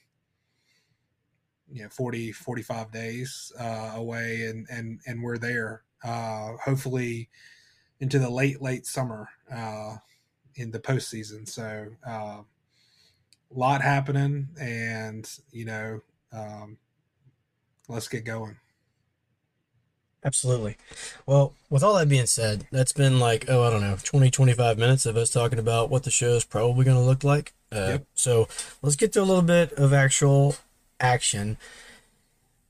you 1.72 1.84
know, 1.84 1.90
40, 1.90 2.32
45 2.32 2.92
days 2.92 3.52
uh, 3.60 3.94
away, 3.96 4.46
and 4.46 4.66
and 4.72 5.00
and 5.06 5.22
we're 5.22 5.38
there. 5.38 5.84
Uh, 6.04 6.54
hopefully, 6.64 7.30
into 8.00 8.18
the 8.18 8.30
late 8.30 8.62
late 8.62 8.86
summer 8.86 9.28
uh, 9.54 9.98
in 10.56 10.72
the 10.72 10.80
postseason. 10.80 11.48
So, 11.48 11.88
uh, 12.08 12.42
a 12.42 12.46
lot 13.52 13.82
happening, 13.82 14.48
and 14.60 15.30
you 15.52 15.66
know. 15.66 16.02
Um, 16.34 16.78
let's 17.92 18.08
get 18.08 18.26
going. 18.26 18.58
Absolutely. 20.24 20.78
Well, 21.26 21.54
with 21.70 21.84
all 21.84 21.96
that 21.96 22.08
being 22.08 22.28
said, 22.28 22.68
that's 22.72 22.92
been 22.92 23.20
like, 23.20 23.46
oh, 23.48 23.64
I 23.64 23.70
don't 23.72 23.82
know, 23.82 23.98
20, 24.02 24.30
25 24.30 24.78
minutes 24.78 25.06
of 25.06 25.18
us 25.18 25.32
talking 25.32 25.60
about 25.60 25.90
what 25.90 26.04
the 26.04 26.12
show 26.12 26.34
is 26.36 26.46
probably 26.46 26.86
going 26.86 26.98
to 26.98 27.04
look 27.04 27.24
like. 27.24 27.54
Uh, 27.72 27.88
Yep. 27.92 28.06
So 28.16 28.48
let's 28.82 28.96
get 28.96 29.14
to 29.14 29.22
a 29.22 29.24
little 29.24 29.42
bit 29.44 29.72
of 29.74 29.94
actual 29.94 30.56
action. 31.00 31.58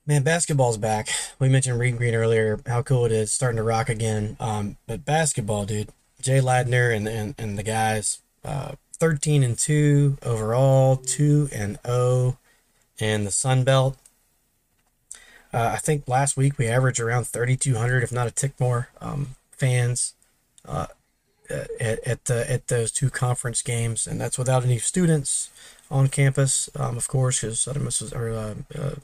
Man, 0.05 0.23
basketball's 0.23 0.77
back. 0.77 1.09
We 1.39 1.47
mentioned 1.49 1.79
Reed 1.79 1.97
Green 1.97 2.15
earlier, 2.15 2.59
how 2.65 2.81
cool 2.81 3.05
it 3.05 3.11
is, 3.11 3.31
starting 3.31 3.57
to 3.57 3.63
rock 3.63 3.87
again. 3.89 4.35
Um, 4.39 4.77
but 4.87 5.05
basketball, 5.05 5.65
dude, 5.65 5.89
Jay 6.21 6.39
Ladner 6.39 6.95
and, 6.95 7.07
and, 7.07 7.35
and 7.37 7.57
the 7.57 7.63
guys, 7.63 8.19
uh, 8.43 8.73
13 8.99 9.43
and 9.43 9.57
2 9.57 10.17
overall, 10.23 10.95
2 10.95 11.49
and 11.53 11.79
0 11.85 12.37
in 12.99 13.23
the 13.25 13.31
Sun 13.31 13.63
Belt. 13.63 13.97
Uh, 15.53 15.71
I 15.75 15.77
think 15.77 16.07
last 16.07 16.37
week 16.37 16.57
we 16.57 16.67
averaged 16.67 16.99
around 16.99 17.25
3,200, 17.27 18.03
if 18.03 18.11
not 18.11 18.27
a 18.27 18.31
tick 18.31 18.53
more, 18.59 18.89
um, 19.01 19.35
fans 19.51 20.13
uh, 20.67 20.87
at, 21.79 22.07
at, 22.07 22.25
the, 22.25 22.49
at 22.49 22.67
those 22.67 22.91
two 22.91 23.09
conference 23.09 23.61
games, 23.61 24.07
and 24.07 24.19
that's 24.19 24.37
without 24.37 24.63
any 24.63 24.77
students 24.77 25.49
on 25.89 26.07
campus, 26.07 26.69
um, 26.75 26.97
of 26.97 27.07
course, 27.07 27.41
because 27.41 27.67
uh, 27.67 28.55
uh, 28.75 28.95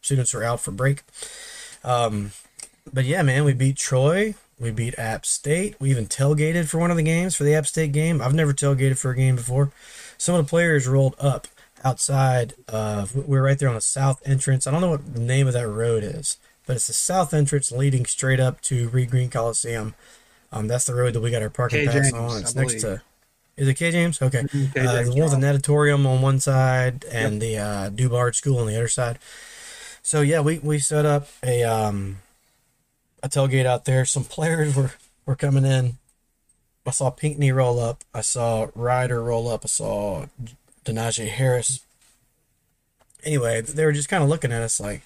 students 0.00 0.34
are 0.34 0.44
out 0.44 0.60
for 0.60 0.70
break. 0.70 1.02
Um, 1.82 2.32
but 2.92 3.04
yeah, 3.04 3.22
man, 3.22 3.44
we 3.44 3.52
beat 3.52 3.76
Troy. 3.76 4.34
We 4.58 4.70
beat 4.70 4.98
App 4.98 5.26
State. 5.26 5.76
We 5.78 5.90
even 5.90 6.06
tailgated 6.06 6.68
for 6.68 6.78
one 6.78 6.90
of 6.90 6.96
the 6.96 7.02
games 7.02 7.36
for 7.36 7.44
the 7.44 7.54
App 7.54 7.66
State 7.66 7.92
game. 7.92 8.22
I've 8.22 8.34
never 8.34 8.54
tailgated 8.54 8.96
for 8.96 9.10
a 9.10 9.16
game 9.16 9.36
before. 9.36 9.70
Some 10.16 10.34
of 10.34 10.44
the 10.44 10.48
players 10.48 10.86
rolled 10.86 11.14
up 11.18 11.46
outside 11.84 12.54
of. 12.68 13.14
We 13.14 13.36
are 13.36 13.42
right 13.42 13.58
there 13.58 13.68
on 13.68 13.74
the 13.74 13.80
south 13.80 14.22
entrance. 14.24 14.66
I 14.66 14.70
don't 14.70 14.80
know 14.80 14.90
what 14.90 15.14
the 15.14 15.20
name 15.20 15.46
of 15.46 15.52
that 15.52 15.68
road 15.68 16.02
is, 16.02 16.38
but 16.64 16.76
it's 16.76 16.86
the 16.86 16.94
south 16.94 17.34
entrance 17.34 17.70
leading 17.70 18.06
straight 18.06 18.40
up 18.40 18.62
to 18.62 18.88
Reed 18.88 19.10
Green 19.10 19.28
Coliseum. 19.28 19.94
Um, 20.56 20.68
that's 20.68 20.84
the 20.84 20.94
road 20.94 21.14
that 21.14 21.20
we 21.20 21.30
got 21.30 21.42
our 21.42 21.50
parking 21.50 21.80
K. 21.80 21.86
pass 21.86 21.94
James, 21.94 22.12
on. 22.12 22.40
It's 22.40 22.56
I 22.56 22.60
next 22.60 22.80
to. 22.80 23.02
Is 23.56 23.68
it 23.68 23.74
K 23.74 23.90
James? 23.90 24.20
Okay. 24.20 24.42
Mhm, 24.42 24.74
K. 24.74 24.80
Uh, 24.80 24.92
James 24.92 25.08
the 25.08 25.12
one 25.12 25.20
with 25.20 25.30
Drive. 25.30 25.40
natatorium 25.40 26.06
on 26.06 26.22
one 26.22 26.40
side 26.40 27.04
and 27.10 27.40
the 27.40 27.58
uh, 27.58 27.90
Dubard 27.90 28.34
School 28.34 28.58
on 28.58 28.66
the 28.66 28.76
other 28.76 28.88
side. 28.88 29.18
So 30.02 30.20
yeah, 30.20 30.40
we, 30.40 30.58
we 30.58 30.78
set 30.78 31.04
up 31.06 31.28
a 31.42 31.64
um 31.64 32.18
a 33.22 33.28
tailgate 33.28 33.66
out 33.66 33.84
there. 33.86 34.04
Some 34.04 34.24
players 34.24 34.76
were 34.76 34.92
were 35.24 35.36
coming 35.36 35.64
in. 35.64 35.98
I 36.86 36.90
saw 36.90 37.10
Pinckney 37.10 37.50
roll 37.50 37.80
up. 37.80 38.04
I 38.14 38.20
saw 38.20 38.68
Ryder 38.74 39.20
roll 39.22 39.48
up. 39.48 39.62
I 39.64 39.68
saw 39.68 40.26
Denijay 40.84 41.28
Harris. 41.28 41.80
Anyway, 43.24 43.60
they 43.60 43.84
were 43.84 43.92
just 43.92 44.08
kind 44.08 44.22
of 44.22 44.28
looking 44.28 44.52
at 44.52 44.62
us 44.62 44.78
like, 44.78 45.02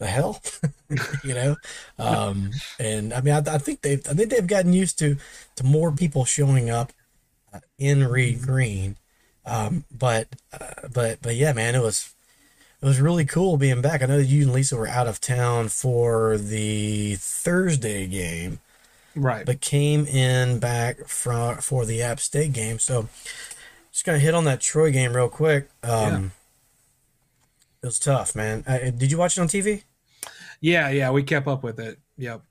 the 0.00 0.06
hell, 0.08 0.42
you 1.24 1.34
know. 1.34 1.54
Um, 1.98 2.50
and 2.80 3.12
I 3.14 3.20
mean, 3.20 3.34
I, 3.34 3.54
I 3.54 3.58
think 3.58 3.82
they've 3.82 4.04
I 4.08 4.14
think 4.14 4.30
they've 4.30 4.46
gotten 4.46 4.72
used 4.72 4.98
to 4.98 5.16
to 5.56 5.64
more 5.64 5.92
people 5.92 6.24
showing 6.24 6.68
up 6.70 6.92
uh, 7.54 7.60
in 7.78 8.08
Reed 8.08 8.42
Green. 8.42 8.96
Um, 9.46 9.84
but 9.96 10.26
uh, 10.52 10.88
but 10.92 11.22
but 11.22 11.36
yeah, 11.36 11.52
man, 11.52 11.74
it 11.76 11.82
was 11.82 12.12
it 12.82 12.86
was 12.86 13.00
really 13.00 13.24
cool 13.24 13.56
being 13.56 13.80
back. 13.82 14.02
I 14.02 14.06
know 14.06 14.16
that 14.18 14.24
you 14.24 14.42
and 14.44 14.52
Lisa 14.52 14.76
were 14.76 14.88
out 14.88 15.06
of 15.06 15.20
town 15.20 15.68
for 15.68 16.36
the 16.38 17.16
Thursday 17.16 18.06
game, 18.06 18.58
Right. 19.14 19.44
but 19.44 19.60
came 19.60 20.06
in 20.06 20.58
back 20.60 21.06
for 21.06 21.56
for 21.56 21.84
the 21.84 22.02
App 22.02 22.20
State 22.20 22.52
game. 22.54 22.78
So 22.78 23.08
just 23.92 24.04
gonna 24.04 24.18
hit 24.18 24.34
on 24.34 24.44
that 24.44 24.60
Troy 24.62 24.90
game 24.90 25.14
real 25.14 25.28
quick. 25.28 25.68
Um, 25.82 26.32
It 27.82 27.86
was 27.86 27.98
tough, 27.98 28.34
man. 28.34 28.62
Uh, 28.66 28.90
did 28.90 29.10
you 29.10 29.16
watch 29.18 29.38
it 29.38 29.40
on 29.40 29.48
TV? 29.48 29.82
Yeah, 30.60 30.90
yeah, 30.90 31.10
we 31.10 31.22
kept 31.22 31.46
up 31.46 31.62
with 31.62 31.78
it. 31.80 31.98
Yep. 32.18 32.42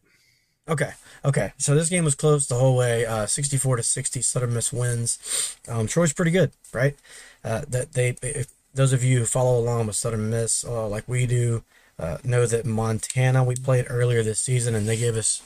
Okay. 0.67 0.91
Okay. 1.25 1.53
So 1.57 1.73
this 1.73 1.89
game 1.89 2.05
was 2.05 2.15
close 2.15 2.47
the 2.47 2.55
whole 2.55 2.77
way. 2.77 3.05
Uh, 3.05 3.25
64 3.25 3.77
to 3.77 3.83
60. 3.83 4.21
Southern 4.21 4.53
Miss 4.53 4.71
wins. 4.71 5.57
Um, 5.67 5.87
Troy's 5.87 6.13
pretty 6.13 6.31
good, 6.31 6.51
right? 6.73 6.95
Uh, 7.43 7.63
that 7.67 7.93
they, 7.93 8.15
if 8.21 8.47
those 8.73 8.93
of 8.93 9.03
you 9.03 9.19
who 9.19 9.25
follow 9.25 9.59
along 9.59 9.87
with 9.87 9.95
Southern 9.95 10.29
Miss, 10.29 10.63
uh, 10.63 10.87
like 10.87 11.07
we 11.07 11.25
do, 11.25 11.63
uh, 11.97 12.17
know 12.23 12.45
that 12.45 12.65
Montana 12.65 13.43
we 13.43 13.55
played 13.55 13.85
earlier 13.89 14.23
this 14.23 14.39
season 14.39 14.75
and 14.75 14.87
they 14.87 14.95
gave 14.95 15.15
us 15.15 15.41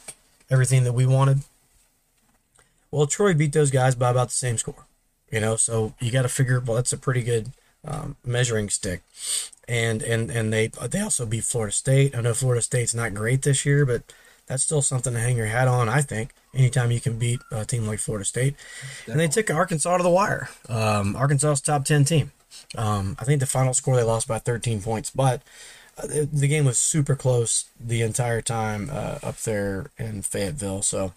everything 0.51 0.83
that 0.83 0.93
we 0.93 1.05
wanted. 1.05 1.39
Well, 2.91 3.07
Troy 3.07 3.33
beat 3.33 3.53
those 3.53 3.71
guys 3.71 3.95
by 3.95 4.11
about 4.11 4.27
the 4.27 4.35
same 4.35 4.57
score, 4.57 4.85
you 5.31 5.39
know. 5.39 5.55
So 5.55 5.95
you 5.99 6.11
got 6.11 6.21
to 6.21 6.29
figure. 6.29 6.59
Well, 6.59 6.75
that's 6.75 6.93
a 6.93 6.97
pretty 6.97 7.23
good 7.23 7.51
um, 7.83 8.17
measuring 8.23 8.69
stick, 8.69 9.01
and 9.67 10.01
and 10.01 10.29
and 10.29 10.51
they 10.51 10.67
they 10.67 10.99
also 10.99 11.25
beat 11.25 11.43
Florida 11.43 11.71
State. 11.71 12.15
I 12.15 12.21
know 12.21 12.33
Florida 12.33 12.61
State's 12.61 12.93
not 12.93 13.13
great 13.13 13.43
this 13.43 13.65
year, 13.65 13.85
but 13.85 14.03
that's 14.47 14.63
still 14.63 14.81
something 14.81 15.13
to 15.13 15.19
hang 15.19 15.37
your 15.37 15.47
hat 15.47 15.67
on. 15.67 15.87
I 15.89 16.01
think 16.01 16.31
anytime 16.53 16.91
you 16.91 16.99
can 16.99 17.17
beat 17.17 17.39
a 17.51 17.65
team 17.65 17.85
like 17.85 17.99
Florida 17.99 18.25
State, 18.25 18.55
and 19.07 19.19
they 19.19 19.27
took 19.27 19.49
Arkansas 19.49 19.97
to 19.97 20.03
the 20.03 20.09
wire. 20.09 20.49
Um, 20.67 21.15
Arkansas's 21.15 21.61
top 21.61 21.85
ten 21.85 22.05
team. 22.05 22.31
Um, 22.75 23.15
I 23.19 23.25
think 23.25 23.39
the 23.39 23.45
final 23.45 23.73
score 23.73 23.95
they 23.95 24.03
lost 24.03 24.27
by 24.27 24.39
13 24.39 24.81
points, 24.81 25.09
but 25.09 25.41
uh, 25.97 26.07
the, 26.07 26.29
the 26.31 26.47
game 26.47 26.65
was 26.65 26.79
super 26.79 27.15
close 27.15 27.65
the 27.79 28.01
entire 28.01 28.41
time 28.41 28.89
uh, 28.91 29.19
up 29.21 29.37
there 29.37 29.91
in 29.97 30.21
Fayetteville. 30.21 30.81
So, 30.81 31.13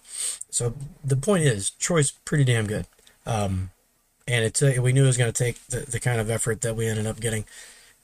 so 0.49 0.73
the 1.03 1.15
point 1.15 1.43
is, 1.43 1.71
Troy's 1.71 2.11
pretty 2.11 2.43
damn 2.43 2.67
good. 2.67 2.85
Um, 3.25 3.71
and 4.27 4.45
it 4.45 4.53
took, 4.53 4.77
we 4.77 4.93
knew 4.93 5.03
it 5.03 5.07
was 5.07 5.17
going 5.17 5.31
to 5.31 5.43
take 5.43 5.65
the, 5.67 5.79
the 5.79 5.99
kind 5.99 6.19
of 6.19 6.29
effort 6.29 6.61
that 6.61 6.75
we 6.75 6.87
ended 6.87 7.07
up 7.07 7.19
getting 7.19 7.45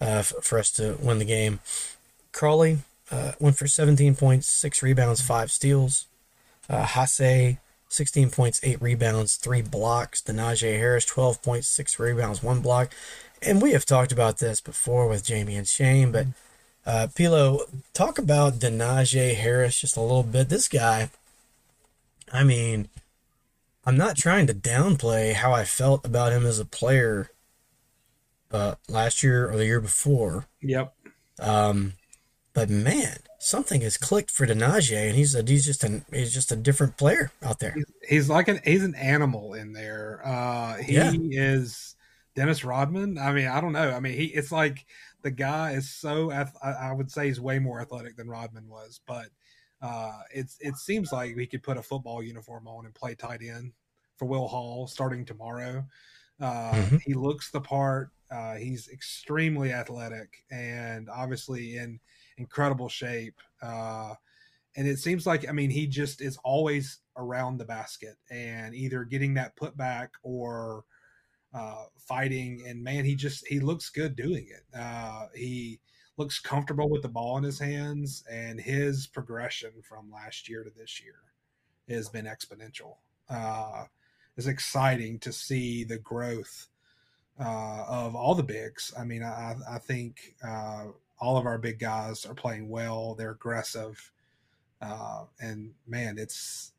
uh, 0.03 0.19
f- 0.19 0.33
for 0.41 0.59
us 0.59 0.69
to 0.71 0.97
win 1.01 1.19
the 1.19 1.25
game. 1.25 1.59
Crowley 2.33 2.79
uh, 3.09 3.31
went 3.39 3.57
for 3.57 3.67
17 3.67 4.15
points, 4.15 4.47
six 4.47 4.83
rebounds, 4.83 5.21
five 5.21 5.49
steals. 5.51 6.05
Uh, 6.69 6.83
Haase, 6.85 7.57
16 7.87 8.29
points, 8.29 8.59
eight 8.63 8.81
rebounds, 8.81 9.35
three 9.35 9.61
blocks. 9.61 10.21
Denijay 10.21 10.77
Harris, 10.77 11.05
12 11.05 11.41
points, 11.41 11.67
six 11.67 11.99
rebounds, 11.99 12.43
one 12.43 12.59
block. 12.59 12.93
And 13.41 13.61
we 13.61 13.71
have 13.71 13.85
talked 13.85 14.11
about 14.11 14.39
this 14.39 14.61
before 14.61 15.07
with 15.07 15.25
Jamie 15.25 15.55
and 15.55 15.67
Shane, 15.67 16.11
but 16.11 16.27
uh, 16.85 17.07
Pilo, 17.13 17.61
talk 17.93 18.17
about 18.17 18.59
Denijay 18.59 19.35
Harris 19.35 19.79
just 19.79 19.95
a 19.95 20.01
little 20.01 20.23
bit. 20.23 20.49
This 20.49 20.67
guy, 20.67 21.09
I 22.31 22.43
mean, 22.43 22.89
I'm 23.85 23.97
not 23.97 24.17
trying 24.17 24.47
to 24.47 24.53
downplay 24.53 25.33
how 25.33 25.53
I 25.53 25.65
felt 25.65 26.05
about 26.05 26.31
him 26.31 26.45
as 26.45 26.59
a 26.59 26.65
player 26.65 27.29
uh, 28.53 28.75
last 28.87 29.23
year 29.23 29.49
or 29.49 29.57
the 29.57 29.65
year 29.65 29.81
before. 29.81 30.45
Yep. 30.61 30.93
Um, 31.39 31.93
but 32.53 32.69
man, 32.69 33.17
something 33.39 33.81
has 33.81 33.97
clicked 33.97 34.29
for 34.31 34.45
Denijay, 34.45 35.07
and 35.07 35.15
he's 35.15 35.33
a, 35.35 35.43
he's 35.43 35.65
just 35.65 35.83
an 35.83 36.05
he's 36.11 36.33
just 36.33 36.51
a 36.51 36.55
different 36.55 36.97
player 36.97 37.31
out 37.41 37.59
there. 37.59 37.75
He's 38.07 38.29
like 38.29 38.47
an 38.47 38.59
he's 38.63 38.83
an 38.83 38.95
animal 38.95 39.53
in 39.55 39.73
there. 39.73 40.21
Uh 40.23 40.77
he 40.77 40.93
Yeah. 40.93 41.11
is 41.15 41.95
Dennis 42.35 42.63
Rodman. 42.63 43.17
I 43.17 43.31
mean, 43.33 43.47
I 43.47 43.59
don't 43.59 43.73
know. 43.73 43.91
I 43.91 43.99
mean, 43.99 44.13
he 44.13 44.25
it's 44.25 44.51
like 44.51 44.85
the 45.23 45.31
guy 45.31 45.71
is 45.71 45.89
so 45.89 46.31
I 46.31 46.91
would 46.93 47.09
say 47.11 47.27
he's 47.27 47.41
way 47.41 47.57
more 47.59 47.81
athletic 47.81 48.15
than 48.15 48.27
Rodman 48.29 48.67
was, 48.69 49.01
but 49.07 49.29
uh 49.81 50.19
it's 50.33 50.57
it 50.61 50.77
seems 50.77 51.11
like 51.11 51.35
he 51.35 51.47
could 51.47 51.63
put 51.63 51.77
a 51.77 51.83
football 51.83 52.21
uniform 52.21 52.67
on 52.67 52.85
and 52.85 52.93
play 52.93 53.15
tight 53.15 53.41
end 53.41 53.73
for 54.17 54.25
Will 54.25 54.47
Hall 54.47 54.85
starting 54.87 55.25
tomorrow. 55.25 55.83
Uh 56.39 56.71
Mhm. 56.73 57.01
he 57.01 57.13
looks 57.15 57.49
the 57.49 57.61
part. 57.61 58.11
Uh 58.33 58.55
he's 58.55 58.89
extremely 58.89 59.71
athletic 59.71 60.43
and 60.51 61.09
obviously 61.09 61.77
in 61.77 61.99
incredible 62.37 62.89
shape. 62.89 63.35
Uh 63.61 64.15
and 64.75 64.87
it 64.87 64.97
seems 64.97 65.27
like 65.27 65.47
I 65.47 65.51
mean 65.51 65.69
he 65.69 65.87
just 65.87 66.21
is 66.21 66.37
always 66.43 66.99
around 67.17 67.57
the 67.57 67.65
basket 67.65 68.15
and 68.31 68.73
either 68.73 69.03
getting 69.03 69.35
that 69.35 69.55
put 69.55 69.77
back 69.77 70.11
or 70.23 70.83
uh, 71.53 71.85
fighting. 71.97 72.63
And 72.67 72.83
man, 72.83 73.05
he 73.05 73.15
just 73.15 73.45
he 73.47 73.59
looks 73.59 73.89
good 73.89 74.15
doing 74.15 74.47
it. 74.49 74.77
Uh, 74.77 75.27
he 75.35 75.79
looks 76.17 76.39
comfortable 76.39 76.89
with 76.89 77.01
the 77.01 77.09
ball 77.09 77.37
in 77.37 77.43
his 77.43 77.59
hands, 77.59 78.23
and 78.29 78.59
his 78.59 79.07
progression 79.07 79.71
from 79.87 80.11
last 80.11 80.49
year 80.49 80.63
to 80.63 80.71
this 80.75 81.01
year 81.01 81.19
has 81.89 82.09
been 82.09 82.25
exponential. 82.25 82.97
Uh, 83.29 83.85
it's 84.35 84.47
exciting 84.47 85.19
to 85.19 85.31
see 85.31 85.83
the 85.83 85.99
growth 85.99 86.67
uh, 87.39 87.85
of 87.87 88.15
all 88.15 88.35
the 88.35 88.43
bigs. 88.43 88.93
I 88.97 89.03
mean, 89.03 89.23
I, 89.23 89.55
I 89.69 89.79
think 89.79 90.35
uh, 90.45 90.85
all 91.19 91.37
of 91.37 91.45
our 91.45 91.57
big 91.57 91.79
guys 91.79 92.25
are 92.25 92.33
playing 92.33 92.69
well. 92.69 93.15
They're 93.15 93.31
aggressive 93.31 94.11
uh, 94.83 95.23
and 95.39 95.71
man, 95.87 96.17
it's 96.17 96.73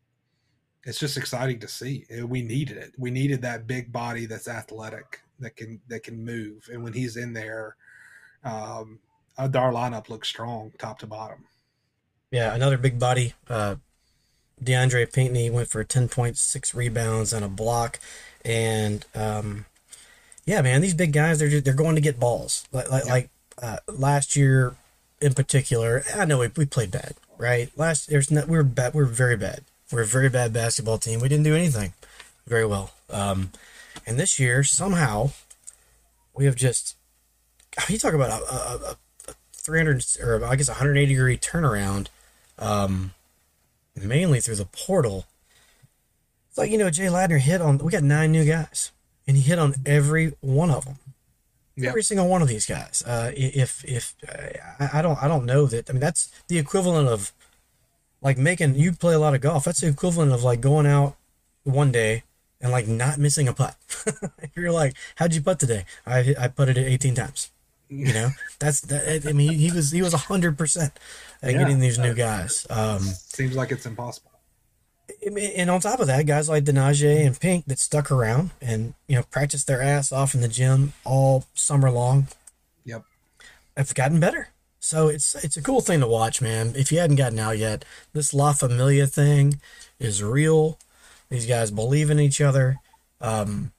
it's 0.85 0.99
just 0.99 1.17
exciting 1.17 1.59
to 1.61 1.69
see. 1.69 2.05
Uh, 2.17 2.27
We 2.27 2.43
needed 2.43 2.77
it. 2.77 2.93
We 2.99 3.11
needed 3.11 3.41
that 3.43 3.67
big 3.67 3.93
body 3.93 4.27
that's 4.27 4.49
athletic 4.49 5.23
that 5.41 5.57
can 5.57 5.81
that 5.89 6.03
can 6.03 6.23
move. 6.23 6.69
And 6.71 6.85
when 6.85 6.93
he's 6.93 7.17
in 7.17 7.33
there, 7.33 7.77
um, 8.45 8.99
uh, 9.39 9.49
our 9.55 9.73
lineup 9.73 10.09
looks 10.09 10.29
strong, 10.29 10.73
top 10.79 10.99
to 10.99 11.07
bottom. 11.07 11.47
Yeah, 12.31 12.55
another 12.55 12.77
big 12.77 12.99
body. 12.99 13.35
Uh, 13.49 13.77
DeAndre 14.63 15.13
Pinckney 15.13 15.51
went 15.51 15.69
for 15.69 15.85
10.6 15.85 16.75
rebounds 16.75 17.33
and 17.33 17.45
a 17.45 17.49
block, 17.49 17.99
and 18.45 19.05
um, 19.15 19.67
yeah, 20.47 20.63
man, 20.63 20.81
these 20.81 20.95
big 20.95 21.13
guys 21.13 21.39
they're 21.39 21.49
just, 21.49 21.65
they're 21.65 21.75
going 21.75 21.95
to 21.95 22.01
get 22.01 22.21
balls. 22.21 22.67
Like 22.73 22.91
like, 22.91 23.07
like 23.07 23.31
uh, 23.61 23.79
last 23.87 24.37
year 24.37 24.77
in 25.21 25.35
particular, 25.35 26.05
I 26.15 26.25
know 26.25 26.39
we, 26.39 26.49
we 26.57 26.67
played 26.67 26.91
bad, 26.91 27.15
right? 27.39 27.71
Last 27.77 28.09
there's 28.09 28.31
not 28.31 28.49
we 28.49 28.57
were 28.57 28.63
bad. 28.63 28.95
We 28.95 29.03
are 29.03 29.07
very 29.07 29.37
bad. 29.37 29.65
We're 29.93 30.03
a 30.03 30.07
very 30.07 30.29
bad 30.29 30.53
basketball 30.53 30.99
team. 30.99 31.21
We 31.21 31.29
didn't 31.29 31.45
do 31.45 31.55
anything 31.55 31.93
very 32.47 32.67
well. 32.67 32.93
Um, 33.11 33.51
and 34.07 34.19
this 34.19 34.39
year 34.39 34.63
somehow 34.65 35.31
we 36.35 36.45
have 36.47 36.57
just. 36.57 36.97
You 37.89 37.99
talk 37.99 38.15
about 38.15 38.31
a, 38.31 38.45
a, 38.45 38.57
a, 38.57 38.97
a 39.31 39.35
300 39.53 40.05
or 40.23 40.45
I 40.45 40.55
guess 40.57 40.69
180 40.69 41.13
degree 41.13 41.37
turnaround 41.37 42.07
um, 42.59 43.13
mainly 43.97 44.41
through 44.41 44.57
the 44.57 44.67
portal. 44.67 45.27
It's 46.49 46.59
like 46.59 46.71
you 46.71 46.79
know, 46.79 46.91
Jay 46.91 47.07
Ladner 47.07 47.41
hit 47.41 47.61
on. 47.61 47.79
We 47.79 47.91
got 47.91 48.03
nine 48.03 48.33
new 48.33 48.45
guys, 48.45 48.93
and 49.27 49.37
he 49.37 49.43
hit 49.43 49.59
on 49.59 49.75
every 49.87 50.33
one 50.41 50.71
of 50.71 50.85
them. 50.85 50.97
Yep. 51.77 51.89
Every 51.89 52.03
single 52.05 52.29
one 52.29 52.41
of 52.43 52.49
these 52.49 52.67
guys. 52.67 53.03
Uh, 53.05 53.33
if 53.35 53.85
if 53.85 54.15
I, 54.79 54.99
I 54.99 55.03
don't 55.03 55.21
I 55.23 55.27
don't 55.27 55.45
know 55.45 55.67
that. 55.67 55.91
I 55.91 55.93
mean, 55.93 56.01
that's 56.01 56.31
the 56.49 56.59
equivalent 56.59 57.09
of 57.09 57.33
like 58.23 58.39
making 58.39 58.77
you 58.77 58.93
play 58.93 59.15
a 59.15 59.19
lot 59.19 59.35
of 59.35 59.41
golf. 59.41 59.65
That's 59.65 59.81
the 59.81 59.89
equivalent 59.89 60.33
of 60.33 60.45
like 60.45 60.61
going 60.61 60.87
out 60.87 61.17
one 61.65 61.91
day 61.91 62.23
and 62.61 62.71
like 62.71 62.87
not 62.87 63.19
missing 63.19 63.49
a 63.49 63.53
putt. 63.53 63.75
You're 64.55 64.71
like, 64.71 64.95
how'd 65.17 65.35
you 65.35 65.43
putt 65.43 65.59
today? 65.59 65.85
I 66.07 66.35
I 66.39 66.49
putted 66.49 66.79
it 66.79 66.87
18 66.87 67.15
times. 67.17 67.51
You 67.89 68.13
know, 68.15 68.29
that's 68.61 68.81
that. 68.83 69.27
I 69.27 69.33
mean, 69.33 69.53
he 69.55 69.73
was 69.73 69.91
he 69.91 70.01
was 70.01 70.13
hundred 70.15 70.57
percent 70.57 70.93
at 71.43 71.53
Yeah. 71.53 71.59
getting 71.59 71.81
these 71.81 71.99
new 71.99 72.15
guys. 72.15 72.67
Um, 72.71 73.01
Seems 73.01 73.57
like 73.57 73.73
it's 73.73 73.85
impossible. 73.85 74.31
I 75.27 75.31
mean, 75.31 75.51
and 75.57 75.71
on 75.71 75.81
top 75.81 76.01
of 76.01 76.07
that, 76.09 76.27
guys 76.27 76.49
like 76.49 76.65
Denijay 76.65 77.27
and 77.27 77.39
Pink 77.39 77.67
that 77.67 77.79
stuck 77.79 78.11
around 78.11 78.51
and 78.61 78.95
you 79.07 79.17
know 79.17 79.23
practiced 79.31 79.67
their 79.67 79.83
ass 79.83 80.13
off 80.13 80.35
in 80.35 80.41
the 80.41 80.49
gym 80.49 80.93
all 81.05 81.47
summer 81.55 81.91
long 81.91 82.29
Yep. 82.85 83.05
have 83.77 83.95
gotten 83.95 84.21
better. 84.21 84.49
So 84.81 85.09
it's 85.09 85.35
it's 85.43 85.57
a 85.57 85.63
cool 85.63 85.81
thing 85.81 86.01
to 86.01 86.07
watch, 86.07 86.43
man. 86.43 86.75
If 86.77 86.93
you 86.93 86.99
hadn't 86.99 87.17
gotten 87.17 87.39
out 87.39 87.57
yet, 87.57 87.85
this 88.13 88.35
La 88.35 88.53
Familia 88.53 89.07
thing 89.07 89.61
is 89.99 90.23
real. 90.23 90.79
These 91.31 91.47
guys 91.47 91.71
believe 91.71 92.11
in 92.11 92.21
each 92.21 92.41
other. 92.41 92.77
Um, 93.21 93.73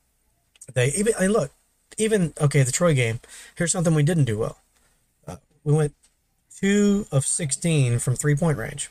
they 0.74 0.88
even 0.94 1.14
and 1.20 1.32
look, 1.32 1.52
even 2.00 2.34
okay, 2.42 2.64
the 2.64 2.72
Troy 2.72 2.96
game. 2.96 3.20
Here's 3.56 3.72
something 3.72 3.94
we 3.94 4.02
didn't 4.02 4.26
do 4.26 4.40
well. 4.40 4.58
Uh, 5.28 5.36
we 5.64 5.74
went 5.74 5.94
two 6.60 7.06
of 7.12 7.24
sixteen 7.26 8.00
from 8.00 8.16
three 8.16 8.36
point 8.36 8.58
range? 8.58 8.90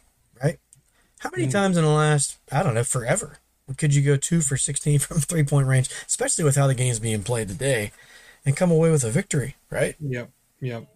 How 1.24 1.30
many 1.34 1.50
times 1.50 1.78
in 1.78 1.84
the 1.84 1.90
last 1.90 2.36
I 2.52 2.62
don't 2.62 2.74
know 2.74 2.84
forever 2.84 3.38
could 3.78 3.94
you 3.94 4.02
go 4.02 4.16
two 4.16 4.42
for 4.42 4.56
sixteen 4.56 4.98
from 5.00 5.20
three 5.20 5.42
point 5.42 5.66
range, 5.66 5.88
especially 6.06 6.44
with 6.44 6.56
how 6.56 6.66
the 6.66 6.74
game's 6.74 7.00
being 7.00 7.22
played 7.22 7.48
today, 7.48 7.92
and 8.44 8.56
come 8.56 8.70
away 8.70 8.90
with 8.90 9.04
a 9.04 9.10
victory, 9.10 9.56
right? 9.70 9.96
Yep. 10.00 10.30
Yep. 10.60 10.86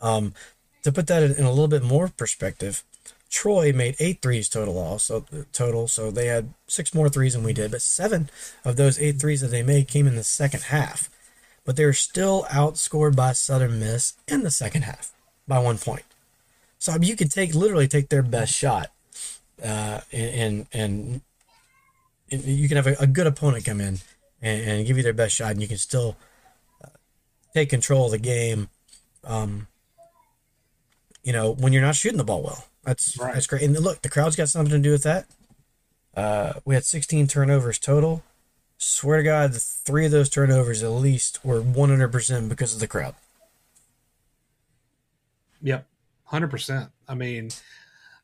Um, 0.00 0.34
to 0.82 0.92
put 0.92 1.06
that 1.08 1.22
in, 1.22 1.32
in 1.32 1.44
a 1.44 1.50
little 1.50 1.68
bit 1.68 1.82
more 1.82 2.08
perspective, 2.08 2.84
Troy 3.30 3.72
made 3.72 3.96
eight 3.98 4.20
threes 4.22 4.48
total. 4.48 4.78
Also 4.78 5.24
total, 5.52 5.88
so 5.88 6.10
they 6.10 6.26
had 6.26 6.52
six 6.66 6.94
more 6.94 7.08
threes 7.08 7.32
than 7.32 7.42
we 7.42 7.54
did, 7.54 7.70
but 7.70 7.82
seven 7.82 8.28
of 8.64 8.76
those 8.76 8.98
eight 8.98 9.18
threes 9.18 9.40
that 9.40 9.48
they 9.48 9.62
made 9.62 9.88
came 9.88 10.06
in 10.06 10.16
the 10.16 10.24
second 10.24 10.64
half. 10.64 11.10
But 11.64 11.76
they 11.76 11.84
were 11.84 11.92
still 11.92 12.44
outscored 12.50 13.16
by 13.16 13.32
Southern 13.32 13.80
Miss 13.80 14.14
in 14.26 14.42
the 14.42 14.50
second 14.50 14.82
half 14.82 15.12
by 15.46 15.58
one 15.58 15.78
point. 15.78 16.04
So 16.78 16.92
I 16.92 16.98
mean, 16.98 17.08
you 17.08 17.16
could 17.16 17.32
take 17.32 17.54
literally 17.54 17.88
take 17.88 18.10
their 18.10 18.22
best 18.22 18.54
shot, 18.54 18.90
uh, 19.62 20.00
and 20.12 20.66
and, 20.72 21.20
and 22.30 22.42
you 22.44 22.68
can 22.68 22.76
have 22.76 22.86
a, 22.86 22.96
a 23.00 23.06
good 23.06 23.26
opponent 23.26 23.64
come 23.64 23.80
in 23.80 23.98
and, 24.42 24.68
and 24.68 24.86
give 24.86 24.96
you 24.96 25.02
their 25.02 25.12
best 25.12 25.34
shot, 25.34 25.52
and 25.52 25.62
you 25.62 25.68
can 25.68 25.78
still 25.78 26.16
uh, 26.84 26.88
take 27.54 27.70
control 27.70 28.06
of 28.06 28.10
the 28.12 28.18
game 28.18 28.68
um, 29.24 29.66
you 31.22 31.32
know, 31.32 31.52
when 31.52 31.72
you're 31.72 31.82
not 31.82 31.94
shooting 31.94 32.18
the 32.18 32.24
ball 32.24 32.42
well. 32.42 32.64
That's 32.84 33.18
Right. 33.18 33.34
that's 33.34 33.46
great. 33.46 33.62
And 33.62 33.78
look, 33.78 34.00
the 34.02 34.08
crowd's 34.08 34.36
got 34.36 34.48
something 34.48 34.72
to 34.72 34.78
do 34.78 34.92
with 34.92 35.02
that. 35.02 35.26
Uh, 36.16 36.54
we 36.64 36.74
had 36.74 36.84
16 36.84 37.26
turnovers 37.26 37.78
total. 37.78 38.22
Swear 38.78 39.18
to 39.18 39.22
God, 39.22 39.52
the 39.52 39.60
three 39.60 40.06
of 40.06 40.10
those 40.10 40.30
turnovers 40.30 40.82
at 40.82 40.88
least 40.90 41.44
were 41.44 41.60
100% 41.60 42.48
because 42.48 42.72
of 42.72 42.80
the 42.80 42.86
crowd. 42.88 43.14
Yep. 45.60 45.86
Hundred 46.24 46.50
percent. 46.50 46.90
I 47.08 47.14
mean, 47.14 47.50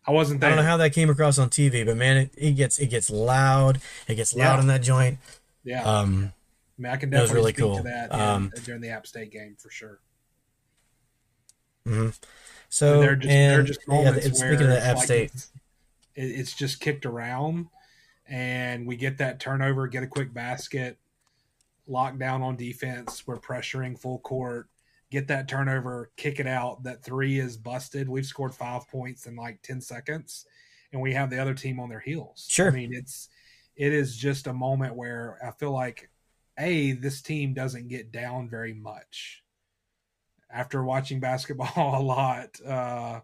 I 0.06 0.10
wasn't 0.12 0.44
I 0.44 0.48
don't 0.48 0.56
know 0.58 0.62
how 0.64 0.76
that 0.76 0.92
came 0.92 1.08
across 1.10 1.38
on 1.38 1.48
TV, 1.50 1.84
but 1.86 1.96
man, 1.96 2.16
it, 2.18 2.34
it 2.36 2.52
gets 2.52 2.78
it 2.78 2.88
gets 2.88 3.08
loud. 3.10 3.80
It 4.06 4.16
gets 4.16 4.34
loud 4.34 4.56
Yeah. 4.56 4.60
in 4.60 4.66
that 4.68 4.82
joint. 4.82 5.18
yeah. 5.64 5.82
Um, 5.82 6.32
I 6.78 6.82
mean, 6.82 6.92
I 6.92 6.96
can 6.96 7.10
that 7.10 7.20
was 7.22 7.30
definitely 7.30 7.36
really 7.40 7.52
speak 7.52 7.64
cool. 7.64 7.76
to 7.78 7.82
that 7.84 8.12
Um, 8.12 8.52
in- 8.56 8.62
during 8.64 8.80
the 8.80 8.88
App 8.90 9.06
State 9.06 9.30
game 9.32 9.56
for 9.58 9.70
sure. 9.70 10.00
so 12.68 12.94
And 12.94 13.02
they're 13.02 13.16
just 13.16 13.30
and 13.32 13.52
they're 13.52 13.62
just 13.62 13.80
yeah, 13.88 13.94
moments 13.94 14.24
where 14.26 14.34
speaking 14.34 14.62
of 14.66 14.68
the 14.68 14.76
it's 14.76 14.86
App 14.86 14.96
like 14.96 15.04
State, 15.04 15.32
it's, 15.34 15.50
it's 16.16 16.52
just 16.54 16.80
kicked 16.80 17.06
around, 17.06 17.66
and 18.26 18.86
we 18.86 18.96
get 18.96 19.18
that 19.18 19.40
turnover, 19.40 19.86
get 19.86 20.02
a 20.02 20.06
quick 20.06 20.32
basket, 20.34 20.98
lock 21.86 22.18
down 22.18 22.42
on 22.42 22.56
defense. 22.56 23.26
We're 23.26 23.38
pressuring 23.38 23.98
full 23.98 24.18
court, 24.18 24.68
get 25.14 25.28
that 25.28 25.48
turnover, 25.48 26.10
kick 26.16 26.40
it 26.40 26.46
out. 26.46 26.82
That 26.82 27.04
three 27.04 27.38
is 27.38 27.56
busted. 27.56 28.08
We've 28.08 28.26
scored 28.26 28.54
five 28.54 28.88
points 28.88 29.26
in 29.26 29.36
like 29.36 29.62
ten 29.62 29.80
seconds, 29.80 30.44
and 30.92 31.00
we 31.00 31.14
have 31.14 31.30
the 31.30 31.40
other 31.40 31.54
team 31.54 31.78
on 31.78 31.88
their 31.88 32.00
heels. 32.00 32.46
Sure. 32.48 32.68
I 32.68 32.70
mean 32.70 32.92
it's 32.92 33.28
it 33.76 33.92
is 33.92 34.16
just 34.16 34.46
a 34.46 34.52
moment 34.52 34.96
where 34.96 35.38
I 35.44 35.52
feel 35.52 35.72
like 35.72 36.10
a 36.58 36.92
this 36.92 37.22
team 37.22 37.54
doesn't 37.54 37.88
get 37.88 38.12
down 38.12 38.48
very 38.48 38.74
much 38.74 39.42
after 40.50 40.84
watching 40.84 41.20
basketball 41.30 42.00
a 42.00 42.02
lot 42.02 42.60
uh 42.64 43.20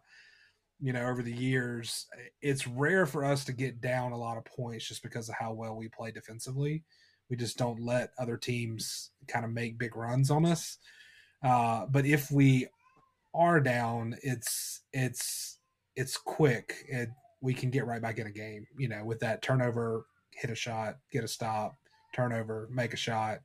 you 0.80 0.92
know 0.92 1.06
over 1.06 1.22
the 1.22 1.32
years 1.32 2.06
it's 2.42 2.66
rare 2.66 3.06
for 3.06 3.24
us 3.24 3.44
to 3.44 3.52
get 3.52 3.80
down 3.80 4.10
a 4.10 4.18
lot 4.18 4.36
of 4.36 4.44
points 4.44 4.88
just 4.88 5.02
because 5.02 5.28
of 5.28 5.36
how 5.38 5.52
well 5.52 5.76
we 5.76 5.88
play 5.88 6.10
defensively 6.10 6.82
we 7.28 7.36
just 7.36 7.56
don't 7.56 7.80
let 7.80 8.10
other 8.18 8.36
teams 8.36 9.10
kind 9.28 9.44
of 9.44 9.52
make 9.52 9.78
big 9.78 9.94
runs 9.94 10.30
on 10.30 10.44
us 10.44 10.78
uh 11.42 11.86
but 11.86 12.04
if 12.04 12.30
we 12.30 12.66
are 13.34 13.60
down 13.60 14.16
it's 14.22 14.82
it's 14.92 15.58
it's 15.96 16.16
quick 16.16 16.84
it 16.88 17.08
we 17.40 17.54
can 17.54 17.70
get 17.70 17.86
right 17.86 18.02
back 18.02 18.18
in 18.18 18.26
a 18.26 18.32
game 18.32 18.66
you 18.78 18.88
know 18.88 19.04
with 19.04 19.20
that 19.20 19.42
turnover 19.42 20.06
hit 20.32 20.50
a 20.50 20.54
shot 20.54 20.96
get 21.12 21.24
a 21.24 21.28
stop 21.28 21.74
turnover 22.14 22.68
make 22.72 22.92
a 22.92 22.96
shot 22.96 23.40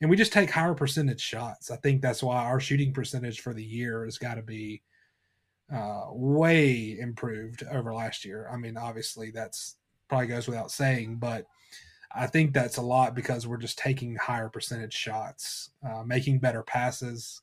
and 0.00 0.10
we 0.10 0.16
just 0.16 0.32
take 0.32 0.50
higher 0.50 0.74
percentage 0.74 1.20
shots. 1.20 1.70
I 1.70 1.76
think 1.76 2.02
that's 2.02 2.22
why 2.22 2.44
our 2.44 2.60
shooting 2.60 2.92
percentage 2.92 3.40
for 3.40 3.54
the 3.54 3.64
year 3.64 4.04
has 4.04 4.18
got 4.18 4.34
to 4.34 4.42
be 4.42 4.82
uh, 5.74 6.06
way 6.10 6.98
improved 7.00 7.64
over 7.70 7.94
last 7.94 8.24
year. 8.24 8.48
I 8.52 8.56
mean, 8.56 8.76
obviously 8.76 9.30
that's 9.30 9.76
probably 10.08 10.28
goes 10.28 10.46
without 10.46 10.70
saying, 10.70 11.16
but 11.16 11.46
I 12.16 12.26
think 12.26 12.54
that's 12.54 12.78
a 12.78 12.82
lot 12.82 13.14
because 13.14 13.46
we're 13.46 13.58
just 13.58 13.78
taking 13.78 14.16
higher 14.16 14.48
percentage 14.48 14.94
shots, 14.94 15.70
uh, 15.86 16.02
making 16.02 16.38
better 16.38 16.62
passes, 16.62 17.42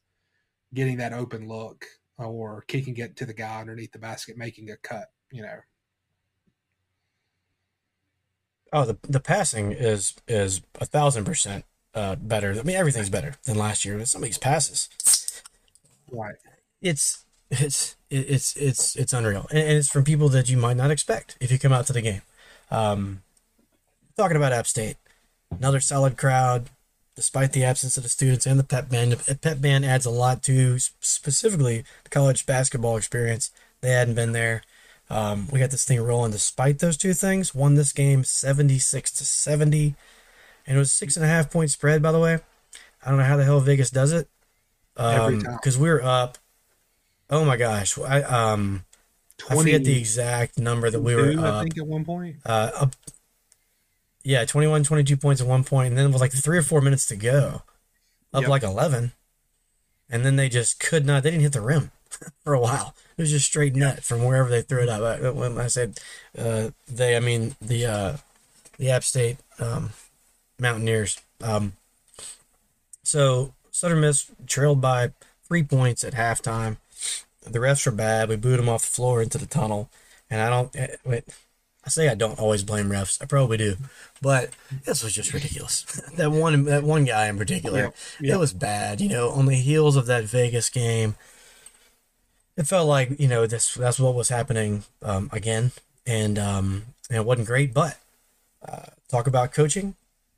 getting 0.74 0.98
that 0.98 1.14
open 1.14 1.48
look, 1.48 1.86
or 2.18 2.64
kicking 2.68 2.98
it 2.98 3.16
to 3.18 3.26
the 3.26 3.34
guy 3.34 3.62
underneath 3.62 3.92
the 3.92 4.00
basket, 4.00 4.36
making 4.36 4.72
a 4.72 4.78
cut. 4.78 5.12
You 5.32 5.44
know, 5.44 5.60
oh, 8.72 8.86
the 8.86 8.98
the 9.08 9.20
passing 9.20 9.72
is 9.72 10.16
is 10.28 10.62
a 10.82 10.86
thousand 10.86 11.26
percent 11.26 11.66
uh, 11.94 12.16
better. 12.16 12.52
I 12.52 12.64
mean, 12.64 12.76
everything's 12.76 13.10
better 13.10 13.36
than 13.46 13.58
last 13.58 13.86
year. 13.86 13.98
But 13.98 14.08
some 14.08 14.24
of 14.24 14.28
these 14.28 14.38
passes, 14.40 14.90
right? 16.12 16.36
it's 16.82 17.24
it's 17.52 17.96
it's 18.10 18.56
it's 18.56 18.96
it's 18.96 19.14
unreal, 19.14 19.46
and, 19.52 19.60
and 19.60 19.78
it's 19.78 19.90
from 19.90 20.04
people 20.04 20.30
that 20.30 20.50
you 20.50 20.58
might 20.58 20.78
not 20.78 20.90
expect 20.90 21.38
if 21.40 21.52
you 21.52 21.60
come 21.60 21.72
out 21.72 21.86
to 21.88 21.94
the 21.94 22.02
game. 22.02 22.22
Um, 22.72 23.22
talking 24.18 24.38
about 24.38 24.54
App 24.54 24.68
State, 24.68 24.98
another 25.52 25.80
solid 25.80 26.18
crowd, 26.18 26.70
despite 27.16 27.54
the 27.54 27.64
absence 27.64 27.98
of 27.98 28.04
the 28.04 28.10
students 28.10 28.46
and 28.46 28.60
the 28.60 28.64
pep 28.64 28.90
band. 28.90 29.12
The 29.14 29.36
pep 29.36 29.62
band 29.62 29.86
adds 29.86 30.06
a 30.06 30.10
lot 30.12 30.44
to 30.44 30.78
specifically 30.80 31.84
the 32.04 32.10
college 32.10 32.46
basketball 32.46 32.98
experience. 32.98 33.52
They 33.82 33.92
hadn't 33.92 34.16
been 34.16 34.32
there. 34.32 34.64
Um, 35.10 35.48
we 35.52 35.60
got 35.60 35.70
this 35.72 35.86
thing 35.86 36.02
rolling 36.02 36.32
despite 36.32 36.80
those 36.80 36.98
two 36.98 37.14
things. 37.14 37.54
Won 37.54 37.76
this 37.76 37.92
game 37.94 38.24
seventy 38.24 38.80
six 38.80 39.12
to 39.14 39.26
seventy, 39.26 39.96
and 40.66 40.78
it 40.78 40.80
was 40.80 40.92
six 40.92 41.16
and 41.16 41.26
a 41.26 41.28
half 41.28 41.52
point 41.52 41.70
spread. 41.72 42.02
By 42.02 42.12
the 42.12 42.20
way, 42.20 42.40
I 43.06 43.10
don't 43.10 43.18
know 43.20 43.26
how 43.26 43.38
the 43.38 43.44
hell 43.44 43.60
Vegas 43.60 43.92
does 43.92 44.12
it 44.14 44.28
Every 44.98 45.42
time. 45.42 45.56
because 45.56 45.78
we 45.78 45.90
were 45.90 46.02
up. 46.02 46.38
Oh 47.30 47.44
my 47.46 47.58
gosh, 47.58 47.98
I 48.00 48.22
um 48.24 48.86
I 49.50 49.56
forget 49.56 49.84
the 49.84 49.98
exact 50.00 50.58
number 50.58 50.90
that 50.90 51.02
we 51.02 51.16
were 51.16 51.34
Two, 51.34 51.42
I 51.44 51.48
up. 51.48 51.64
think 51.64 51.78
at 51.78 51.86
one 51.86 52.06
point. 52.06 52.38
Uh, 52.46 52.72
up 52.76 52.96
yeah, 54.24 54.46
21, 54.46 54.84
22 54.84 55.18
points 55.18 55.42
at 55.42 55.48
one 55.48 55.64
point, 55.64 55.90
and 55.90 55.98
then 55.98 56.06
it 56.08 56.12
was 56.14 56.22
like 56.22 56.32
three 56.32 56.58
or 56.58 56.62
four 56.64 56.82
minutes 56.82 57.06
to 57.08 57.16
go, 57.16 57.62
up 58.34 58.42
Yep. 58.42 58.50
like 58.50 58.64
eleven, 58.64 59.12
and 60.10 60.26
then 60.26 60.36
they 60.36 60.50
just 60.50 60.80
could 60.80 61.06
not. 61.06 61.24
They 61.24 61.32
didn't 61.32 61.44
hit 61.44 61.54
the 61.54 61.62
rim 61.62 61.92
for 62.44 62.54
a 62.54 62.60
while. 62.60 62.96
It 63.18 63.22
was 63.22 63.32
just 63.32 63.46
straight 63.46 63.76
nut 63.76 64.04
from 64.04 64.24
wherever 64.24 64.50
they 64.50 64.62
threw 64.62 64.82
it 64.84 64.90
up. 64.90 65.02
I, 65.02 65.30
when 65.30 65.58
I 65.60 65.68
said 65.68 66.00
uh, 66.38 66.70
they, 66.88 67.16
I 67.16 67.20
mean 67.20 67.56
the 67.62 67.86
uh, 67.86 68.18
the 68.78 68.90
App 68.90 69.04
State 69.04 69.38
um, 69.60 69.92
Mountaineers. 70.60 71.20
Um, 71.42 71.74
so 73.04 73.54
Southern 73.72 74.02
Miss 74.02 74.32
trailed 74.48 74.82
by 74.82 75.12
three 75.48 75.64
points 75.64 76.04
at 76.04 76.14
halftime. 76.14 76.78
The 77.42 77.60
refs 77.60 77.86
were 77.86 77.92
bad. 77.92 78.30
We 78.30 78.36
booed 78.38 78.60
them 78.60 78.70
off 78.70 78.82
the 78.82 78.88
floor 78.92 79.22
into 79.22 79.38
the 79.38 79.46
tunnel, 79.46 79.90
and 80.30 80.42
I 80.42 80.50
don't. 80.50 80.76
eh, 80.76 80.96
Wait, 81.06 81.26
I 81.86 81.90
say 81.90 82.08
I 82.08 82.16
don't 82.16 82.40
always 82.40 82.64
blame 82.64 82.90
refs. 82.90 83.22
I 83.22 83.26
probably 83.26 83.58
do, 83.58 83.76
but 84.22 84.52
this 84.86 85.04
was 85.04 85.14
just 85.14 85.34
ridiculous. 85.34 85.84
that 86.18 86.32
one, 86.32 86.64
that 86.66 86.84
one 86.84 87.04
guy 87.04 87.28
in 87.28 87.38
particular, 87.38 87.80
Yeah, 87.80 87.90
yeah. 88.22 88.36
it 88.36 88.40
was 88.40 88.54
bad. 88.54 89.02
You 89.02 89.10
know, 89.10 89.30
on 89.30 89.48
the 89.48 89.56
heels 89.56 89.96
of 89.96 90.06
that 90.06 90.24
Vegas 90.24 90.70
game, 90.70 91.16
it 92.56 92.68
felt 92.68 92.88
like 92.88 93.20
you 93.20 93.28
know 93.28 93.46
this. 93.46 93.74
That's 93.74 94.00
what 94.00 94.16
was 94.16 94.30
happening 94.30 94.84
um, 95.02 95.30
again, 95.34 95.72
and 96.08 96.40
um, 96.40 96.84
and 97.10 97.18
it 97.18 97.26
wasn't 97.26 97.48
great. 97.48 97.74
But 97.74 97.98
uh, 98.68 98.86
talk 99.10 99.28
about 99.28 99.52
coaching, 99.52 99.96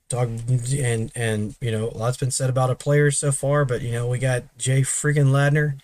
talk 0.10 0.28
and 0.28 1.12
and 1.16 1.56
you 1.62 1.72
know 1.72 1.90
a 1.90 1.98
lot's 1.98 2.18
been 2.18 2.32
said 2.32 2.50
about 2.50 2.72
a 2.72 2.76
player 2.76 3.12
so 3.12 3.32
far, 3.32 3.66
but 3.66 3.82
you 3.82 3.92
know 3.92 4.08
we 4.08 4.18
got 4.18 4.58
Jay 4.58 4.82
freaking 4.82 5.28
Ladner 5.28 5.80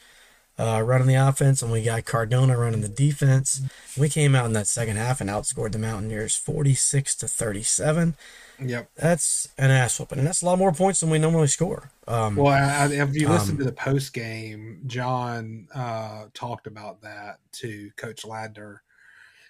uh, 0.61 0.79
running 0.81 1.07
the 1.07 1.15
offense, 1.15 1.63
and 1.63 1.71
we 1.71 1.81
got 1.81 2.05
Cardona 2.05 2.55
running 2.55 2.81
the 2.81 2.87
defense. 2.87 3.61
We 3.97 4.09
came 4.09 4.35
out 4.35 4.45
in 4.45 4.53
that 4.53 4.67
second 4.67 4.97
half 4.97 5.19
and 5.19 5.29
outscored 5.29 5.71
the 5.71 5.79
Mountaineers 5.79 6.35
forty 6.35 6.75
six 6.75 7.15
to 7.15 7.27
thirty 7.27 7.63
seven. 7.63 8.15
Yep, 8.63 8.91
that's 8.95 9.49
an 9.57 9.71
ass 9.71 9.99
whooping, 9.99 10.19
and 10.19 10.27
that's 10.27 10.43
a 10.43 10.45
lot 10.45 10.59
more 10.59 10.71
points 10.71 10.99
than 10.99 11.09
we 11.09 11.17
normally 11.17 11.47
score. 11.47 11.89
Um, 12.07 12.35
well, 12.35 12.53
I, 12.53 12.93
if 12.93 13.15
you 13.15 13.27
listen 13.27 13.53
um, 13.53 13.57
to 13.57 13.63
the 13.63 13.71
post 13.71 14.13
game, 14.13 14.81
John 14.85 15.67
uh, 15.73 16.25
talked 16.35 16.67
about 16.67 17.01
that 17.01 17.39
to 17.53 17.89
Coach 17.97 18.21
Ladner, 18.21 18.79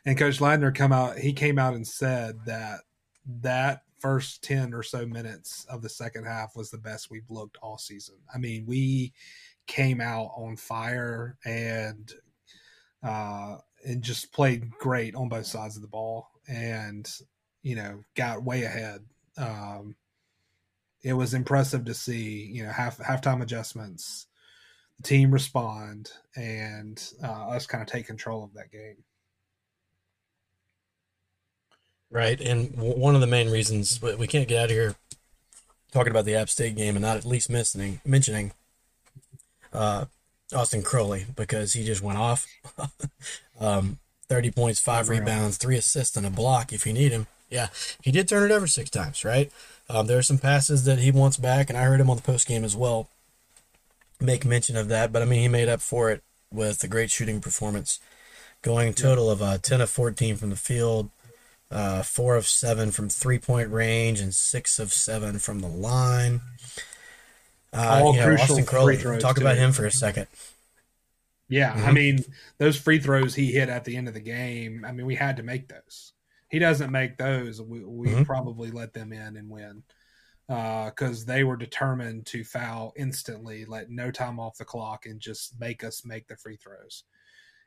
and 0.05 0.17
Coach 0.17 0.39
Ladner 0.39 0.73
come 0.73 0.93
out. 0.93 1.17
He 1.17 1.33
came 1.33 1.59
out 1.59 1.73
and 1.73 1.85
said 1.85 2.39
that 2.45 2.79
that 3.41 3.83
first 3.99 4.43
10 4.43 4.73
or 4.73 4.81
so 4.81 5.05
minutes 5.05 5.65
of 5.69 5.83
the 5.83 5.89
second 5.89 6.23
half 6.25 6.55
was 6.55 6.71
the 6.71 6.77
best 6.77 7.11
we've 7.11 7.29
looked 7.29 7.57
all 7.61 7.77
season. 7.77 8.15
I 8.33 8.39
mean, 8.39 8.65
we 8.65 9.13
came 9.67 10.01
out 10.01 10.31
on 10.35 10.55
fire 10.55 11.37
and 11.45 12.11
uh 13.03 13.57
and 13.85 14.01
just 14.01 14.31
played 14.31 14.69
great 14.71 15.15
on 15.15 15.29
both 15.29 15.45
sides 15.45 15.75
of 15.75 15.81
the 15.81 15.87
ball 15.87 16.29
and 16.47 17.09
you 17.63 17.75
know 17.75 18.03
got 18.15 18.43
way 18.43 18.63
ahead. 18.63 19.01
Um 19.37 19.95
it 21.03 21.13
was 21.13 21.33
impressive 21.33 21.85
to 21.85 21.93
see 21.93 22.45
you 22.51 22.63
know 22.63 22.69
half 22.69 22.97
halftime 22.97 23.41
adjustments 23.41 24.27
the 24.97 25.03
team 25.03 25.31
respond 25.31 26.11
and 26.35 27.11
uh, 27.23 27.49
us 27.49 27.65
kind 27.65 27.81
of 27.81 27.87
take 27.87 28.05
control 28.05 28.43
of 28.43 28.53
that 28.53 28.71
game. 28.71 28.97
Right 32.09 32.39
and 32.41 32.75
one 32.75 33.15
of 33.15 33.21
the 33.21 33.27
main 33.27 33.49
reasons 33.49 34.01
we 34.01 34.27
can't 34.27 34.47
get 34.47 34.59
out 34.59 34.65
of 34.65 34.71
here 34.71 34.95
talking 35.91 36.11
about 36.11 36.25
the 36.25 36.35
app 36.35 36.49
state 36.49 36.75
game 36.75 36.95
and 36.95 37.03
not 37.03 37.17
at 37.17 37.25
least 37.25 37.49
mentioning 37.49 38.01
mentioning 38.05 38.51
uh, 39.73 40.05
Austin 40.53 40.83
Crowley 40.83 41.25
because 41.35 41.73
he 41.73 41.83
just 41.85 42.01
went 42.01 42.17
off. 42.17 42.47
um, 43.59 43.99
30 44.27 44.51
points, 44.51 44.79
five 44.79 45.09
rebounds, 45.09 45.57
three 45.57 45.75
assists, 45.75 46.15
and 46.15 46.25
a 46.25 46.29
block 46.29 46.71
if 46.71 46.85
you 46.85 46.93
need 46.93 47.11
him. 47.11 47.27
Yeah, 47.49 47.67
he 48.01 48.11
did 48.11 48.29
turn 48.29 48.49
it 48.49 48.53
over 48.53 48.65
six 48.65 48.89
times, 48.89 49.25
right? 49.25 49.51
Um, 49.89 50.07
there 50.07 50.17
are 50.17 50.23
some 50.23 50.37
passes 50.37 50.85
that 50.85 50.99
he 50.99 51.11
wants 51.11 51.35
back, 51.35 51.69
and 51.69 51.77
I 51.77 51.83
heard 51.83 51.99
him 51.99 52.09
on 52.09 52.15
the 52.15 52.23
post 52.23 52.47
game 52.47 52.63
as 52.63 52.75
well 52.75 53.09
make 54.21 54.45
mention 54.45 54.77
of 54.77 54.87
that. 54.87 55.11
But 55.11 55.21
I 55.21 55.25
mean, 55.25 55.41
he 55.41 55.47
made 55.47 55.67
up 55.67 55.81
for 55.81 56.09
it 56.11 56.23
with 56.51 56.83
a 56.83 56.87
great 56.87 57.11
shooting 57.11 57.41
performance, 57.41 57.99
going 58.61 58.93
total 58.93 59.29
of 59.29 59.41
uh, 59.41 59.57
10 59.57 59.81
of 59.81 59.89
14 59.89 60.37
from 60.37 60.49
the 60.49 60.55
field, 60.55 61.09
uh, 61.69 62.03
four 62.03 62.35
of 62.35 62.47
seven 62.47 62.91
from 62.91 63.09
three 63.09 63.39
point 63.39 63.69
range, 63.69 64.19
and 64.19 64.33
six 64.33 64.79
of 64.79 64.93
seven 64.93 65.39
from 65.39 65.59
the 65.59 65.67
line. 65.67 66.41
Uh, 67.73 68.01
All 68.03 68.15
you 68.15 68.21
know, 68.21 68.33
Austin 68.33 68.65
Crowley. 68.65 68.97
Talk 68.97 69.37
too. 69.37 69.41
about 69.41 69.57
him 69.57 69.71
for 69.71 69.85
a 69.85 69.91
second. 69.91 70.27
Yeah, 71.47 71.73
mm-hmm. 71.73 71.85
I 71.85 71.91
mean 71.91 72.25
those 72.59 72.77
free 72.77 72.99
throws 72.99 73.35
he 73.35 73.51
hit 73.51 73.69
at 73.69 73.83
the 73.83 73.97
end 73.97 74.07
of 74.07 74.13
the 74.13 74.21
game. 74.21 74.85
I 74.85 74.91
mean, 74.91 75.05
we 75.05 75.15
had 75.15 75.37
to 75.37 75.43
make 75.43 75.67
those. 75.67 76.13
He 76.47 76.59
doesn't 76.59 76.91
make 76.91 77.17
those, 77.17 77.61
we, 77.61 77.83
we 77.83 78.07
mm-hmm. 78.07 78.23
probably 78.23 78.71
let 78.71 78.93
them 78.93 79.13
in 79.13 79.37
and 79.37 79.49
win 79.49 79.83
because 80.47 81.23
uh, 81.23 81.25
they 81.27 81.45
were 81.45 81.55
determined 81.55 82.25
to 82.25 82.43
foul 82.43 82.93
instantly, 82.97 83.63
let 83.63 83.89
no 83.89 84.11
time 84.11 84.37
off 84.37 84.57
the 84.57 84.65
clock, 84.65 85.05
and 85.05 85.21
just 85.21 85.57
make 85.61 85.81
us 85.83 86.03
make 86.03 86.27
the 86.27 86.35
free 86.35 86.57
throws. 86.57 87.03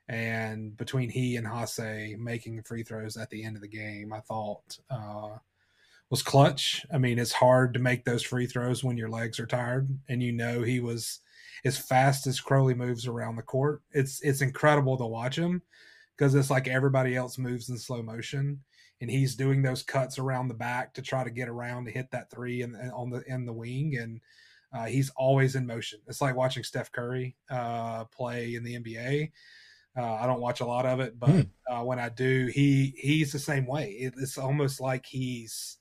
And 0.08 0.76
between 0.76 1.08
he 1.08 1.36
and 1.36 1.46
Haase 1.46 2.18
making 2.18 2.62
free 2.62 2.82
throws 2.82 3.16
at 3.16 3.30
the 3.30 3.42
end 3.42 3.56
of 3.56 3.62
the 3.62 3.68
game, 3.68 4.12
I 4.12 4.20
thought 4.20 4.78
uh, 4.90 5.38
was 6.14 6.22
clutch. 6.22 6.86
I 6.94 6.98
mean, 6.98 7.18
it's 7.18 7.32
hard 7.32 7.74
to 7.74 7.80
make 7.80 8.04
those 8.04 8.22
free 8.22 8.46
throws 8.46 8.84
when 8.84 8.96
your 8.96 9.08
legs 9.08 9.40
are 9.40 9.46
tired, 9.46 9.98
and 10.08 10.22
you 10.22 10.30
know 10.30 10.62
he 10.62 10.78
was 10.78 11.18
as 11.64 11.76
fast 11.76 12.28
as 12.28 12.40
Crowley 12.40 12.72
moves 12.72 13.08
around 13.08 13.34
the 13.34 13.42
court. 13.42 13.82
It's 13.90 14.20
it's 14.22 14.40
incredible 14.40 14.96
to 14.96 15.06
watch 15.06 15.36
him 15.36 15.62
because 16.16 16.36
it's 16.36 16.50
like 16.50 16.68
everybody 16.68 17.16
else 17.16 17.36
moves 17.36 17.68
in 17.68 17.76
slow 17.78 18.00
motion, 18.00 18.60
and 19.00 19.10
he's 19.10 19.34
doing 19.34 19.62
those 19.62 19.82
cuts 19.82 20.16
around 20.16 20.46
the 20.46 20.54
back 20.54 20.94
to 20.94 21.02
try 21.02 21.24
to 21.24 21.30
get 21.30 21.48
around 21.48 21.86
to 21.86 21.90
hit 21.90 22.12
that 22.12 22.30
three 22.30 22.62
and 22.62 22.76
on 22.92 23.10
the 23.10 23.24
in 23.26 23.44
the 23.44 23.52
wing, 23.52 23.96
and 23.96 24.20
uh, 24.72 24.84
he's 24.84 25.10
always 25.16 25.56
in 25.56 25.66
motion. 25.66 25.98
It's 26.06 26.20
like 26.20 26.36
watching 26.36 26.62
Steph 26.62 26.92
Curry 26.92 27.34
uh, 27.50 28.04
play 28.04 28.54
in 28.54 28.62
the 28.62 28.78
NBA. 28.78 29.32
Uh, 29.96 30.14
I 30.14 30.26
don't 30.26 30.40
watch 30.40 30.60
a 30.60 30.66
lot 30.66 30.86
of 30.86 31.00
it, 31.00 31.18
but 31.18 31.30
mm. 31.30 31.48
uh, 31.68 31.82
when 31.82 31.98
I 31.98 32.08
do, 32.08 32.52
he 32.54 32.94
he's 32.98 33.32
the 33.32 33.40
same 33.40 33.66
way. 33.66 33.90
It, 33.98 34.14
it's 34.16 34.38
almost 34.38 34.80
like 34.80 35.06
he's 35.06 35.78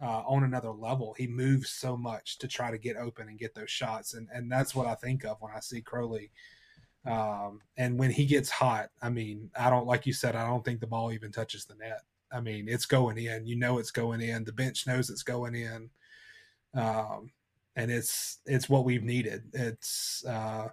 uh, 0.00 0.22
on 0.26 0.44
another 0.44 0.70
level. 0.70 1.14
He 1.16 1.26
moves 1.26 1.70
so 1.70 1.96
much 1.96 2.38
to 2.38 2.48
try 2.48 2.70
to 2.70 2.78
get 2.78 2.96
open 2.96 3.28
and 3.28 3.38
get 3.38 3.54
those 3.54 3.70
shots, 3.70 4.14
and 4.14 4.28
and 4.32 4.50
that's 4.50 4.74
what 4.74 4.86
I 4.86 4.94
think 4.94 5.24
of 5.24 5.40
when 5.40 5.52
I 5.54 5.60
see 5.60 5.80
Crowley. 5.80 6.30
Um, 7.06 7.60
and 7.76 7.98
when 7.98 8.10
he 8.10 8.24
gets 8.24 8.48
hot, 8.48 8.88
I 9.02 9.10
mean, 9.10 9.50
I 9.58 9.70
don't 9.70 9.86
like 9.86 10.06
you 10.06 10.12
said, 10.12 10.36
I 10.36 10.46
don't 10.46 10.64
think 10.64 10.80
the 10.80 10.86
ball 10.86 11.12
even 11.12 11.32
touches 11.32 11.64
the 11.66 11.74
net. 11.74 12.00
I 12.32 12.40
mean, 12.40 12.66
it's 12.68 12.86
going 12.86 13.18
in. 13.18 13.46
You 13.46 13.56
know, 13.56 13.78
it's 13.78 13.90
going 13.90 14.20
in. 14.20 14.44
The 14.44 14.52
bench 14.52 14.86
knows 14.86 15.10
it's 15.10 15.22
going 15.22 15.54
in, 15.54 15.90
um, 16.74 17.30
and 17.76 17.90
it's 17.90 18.38
it's 18.46 18.68
what 18.68 18.84
we've 18.84 19.04
needed. 19.04 19.44
It's 19.52 20.24
uh, 20.24 20.68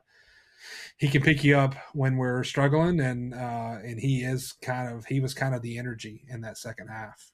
he 0.97 1.09
can 1.09 1.21
pick 1.21 1.43
you 1.43 1.57
up 1.57 1.75
when 1.93 2.17
we're 2.17 2.43
struggling, 2.43 2.99
and 2.99 3.33
uh, 3.33 3.77
and 3.83 3.99
he 3.99 4.23
is 4.23 4.53
kind 4.61 4.93
of 4.93 5.05
he 5.05 5.19
was 5.19 5.33
kind 5.33 5.53
of 5.53 5.61
the 5.61 5.77
energy 5.77 6.23
in 6.29 6.41
that 6.41 6.57
second 6.57 6.87
half 6.87 7.31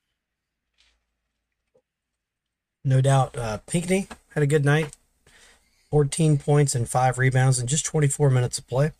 no 2.83 3.01
doubt. 3.01 3.37
Uh, 3.37 3.59
Pinckney 3.67 4.07
had 4.33 4.43
a 4.43 4.47
good 4.47 4.65
night. 4.65 4.95
14 5.89 6.37
points 6.37 6.75
and 6.75 6.89
five 6.89 7.17
rebounds 7.17 7.59
in 7.59 7.67
just 7.67 7.85
24 7.85 8.29
minutes 8.29 8.57
of 8.57 8.67
play. 8.67 8.91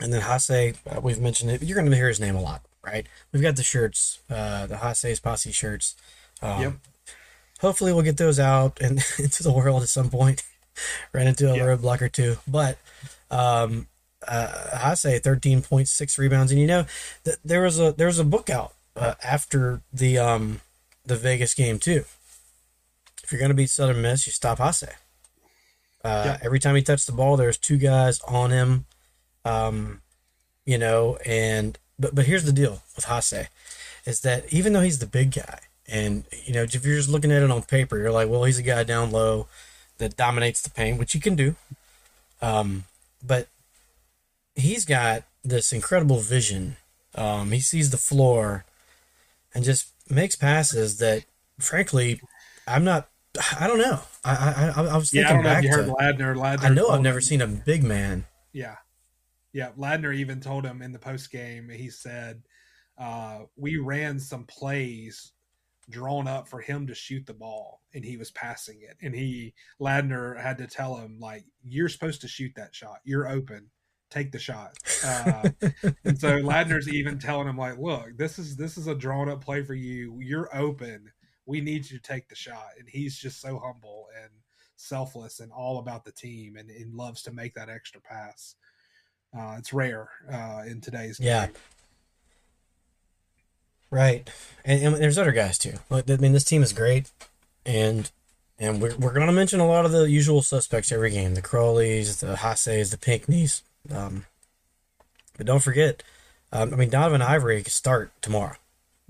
And 0.00 0.12
then 0.12 0.22
Haase, 0.22 0.76
uh, 0.86 1.00
we've 1.00 1.18
mentioned 1.18 1.50
it. 1.50 1.62
You're 1.62 1.76
going 1.76 1.90
to 1.90 1.96
hear 1.96 2.08
his 2.08 2.20
name 2.20 2.36
a 2.36 2.40
lot, 2.40 2.62
right? 2.84 3.06
We've 3.32 3.42
got 3.42 3.56
the 3.56 3.62
shirts, 3.62 4.20
uh, 4.30 4.66
the 4.66 4.76
Haase's 4.76 5.18
Posse 5.18 5.50
shirts. 5.50 5.96
Um, 6.40 6.62
yep. 6.62 6.72
Hopefully, 7.60 7.92
we'll 7.92 8.04
get 8.04 8.16
those 8.16 8.38
out 8.38 8.80
and 8.80 9.04
into 9.18 9.42
the 9.42 9.52
world 9.52 9.82
at 9.82 9.88
some 9.88 10.10
point. 10.10 10.44
Ran 11.12 11.26
into 11.26 11.50
a 11.50 11.56
yep. 11.56 11.66
roadblock 11.66 12.00
or 12.00 12.08
two, 12.08 12.36
but 12.46 12.78
um, 13.32 13.88
uh, 14.28 14.46
Haase 14.74 15.20
13.6 15.20 16.18
rebounds, 16.18 16.52
and 16.52 16.60
you 16.60 16.68
know, 16.68 16.86
th- 17.24 17.38
there 17.44 17.62
was 17.62 17.80
a 17.80 17.90
there 17.90 18.06
was 18.06 18.20
a 18.20 18.24
book 18.24 18.48
out 18.48 18.74
uh, 18.94 19.14
after 19.24 19.80
the 19.92 20.18
um, 20.18 20.60
the 21.04 21.16
Vegas 21.16 21.54
game 21.54 21.80
too 21.80 22.04
if 23.28 23.32
you're 23.32 23.38
going 23.40 23.50
to 23.50 23.54
beat 23.54 23.68
Southern 23.68 24.00
Miss, 24.00 24.26
you 24.26 24.32
stop 24.32 24.56
Haase. 24.56 24.88
Uh, 26.02 26.22
yep. 26.24 26.40
Every 26.42 26.58
time 26.58 26.74
he 26.76 26.80
touched 26.80 27.04
the 27.04 27.12
ball, 27.12 27.36
there's 27.36 27.58
two 27.58 27.76
guys 27.76 28.20
on 28.20 28.50
him. 28.50 28.86
Um, 29.44 30.00
you 30.64 30.78
know, 30.78 31.18
and 31.26 31.78
but 31.98 32.14
but 32.14 32.24
here's 32.24 32.44
the 32.44 32.52
deal 32.52 32.80
with 32.96 33.04
Haase, 33.04 33.48
is 34.06 34.22
that 34.22 34.50
even 34.50 34.72
though 34.72 34.80
he's 34.80 34.98
the 34.98 35.06
big 35.06 35.32
guy, 35.32 35.58
and 35.86 36.24
you 36.46 36.54
know, 36.54 36.62
if 36.62 36.86
you're 36.86 36.96
just 36.96 37.10
looking 37.10 37.30
at 37.30 37.42
it 37.42 37.50
on 37.50 37.60
paper, 37.60 37.98
you're 37.98 38.10
like, 38.10 38.30
well, 38.30 38.44
he's 38.44 38.58
a 38.58 38.62
guy 38.62 38.82
down 38.82 39.10
low 39.10 39.46
that 39.98 40.16
dominates 40.16 40.62
the 40.62 40.70
paint, 40.70 40.98
which 40.98 41.12
he 41.12 41.20
can 41.20 41.36
do. 41.36 41.54
Um, 42.40 42.84
but 43.22 43.48
he's 44.54 44.86
got 44.86 45.24
this 45.44 45.70
incredible 45.70 46.20
vision. 46.20 46.78
Um, 47.14 47.50
he 47.50 47.60
sees 47.60 47.90
the 47.90 47.98
floor 47.98 48.64
and 49.54 49.64
just 49.64 49.88
makes 50.08 50.34
passes 50.34 50.96
that, 50.96 51.24
frankly, 51.58 52.22
I'm 52.66 52.84
not 52.84 53.10
I 53.60 53.66
don't 53.66 53.78
know. 53.78 54.00
I 54.24 54.72
I, 54.76 54.82
I 54.82 54.96
was 54.96 55.10
thinking 55.10 55.26
yeah, 55.26 55.30
I 55.30 55.34
don't 55.34 55.44
know 55.44 55.58
if 55.58 55.64
you 55.64 55.70
heard 55.70 55.86
to, 55.86 55.92
Ladner. 55.92 56.36
Ladner. 56.36 56.64
I 56.64 56.68
know 56.68 56.88
I've 56.88 57.00
never 57.00 57.18
him, 57.18 57.22
seen 57.22 57.40
a 57.40 57.46
big 57.46 57.82
man. 57.82 58.26
Yeah, 58.52 58.76
yeah. 59.52 59.70
Ladner 59.78 60.14
even 60.14 60.40
told 60.40 60.64
him 60.64 60.82
in 60.82 60.92
the 60.92 60.98
post 60.98 61.30
game. 61.30 61.68
He 61.68 61.90
said, 61.90 62.42
uh, 62.98 63.40
"We 63.56 63.76
ran 63.76 64.18
some 64.18 64.44
plays 64.44 65.32
drawn 65.90 66.28
up 66.28 66.48
for 66.48 66.60
him 66.60 66.86
to 66.86 66.94
shoot 66.94 67.26
the 67.26 67.34
ball, 67.34 67.82
and 67.94 68.04
he 68.04 68.16
was 68.16 68.30
passing 68.30 68.80
it. 68.82 68.96
And 69.00 69.14
he 69.14 69.54
Ladner 69.80 70.40
had 70.40 70.58
to 70.58 70.66
tell 70.66 70.96
him 70.96 71.18
like, 71.20 71.44
"You're 71.62 71.88
supposed 71.88 72.20
to 72.22 72.28
shoot 72.28 72.52
that 72.56 72.74
shot. 72.74 72.98
You're 73.04 73.28
open." 73.28 73.70
take 74.10 74.32
the 74.32 74.38
shot. 74.38 74.72
Uh, 75.04 75.50
and 76.04 76.18
so 76.18 76.38
Ladner's 76.38 76.88
even 76.88 77.18
telling 77.18 77.46
him 77.46 77.58
like, 77.58 77.78
look, 77.78 78.16
this 78.16 78.38
is 78.38 78.56
this 78.56 78.78
is 78.78 78.86
a 78.86 78.94
drawn 78.94 79.28
up 79.28 79.44
play 79.44 79.62
for 79.62 79.74
you. 79.74 80.18
You're 80.20 80.48
open 80.56 81.12
we 81.48 81.62
need 81.62 81.90
you 81.90 81.98
to 81.98 82.02
take 82.02 82.28
the 82.28 82.36
shot. 82.36 82.68
And 82.78 82.86
he's 82.86 83.16
just 83.16 83.40
so 83.40 83.58
humble 83.58 84.08
and 84.22 84.30
selfless 84.76 85.40
and 85.40 85.50
all 85.50 85.78
about 85.78 86.04
the 86.04 86.12
team 86.12 86.56
and, 86.56 86.70
and 86.70 86.94
loves 86.94 87.22
to 87.22 87.32
make 87.32 87.54
that 87.54 87.70
extra 87.70 88.00
pass. 88.02 88.54
Uh, 89.36 89.56
it's 89.58 89.72
rare 89.72 90.10
uh, 90.30 90.62
in 90.66 90.80
today's 90.80 91.18
yeah. 91.18 91.48
Right, 93.90 94.28
and, 94.66 94.82
and, 94.82 94.96
there's 94.96 95.16
other 95.16 95.32
guys 95.32 95.56
too. 95.56 95.74
I 95.90 96.02
mean, 96.06 96.32
this 96.32 96.44
team 96.44 96.62
is 96.62 96.74
great, 96.74 97.10
and 97.64 98.10
and 98.58 98.82
we're, 98.82 98.94
we're 98.96 99.14
going 99.14 99.26
to 99.26 99.32
mention 99.32 99.60
a 99.60 99.66
lot 99.66 99.86
of 99.86 99.92
the 99.92 100.10
usual 100.10 100.42
suspects 100.42 100.92
every 100.92 101.10
game: 101.10 101.34
the 101.34 101.40
Crowleys, 101.40 102.20
the 102.20 102.36
Haases, 102.36 102.90
the 102.90 102.98
Pinckneys. 102.98 103.62
Um, 103.90 104.26
but 105.38 105.46
don't 105.46 105.62
forget, 105.62 106.02
um, 106.52 106.74
I 106.74 106.76
mean, 106.76 106.90
Donovan 106.90 107.22
Ivory 107.22 107.62
can 107.62 107.70
start 107.70 108.12
tomorrow. 108.20 108.56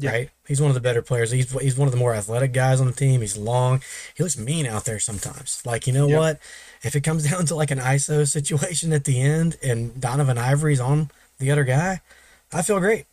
Yeah. 0.01 0.13
Right, 0.13 0.31
he's 0.47 0.61
one 0.61 0.71
of 0.71 0.75
the 0.75 0.81
better 0.81 1.03
players. 1.03 1.33
He's 1.33 1.51
he's 1.61 1.77
one 1.77 1.89
of 1.89 1.93
the 1.93 1.99
more 1.99 2.15
athletic 2.15 2.53
guys 2.53 2.81
on 2.81 2.87
the 2.87 2.93
team. 2.93 3.21
He's 3.21 3.37
long. 3.37 3.83
He 4.15 4.23
looks 4.23 4.39
mean 4.39 4.65
out 4.65 4.85
there 4.85 5.01
sometimes. 5.01 5.61
Like 5.67 5.89
you 5.89 5.93
know 5.93 6.07
yep. 6.07 6.19
what? 6.19 6.41
If 6.83 6.95
it 6.95 7.01
comes 7.01 7.25
down 7.31 7.47
to 7.47 7.57
like 7.57 7.73
an 7.73 7.79
ISO 7.79 8.27
situation 8.27 8.93
at 8.93 9.05
the 9.05 9.21
end 9.21 9.57
and 9.61 10.01
Donovan 10.01 10.39
Ivory's 10.39 10.79
on 10.79 11.11
the 11.39 11.51
other 11.51 11.65
guy, 11.65 12.01
I 12.53 12.63
feel 12.63 12.79
great. 12.79 13.07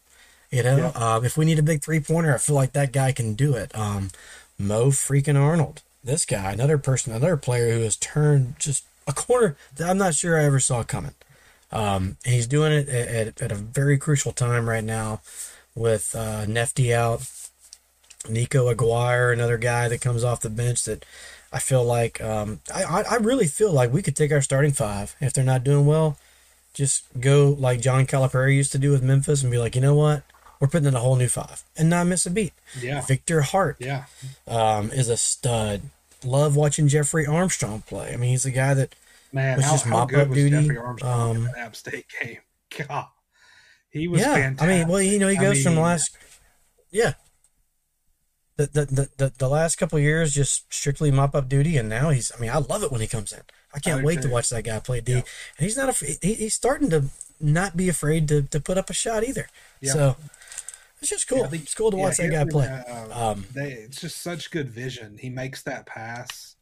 You 0.52 0.62
know, 0.62 0.78
yep. 0.78 0.94
uh, 0.96 1.22
if 1.24 1.38
we 1.38 1.46
need 1.46 1.58
a 1.58 1.64
big 1.64 1.82
three 1.82 2.00
pointer, 2.00 2.36
I 2.36 2.38
feel 2.38 2.56
like 2.56 2.74
that 2.74 2.94
guy 2.94 3.12
can 3.12 3.34
do 3.34 3.56
it. 3.56 3.76
Um, 3.76 4.12
Mo 4.60 4.88
freaking 4.88 5.40
Arnold, 5.40 5.82
this 6.04 6.24
guy, 6.24 6.52
another 6.52 6.78
person, 6.78 7.14
another 7.14 7.36
player 7.36 7.74
who 7.74 7.82
has 7.82 7.98
turned 7.98 8.56
just 8.60 8.86
a 9.08 9.14
corner 9.14 9.58
that 9.76 9.90
I'm 9.90 9.98
not 9.98 10.14
sure 10.14 10.40
I 10.40 10.46
ever 10.46 10.60
saw 10.60 10.84
coming. 10.84 11.16
Um, 11.72 12.18
and 12.24 12.34
he's 12.36 12.48
doing 12.48 12.72
it 12.72 12.88
at, 12.88 13.08
at, 13.08 13.42
at, 13.42 13.52
a 13.52 13.56
very 13.56 13.98
crucial 13.98 14.32
time 14.32 14.70
right 14.70 14.84
now 14.84 15.22
with 15.76 16.16
uh, 16.16 16.46
Nefty 16.46 16.94
out, 16.94 17.30
Nico 18.30 18.70
Aguirre, 18.70 19.34
another 19.34 19.58
guy 19.58 19.88
that 19.90 20.02
comes 20.02 20.24
off 20.24 20.42
the 20.42 20.50
bench 20.50 20.84
that 20.86 21.06
I 21.52 21.60
feel 21.60 21.84
like 21.84 22.22
um, 22.22 22.60
I, 22.74 23.04
I 23.10 23.16
really 23.18 23.48
feel 23.48 23.72
like 23.72 23.94
we 23.94 24.02
could 24.02 24.16
take 24.16 24.32
our 24.32 24.42
starting 24.42 24.72
five 24.72 25.16
if 25.22 25.34
they're 25.34 25.44
not 25.44 25.64
doing 25.64 25.86
well, 25.86 26.18
just 26.74 27.06
go 27.20 27.56
like 27.58 27.82
John 27.82 28.06
Calipari 28.06 28.56
used 28.56 28.72
to 28.74 28.78
do 28.78 28.92
with 28.92 29.04
Memphis 29.04 29.44
and 29.44 29.52
be 29.52 29.58
like, 29.58 29.76
you 29.76 29.82
know 29.82 29.96
what, 29.96 30.24
we're 30.60 30.68
putting 30.68 30.88
in 30.88 30.96
a 30.96 31.00
whole 31.00 31.16
new 31.16 31.28
five 31.28 31.64
and 31.78 31.90
not 31.90 32.08
miss 32.08 32.26
a 32.26 32.32
beat. 32.32 32.54
Yeah, 32.80 33.02
Victor 33.02 33.42
Hart, 33.42 33.78
yeah, 33.80 34.06
um, 34.48 34.92
is 34.92 35.10
a 35.10 35.18
stud. 35.18 35.82
Love 36.24 36.56
watching 36.56 36.88
Jeffrey 36.88 37.26
Armstrong 37.26 37.84
play. 37.84 38.14
I 38.14 38.18
mean, 38.18 38.32
he's 38.32 38.46
a 38.46 38.52
guy 38.52 38.74
that 38.74 38.96
man 39.32 39.58
was 39.58 39.66
how, 39.66 39.72
just 39.72 39.86
mop 39.86 40.14
up 40.14 40.30
duty. 40.32 40.50
Jeffrey 40.50 40.78
Armstrong 40.78 41.38
um, 41.38 41.48
in 41.48 41.56
App 41.56 41.76
State 41.76 42.06
game? 42.22 42.40
God. 42.88 43.08
He 43.96 44.10
was 44.10 44.20
yeah. 44.20 44.34
Fantastic. 44.34 44.62
I 44.62 44.80
mean, 44.80 44.88
well, 44.90 45.02
you 45.02 45.18
know, 45.18 45.30
he 45.30 45.38
goes 45.38 45.52
I 45.52 45.54
mean, 45.54 45.64
from 45.64 45.76
the 45.76 45.82
last, 45.82 46.18
yeah, 46.92 47.14
the, 48.58 48.68
the 48.68 49.10
the 49.18 49.34
the 49.38 49.48
last 49.48 49.78
couple 49.78 49.98
years 50.00 50.34
just 50.34 50.72
strictly 50.72 51.12
mop 51.12 51.34
up 51.34 51.48
duty, 51.48 51.78
and 51.78 51.88
now 51.88 52.10
he's. 52.10 52.30
I 52.36 52.42
mean, 52.42 52.50
I 52.50 52.58
love 52.58 52.84
it 52.84 52.92
when 52.92 53.00
he 53.00 53.08
comes 53.08 53.32
in. 53.32 53.40
I 53.74 53.80
can't 53.80 54.02
I 54.02 54.04
wait 54.04 54.22
to 54.24 54.28
watch 54.28 54.50
that 54.50 54.66
guy 54.66 54.80
play 54.80 55.00
D. 55.00 55.14
Yeah. 55.14 55.18
And 55.20 55.26
he's 55.60 55.78
not 55.78 55.90
a. 55.90 56.18
He, 56.22 56.34
he's 56.34 56.54
starting 56.54 56.90
to 56.90 57.06
not 57.40 57.78
be 57.78 57.88
afraid 57.88 58.28
to, 58.28 58.42
to 58.42 58.60
put 58.60 58.78
up 58.78 58.90
a 58.90 58.94
shot 58.94 59.24
either. 59.24 59.48
Yeah. 59.80 59.94
So 59.94 60.16
it's 61.00 61.10
just 61.10 61.30
cool. 61.30 61.48
Yeah, 61.50 61.62
it's 61.62 61.74
cool 61.74 61.92
to 61.92 61.98
watch 61.98 62.18
that 62.18 62.32
guy 62.32 62.44
play. 62.44 62.68
Uh, 62.68 63.32
um, 63.32 63.46
they, 63.54 63.72
it's 63.72 64.02
just 64.02 64.22
such 64.22 64.52
good 64.52 64.70
vision. 64.70 65.18
He 65.18 65.30
makes 65.30 65.64
that 65.64 65.86
pass, 65.86 66.58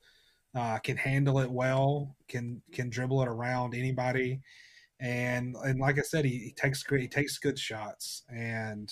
uh, 0.54 0.78
can 0.78 0.98
handle 0.98 1.40
it 1.40 1.50
well, 1.50 2.16
can 2.28 2.62
can 2.72 2.92
dribble 2.92 3.24
it 3.24 3.28
around 3.28 3.74
anybody 3.74 4.42
and 5.04 5.56
and 5.66 5.80
like 5.80 6.00
I 6.00 6.02
said, 6.02 6.24
he, 6.24 6.38
he 6.38 6.54
takes 6.54 6.82
great, 6.82 7.02
he 7.02 7.08
takes 7.10 7.38
good 7.38 7.60
shots, 7.60 8.24
and 8.34 8.90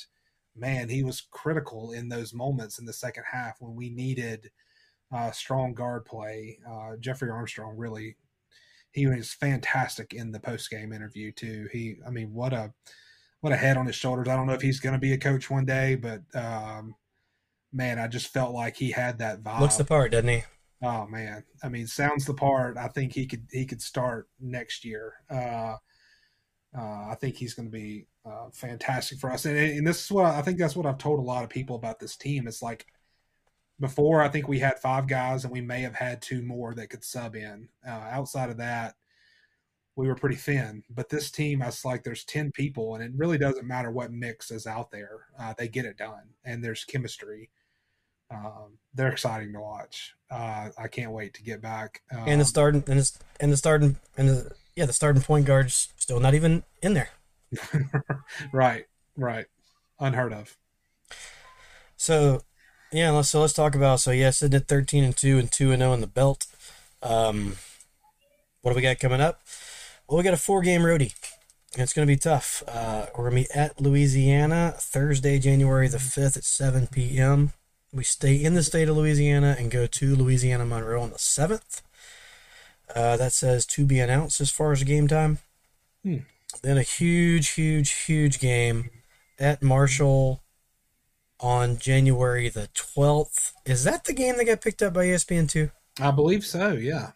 man, 0.55 0.89
he 0.89 1.03
was 1.03 1.25
critical 1.31 1.93
in 1.93 2.09
those 2.09 2.33
moments 2.33 2.77
in 2.79 2.85
the 2.85 2.91
second 2.91 3.23
half 3.31 3.55
when 3.61 3.75
we 3.75 3.89
needed 3.89 4.51
uh, 5.15 5.31
strong 5.31 5.73
guard 5.73 6.03
play. 6.03 6.59
Uh, 6.69 6.97
Jeffrey 6.99 7.29
Armstrong 7.29 7.77
really, 7.77 8.17
he 8.91 9.07
was 9.07 9.33
fantastic 9.33 10.13
in 10.13 10.33
the 10.33 10.39
post 10.39 10.69
game 10.69 10.91
interview 10.91 11.31
too. 11.31 11.69
He, 11.71 11.95
I 12.05 12.09
mean, 12.09 12.33
what 12.33 12.51
a 12.51 12.73
what 13.39 13.53
a 13.53 13.57
head 13.57 13.77
on 13.77 13.85
his 13.85 13.95
shoulders. 13.95 14.27
I 14.27 14.35
don't 14.35 14.47
know 14.47 14.53
if 14.53 14.61
he's 14.61 14.81
going 14.81 14.93
to 14.93 14.99
be 14.99 15.13
a 15.13 15.17
coach 15.17 15.49
one 15.49 15.65
day, 15.65 15.95
but 15.95 16.23
um, 16.35 16.93
man, 17.71 17.99
I 17.99 18.07
just 18.07 18.33
felt 18.33 18.53
like 18.53 18.75
he 18.75 18.91
had 18.91 19.19
that 19.19 19.43
vibe. 19.43 19.61
Looks 19.61 19.77
the 19.77 19.85
part, 19.85 20.11
doesn't 20.11 20.27
he? 20.27 20.43
Oh 20.83 21.07
man, 21.07 21.45
I 21.63 21.69
mean, 21.69 21.87
sounds 21.87 22.25
the 22.25 22.33
part. 22.33 22.75
I 22.77 22.89
think 22.89 23.13
he 23.13 23.27
could 23.27 23.47
he 23.49 23.65
could 23.65 23.81
start 23.81 24.27
next 24.41 24.83
year. 24.83 25.13
Uh, 25.29 25.77
uh, 26.77 27.07
I 27.09 27.17
think 27.19 27.35
he's 27.35 27.53
going 27.53 27.67
to 27.67 27.71
be 27.71 28.05
uh, 28.25 28.49
fantastic 28.53 29.19
for 29.19 29.31
us. 29.31 29.45
And, 29.45 29.57
and 29.57 29.85
this 29.85 30.05
is 30.05 30.11
what 30.11 30.25
I 30.25 30.41
think 30.41 30.57
that's 30.57 30.75
what 30.75 30.85
I've 30.85 30.97
told 30.97 31.19
a 31.19 31.23
lot 31.23 31.43
of 31.43 31.49
people 31.49 31.75
about 31.75 31.99
this 31.99 32.15
team. 32.15 32.47
It's 32.47 32.61
like 32.61 32.85
before, 33.79 34.21
I 34.21 34.29
think 34.29 34.47
we 34.47 34.59
had 34.59 34.79
five 34.79 35.07
guys, 35.07 35.43
and 35.43 35.51
we 35.51 35.61
may 35.61 35.81
have 35.81 35.95
had 35.95 36.21
two 36.21 36.41
more 36.41 36.73
that 36.75 36.89
could 36.89 37.03
sub 37.03 37.35
in. 37.35 37.67
Uh, 37.85 37.89
outside 38.11 38.49
of 38.49 38.57
that, 38.57 38.95
we 39.95 40.07
were 40.07 40.15
pretty 40.15 40.35
thin. 40.35 40.83
But 40.89 41.09
this 41.09 41.31
team, 41.31 41.61
it's 41.61 41.83
like 41.83 42.03
there's 42.03 42.23
ten 42.23 42.51
people, 42.51 42.95
and 42.95 43.03
it 43.03 43.11
really 43.15 43.37
doesn't 43.37 43.67
matter 43.67 43.91
what 43.91 44.11
mix 44.11 44.51
is 44.51 44.67
out 44.67 44.91
there. 44.91 45.25
Uh, 45.39 45.53
they 45.57 45.67
get 45.67 45.85
it 45.85 45.97
done, 45.97 46.29
and 46.45 46.63
there's 46.63 46.85
chemistry. 46.85 47.49
Um, 48.31 48.77
they're 48.93 49.11
exciting 49.11 49.53
to 49.53 49.59
watch. 49.59 50.13
Uh, 50.29 50.69
I 50.77 50.87
can't 50.87 51.11
wait 51.11 51.33
to 51.35 51.43
get 51.43 51.61
back. 51.61 52.01
Um, 52.11 52.23
and 52.27 52.41
the 52.41 52.45
starting 52.45 52.83
and 52.87 52.99
the, 52.99 53.11
and 53.39 53.51
the 53.51 53.57
starting 53.57 53.97
and 54.17 54.29
the 54.29 54.51
yeah, 54.75 54.85
the 54.85 54.93
starting 54.93 55.21
point 55.21 55.45
guard's 55.45 55.89
still 55.97 56.19
not 56.19 56.33
even 56.33 56.63
in 56.81 56.93
there. 56.93 57.09
right, 58.53 58.85
right, 59.17 59.45
unheard 59.99 60.33
of. 60.33 60.57
So, 61.97 62.41
yeah, 62.91 63.11
let's 63.11 63.29
so 63.29 63.41
let's 63.41 63.53
talk 63.53 63.75
about 63.75 63.99
so 63.99 64.11
yeah, 64.11 64.29
sitting 64.29 64.55
at 64.55 64.67
thirteen 64.67 65.03
and 65.03 65.15
two 65.15 65.37
and 65.37 65.51
two 65.51 65.71
and 65.71 65.81
zero 65.81 65.93
in 65.93 66.01
the 66.01 66.07
belt. 66.07 66.47
Um, 67.03 67.57
what 68.61 68.71
do 68.71 68.75
we 68.75 68.81
got 68.81 68.99
coming 68.99 69.21
up? 69.21 69.41
Well, 70.07 70.17
we 70.17 70.23
got 70.23 70.33
a 70.33 70.37
four 70.37 70.61
game 70.61 70.81
roadie. 70.81 71.13
It's 71.77 71.93
going 71.93 72.05
to 72.05 72.11
be 72.11 72.17
tough. 72.17 72.63
Uh, 72.67 73.05
we're 73.15 73.29
going 73.29 73.43
to 73.43 73.49
be 73.49 73.55
at 73.57 73.79
Louisiana 73.79 74.73
Thursday, 74.77 75.39
January 75.39 75.87
the 75.87 75.99
5th 75.99 76.35
at 76.35 76.43
7 76.43 76.87
p.m. 76.87 77.53
We 77.93 78.03
stay 78.03 78.35
in 78.35 78.53
the 78.53 78.63
state 78.63 78.87
of 78.87 78.95
Louisiana 78.95 79.55
and 79.59 79.69
go 79.69 79.85
to 79.85 80.15
Louisiana 80.15 80.65
Monroe 80.65 81.01
on 81.01 81.09
the 81.09 81.17
7th. 81.17 81.81
Uh, 82.95 83.17
that 83.17 83.33
says 83.33 83.65
to 83.65 83.85
be 83.85 83.99
announced 83.99 84.39
as 84.41 84.51
far 84.51 84.71
as 84.71 84.83
game 84.83 85.07
time. 85.07 85.39
Hmm. 86.03 86.17
Then 86.61 86.77
a 86.77 86.83
huge, 86.83 87.49
huge, 87.49 87.91
huge 87.91 88.39
game 88.39 88.89
at 89.39 89.61
Marshall 89.61 90.41
on 91.39 91.77
January 91.77 92.49
the 92.49 92.69
12th. 92.73 93.53
Is 93.65 93.83
that 93.83 94.05
the 94.05 94.13
game 94.13 94.37
that 94.37 94.45
got 94.45 94.61
picked 94.61 94.81
up 94.81 94.93
by 94.93 95.05
ESPN2? 95.05 95.71
I 95.99 96.11
believe 96.11 96.45
so, 96.45 96.73
yeah. 96.73 97.11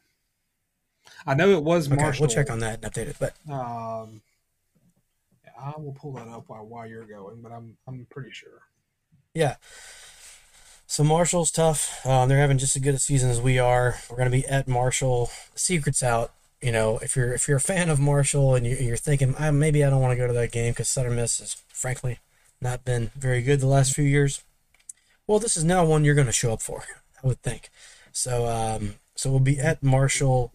I 1.26 1.34
know 1.34 1.50
it 1.52 1.64
was 1.64 1.88
okay, 1.88 2.02
Marshall. 2.02 2.28
We'll 2.28 2.36
check 2.36 2.50
on 2.50 2.60
that 2.60 2.84
and 2.84 2.94
update 2.94 3.08
it. 3.08 3.16
But 3.20 3.34
um, 3.52 4.22
I 5.60 5.74
will 5.78 5.94
pull 5.94 6.14
that 6.14 6.28
up 6.28 6.46
while, 6.48 6.66
while 6.66 6.86
you're 6.86 7.06
going, 7.06 7.42
but 7.42 7.52
I'm 7.52 7.78
I'm 7.88 8.06
pretty 8.10 8.32
sure. 8.32 8.62
Yeah. 9.34 9.56
So 10.88 11.04
Marshall's 11.04 11.52
tough. 11.52 12.06
Um, 12.06 12.30
they're 12.30 12.38
having 12.38 12.58
just 12.58 12.76
as 12.76 12.82
good 12.82 12.96
a 12.96 13.00
season 13.00 13.30
as 13.30 13.42
we 13.42 13.58
are. 13.58 13.96
We're 14.10 14.18
going 14.18 14.32
to 14.32 14.38
be 14.38 14.46
at 14.46 14.68
Marshall. 14.68 15.30
Secret's 15.56 16.04
out. 16.04 16.32
You 16.62 16.72
know, 16.72 17.00
if 17.00 17.16
you're 17.16 17.34
if 17.34 17.48
you're 17.48 17.58
a 17.58 17.62
fan 17.62 17.90
of 17.90 18.00
Marshall 18.00 18.56
and 18.56 18.66
you, 18.66 18.94
are 18.94 18.98
thinking 18.98 19.36
ah, 19.40 19.52
maybe 19.52 19.84
I 19.84 19.90
don't 19.90 20.02
want 20.02 20.14
to 20.14 20.18
go 20.18 20.28
to 20.28 20.34
that 20.34 20.52
game 20.52 20.72
because 20.72 20.88
Southern 20.88 21.16
Miss 21.16 21.40
has 21.40 21.56
frankly 21.68 22.20
not 22.62 22.86
been 22.86 23.12
very 23.16 23.42
good 23.42 23.60
the 23.60 23.68
last 23.68 23.94
few 23.94 24.06
years. 24.06 24.44
Well, 25.28 25.40
this 25.40 25.58
is 25.58 25.64
now 25.64 25.86
one 25.86 26.06
you're 26.06 26.16
going 26.16 26.28
to 26.28 26.34
show 26.34 26.54
up 26.54 26.62
for. 26.62 26.84
I 27.24 27.28
would 27.28 27.42
think. 27.42 27.70
So 28.12 28.48
um, 28.48 28.96
so 29.16 29.30
we'll 29.30 29.40
be 29.40 29.60
at 29.60 29.84
Marshall 29.84 30.52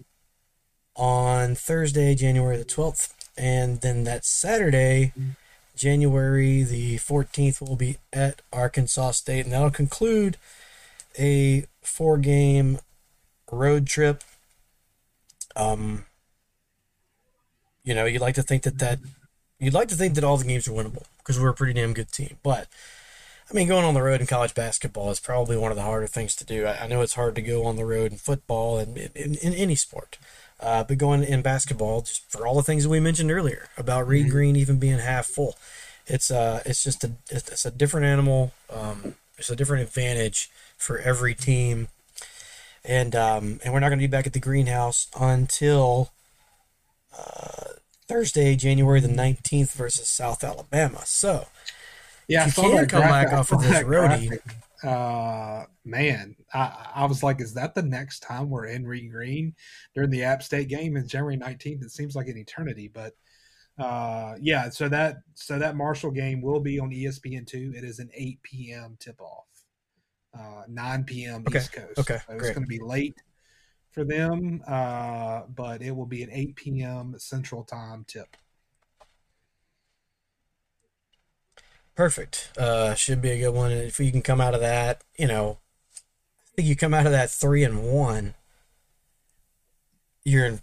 on 0.97 1.55
Thursday, 1.55 2.15
January 2.15 2.57
the 2.57 2.65
twelfth, 2.65 3.15
and 3.37 3.81
then 3.81 4.05
that 4.05 4.25
Saturday. 4.25 5.13
January 5.81 6.63
the 6.63 6.97
14th, 6.97 7.67
will 7.67 7.75
be 7.75 7.97
at 8.13 8.43
Arkansas 8.53 9.13
State, 9.13 9.47
and 9.47 9.55
that'll 9.55 9.71
conclude 9.71 10.37
a 11.19 11.65
four 11.81 12.19
game 12.19 12.79
road 13.51 13.87
trip. 13.87 14.23
Um, 15.57 16.05
you 17.83 17.95
know, 17.95 18.05
you'd 18.05 18.21
like 18.21 18.35
to 18.35 18.43
think 18.43 18.63
that 18.65 18.79
that 18.79 18.99
you'd 19.59 19.75
like 19.75 19.89
to 19.89 19.95
think 19.97 20.15
that 20.15 20.25
all 20.25 20.37
the 20.37 20.45
games 20.45 20.69
are 20.69 20.73
winnable 20.73 21.05
because 21.19 21.41
we're 21.41 21.49
a 21.49 21.55
pretty 21.55 21.73
damn 21.73 21.95
good 21.95 22.13
team. 22.13 22.37
But 22.43 22.69
I 23.51 23.55
mean, 23.55 23.67
going 23.67 23.85
on 23.85 23.95
the 23.95 24.03
road 24.03 24.21
in 24.21 24.27
college 24.27 24.55
basketball 24.55 25.11
is 25.11 25.19
probably 25.19 25.57
one 25.57 25.73
of 25.73 25.77
the 25.77 25.83
harder 25.83 26.07
things 26.07 26.37
to 26.37 26.45
do. 26.45 26.67
I, 26.67 26.85
I 26.85 26.87
know 26.89 27.01
it's 27.01 27.15
hard 27.15 27.35
to 27.37 27.43
go 27.43 27.65
on 27.65 27.77
the 27.77 27.87
road 27.87 28.13
in 28.13 28.19
football 28.19 28.77
and 28.77 28.99
in, 28.99 29.11
in, 29.15 29.35
in 29.37 29.55
any 29.55 29.77
sport. 29.77 30.19
Uh, 30.61 30.85
but 30.85 30.99
going 30.99 31.23
in 31.23 31.41
basketball, 31.41 32.03
just 32.03 32.31
for 32.31 32.47
all 32.47 32.55
the 32.55 32.63
things 32.63 32.83
that 32.83 32.91
we 32.91 33.01
mentioned 33.01 33.31
earlier 33.31 33.69
about 33.79 34.07
Reed 34.07 34.27
mm-hmm. 34.27 34.33
Green 34.33 34.57
even 34.57 34.79
being 34.79 34.99
half 34.99 35.27
full, 35.27 35.57
it's 36.07 36.31
uh 36.31 36.63
it's 36.67 36.85
just 36.85 37.03
a 37.03 37.13
it's 37.31 37.65
a 37.65 37.71
different 37.71 38.07
animal. 38.07 38.53
Um, 38.69 39.15
it's 39.39 39.49
a 39.49 39.57
different 39.57 39.83
advantage 39.83 40.51
for 40.77 40.99
every 40.99 41.35
team, 41.35 41.89
and 42.85 43.17
um, 43.17 43.61
and 43.65 43.73
we're 43.73 43.81
not 43.81 43.89
going 43.89 43.99
to 43.99 44.07
be 44.07 44.11
back 44.11 44.27
at 44.27 44.35
the 44.35 44.41
greenhouse 44.41 45.07
until 45.19 46.11
uh, 47.19 47.75
Thursday, 48.07 48.55
January 48.55 49.01
the 49.01 49.09
nineteenth 49.09 49.73
versus 49.73 50.09
South 50.09 50.45
Alabama. 50.45 51.01
So 51.07 51.47
yeah, 52.29 52.47
you 52.47 52.53
can 52.53 52.87
come 52.87 53.01
back 53.01 53.33
off 53.33 53.51
of 53.51 53.63
this 53.63 53.83
roadie. 53.83 54.39
Uh, 54.83 55.65
man, 55.85 56.37
I, 56.55 56.91
I 56.95 57.05
was 57.05 57.23
like, 57.23 57.41
is 57.41 57.55
that 57.55 57.75
the 57.75 57.83
next 57.83 58.21
time 58.21 58.49
we're 58.49 58.67
in 58.67 58.87
Reed 58.87 59.11
Green 59.11 59.55
during 59.95 60.11
the 60.11 60.25
App 60.25 60.43
State 60.43 60.69
game 60.69 60.97
in 60.97 61.07
January 61.07 61.37
19th? 61.37 61.85
It 61.85 61.91
seems 61.91 62.17
like 62.17 62.29
an 62.29 62.39
eternity, 62.39 62.89
but 62.93 63.15
uh, 63.79 64.35
yeah, 64.41 64.69
so 64.69 64.89
that 64.89 65.17
so 65.35 65.59
that 65.59 65.77
Marshall 65.77 66.11
game 66.11 66.43
will 66.43 66.61
be 66.61 66.79
on 66.79 66.91
ESPN 66.91 67.47
two. 67.47 67.73
It 67.75 67.83
is 67.83 67.99
an 67.99 68.11
eight 68.15 68.43
p.m. 68.43 68.97
tip 69.01 69.21
off, 69.21 69.47
uh, 70.39 70.65
nine 70.69 71.05
p.m. 71.05 71.45
Okay. 71.49 71.59
East 71.59 71.73
Coast. 71.73 71.99
Okay, 71.99 72.19
so 72.27 72.35
it's 72.35 72.51
going 72.51 72.63
to 72.63 72.67
be 72.67 72.81
late 72.81 73.17
for 73.91 74.05
them, 74.05 74.63
uh, 74.67 75.43
but 75.49 75.81
it 75.83 75.93
will 75.93 76.07
be 76.07 76.23
an 76.23 76.31
eight 76.31 76.57
p.m. 76.57 77.15
Central 77.17 77.65
Time 77.65 78.05
tip. 78.07 78.37
Perfect. 81.97 82.51
Uh, 82.57 82.95
should 82.95 83.21
be 83.21 83.31
a 83.31 83.39
good 83.39 83.55
one. 83.55 83.73
If 83.73 84.01
you 84.01 84.11
can 84.11 84.23
come 84.23 84.41
out 84.41 84.55
of 84.55 84.61
that, 84.61 85.03
you 85.19 85.27
know, 85.27 85.59
I 85.95 86.57
think 86.57 86.69
you 86.69 86.77
come 86.77 86.95
out 86.95 87.07
of 87.07 87.13
that 87.13 87.31
three 87.31 87.63
and 87.63 87.83
one, 87.83 88.35
you're 90.25 90.47
in 90.47 90.61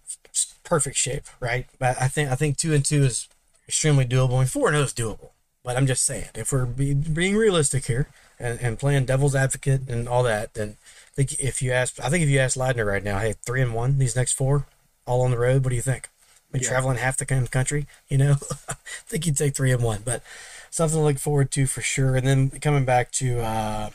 perfect 0.64 0.98
shape, 0.98 1.26
right? 1.40 1.68
But 1.80 2.02
I 2.02 2.08
think 2.08 2.30
I 2.30 2.36
think 2.36 2.58
two 2.58 2.74
and 2.74 2.84
two 2.84 3.04
is 3.04 3.28
extremely 3.68 4.06
doable, 4.06 4.40
and 4.40 4.50
four 4.50 4.68
and 4.68 4.76
zero 4.76 4.86
is 4.86 4.94
doable. 4.94 5.30
But 5.64 5.76
I'm 5.76 5.88
just 5.88 6.06
saying, 6.06 6.30
if 6.36 6.52
we're 6.52 6.66
be, 6.66 6.94
being 6.94 7.36
realistic 7.36 7.86
here 7.86 8.08
and, 8.40 8.60
and 8.62 8.80
playing 8.80 9.06
devil's 9.06 9.36
advocate 9.36 9.90
and 9.90 10.08
all 10.08 10.24
that, 10.24 10.54
then 10.54 10.78
I 10.80 11.16
think 11.16 11.40
if 11.40 11.62
you 11.62 11.72
ask, 11.72 12.00
I 12.02 12.10
think 12.10 12.24
if 12.24 12.30
you 12.30 12.40
ask 12.40 12.58
Ladner 12.58 12.86
right 12.86 13.04
now, 13.04 13.20
hey, 13.20 13.36
three 13.46 13.62
and 13.62 13.74
one, 13.74 13.98
these 13.98 14.16
next 14.16 14.34
four, 14.34 14.66
all 15.06 15.22
on 15.24 15.32
the 15.32 15.38
road, 15.38 15.66
what 15.66 15.72
do 15.72 15.76
you 15.76 15.82
think? 15.82 16.10
Been 16.52 16.62
yeah. 16.62 16.70
traveling 16.70 16.98
half 16.98 17.18
the 17.18 17.26
country, 17.26 17.86
you 18.08 18.18
know. 18.18 18.38
I 18.70 18.76
think 19.08 19.26
you'd 19.26 19.36
take 19.36 19.56
three 19.56 19.72
and 19.72 19.84
one, 19.84 20.04
but 20.06 20.24
something 20.70 20.98
to 20.98 21.04
look 21.04 21.20
forward 21.20 21.52
to 21.52 21.66
for 21.68 21.82
sure. 21.82 22.16
And 22.16 22.28
then 22.28 22.50
coming 22.50 22.86
back 22.86 23.12
to 23.14 23.40
uh, 23.40 23.90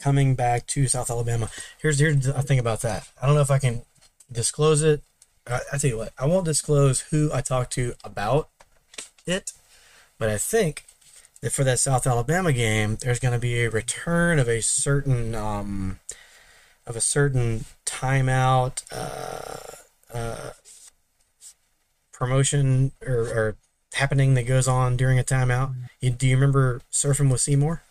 coming 0.00 0.34
back 0.34 0.66
to 0.68 0.88
South 0.88 1.10
Alabama. 1.10 1.50
Here's 1.78 1.98
here's 1.98 2.26
the 2.26 2.42
thing 2.42 2.58
about 2.58 2.80
that. 2.82 3.08
I 3.20 3.26
don't 3.26 3.34
know 3.34 3.40
if 3.40 3.50
I 3.50 3.58
can 3.58 3.82
disclose 4.30 4.82
it. 4.82 5.02
I, 5.46 5.60
I 5.72 5.78
tell 5.78 5.90
you 5.90 5.98
what, 5.98 6.12
I 6.18 6.26
won't 6.26 6.44
disclose 6.44 7.00
who 7.00 7.30
I 7.32 7.40
talked 7.40 7.72
to 7.74 7.94
about 8.04 8.48
it, 9.26 9.52
but 10.18 10.28
I 10.28 10.38
think 10.38 10.84
that 11.40 11.52
for 11.52 11.64
that 11.64 11.78
South 11.78 12.06
Alabama 12.06 12.52
game, 12.52 12.98
there's 13.00 13.20
going 13.20 13.34
to 13.34 13.38
be 13.38 13.62
a 13.62 13.70
return 13.70 14.38
of 14.38 14.48
a 14.48 14.60
certain 14.60 15.34
um, 15.34 16.00
of 16.86 16.96
a 16.96 17.00
certain 17.00 17.64
timeout 17.84 18.84
uh, 18.92 20.16
uh, 20.16 20.50
promotion 22.12 22.92
or, 23.04 23.14
or, 23.14 23.56
happening 23.96 24.34
that 24.34 24.44
goes 24.44 24.68
on 24.68 24.96
during 24.96 25.18
a 25.18 25.24
timeout. 25.24 25.74
You, 26.00 26.10
do 26.10 26.26
you 26.26 26.36
remember 26.36 26.80
surfing 26.92 27.30
with 27.30 27.40
Seymour? 27.40 27.82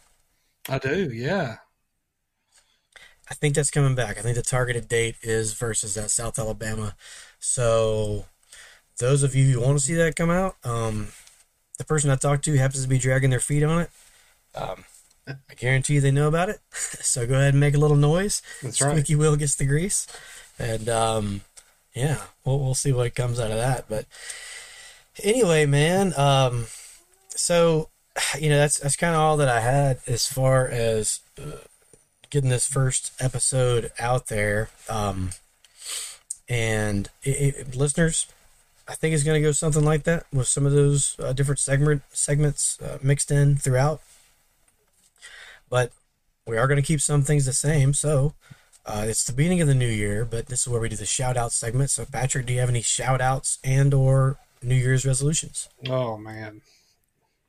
I 0.70 0.80
do. 0.80 1.12
Yeah. 1.12 1.58
I 3.30 3.34
think 3.34 3.56
that's 3.56 3.72
coming 3.72 3.96
back. 3.96 4.18
I 4.18 4.22
think 4.22 4.36
the 4.36 4.44
targeted 4.44 4.88
date 4.88 5.16
is 5.24 5.54
versus 5.54 5.96
that 5.96 6.12
South 6.12 6.38
Alabama. 6.38 6.96
So 7.40 8.26
those 9.00 9.24
of 9.24 9.36
you 9.36 9.46
who 9.46 9.62
want 9.62 9.80
to 9.80 9.86
see 9.86 9.96
that 9.96 10.16
come 10.16 10.30
out, 10.30 10.56
um, 10.64 11.08
the 11.78 11.86
person 11.86 12.10
I 12.10 12.16
talked 12.16 12.46
to 12.46 12.58
happens 12.58 12.84
to 12.84 12.90
be 12.90 13.00
dragging 13.00 13.32
their 13.32 13.40
feet 13.40 13.64
on 13.64 13.82
it. 13.82 13.90
Um, 14.54 14.86
I 15.28 15.54
guarantee 15.56 15.96
you 15.96 16.02
they 16.02 16.12
know 16.12 16.28
about 16.28 16.50
it. 16.50 16.60
so 16.72 17.26
go 17.26 17.34
ahead 17.34 17.54
and 17.54 17.60
make 17.60 17.74
a 17.74 17.80
little 17.80 17.98
noise. 17.98 18.42
That's 18.62 18.82
right. 18.82 18.92
Squeaky 18.92 19.16
wheel 19.16 19.36
gets 19.36 19.56
the 19.56 19.66
grease, 19.66 20.08
and 20.60 20.88
um, 20.88 21.42
yeah, 21.94 22.22
we'll 22.46 22.60
we'll 22.60 22.76
see 22.76 22.92
what 22.92 23.16
comes 23.16 23.40
out 23.40 23.52
of 23.52 23.58
that. 23.58 23.86
But 23.90 24.06
anyway, 25.24 25.66
man. 25.66 26.14
Um, 26.18 26.68
so 27.30 27.90
you 28.40 28.50
know 28.50 28.58
that's 28.58 28.80
that's 28.80 28.96
kind 28.96 29.16
of 29.16 29.22
all 29.22 29.38
that 29.38 29.50
I 29.50 29.60
had 29.60 30.00
as 30.08 30.28
far 30.28 30.68
as 30.68 31.20
uh, 31.42 31.58
getting 32.30 32.50
this 32.50 32.68
first 32.68 33.12
episode 33.20 33.92
out 34.00 34.28
there. 34.28 34.70
Um, 34.90 35.32
and 36.48 37.10
it, 37.24 37.56
it, 37.56 37.76
listeners, 37.76 38.28
I 38.88 38.94
think 38.94 39.14
it's 39.14 39.24
going 39.24 39.42
to 39.42 39.48
go 39.48 39.52
something 39.52 39.84
like 39.84 40.04
that 40.04 40.26
with 40.32 40.48
some 40.48 40.66
of 40.66 40.72
those 40.72 41.16
uh, 41.20 41.34
different 41.34 41.60
segment 41.60 42.04
segments 42.12 42.80
uh, 42.82 43.00
mixed 43.02 43.32
in 43.32 43.56
throughout. 43.56 44.02
But 45.70 45.92
we 46.46 46.58
are 46.58 46.68
going 46.68 46.82
to 46.82 46.86
keep 46.86 47.02
some 47.02 47.24
things 47.24 47.46
the 47.46 47.54
same. 47.54 47.94
So 47.94 48.36
uh, 48.86 49.06
it's 49.08 49.24
the 49.24 49.34
beginning 49.34 49.62
of 49.62 49.68
the 49.68 49.74
new 49.76 49.88
year, 49.88 50.26
but 50.26 50.46
this 50.46 50.62
is 50.62 50.68
where 50.68 50.80
we 50.80 50.90
do 50.90 50.96
the 50.96 51.06
shout 51.06 51.38
out 51.38 51.52
segment. 51.52 51.90
So 51.90 52.06
Patrick, 52.06 52.46
do 52.46 52.54
you 52.54 52.60
have 52.60 52.70
any 52.70 52.84
shout 52.84 53.20
outs 53.20 53.58
and 53.64 53.94
or 53.94 54.38
New 54.66 54.76
Year's 54.76 55.06
resolutions? 55.06 55.70
Oh 55.88 56.18
man, 56.18 56.62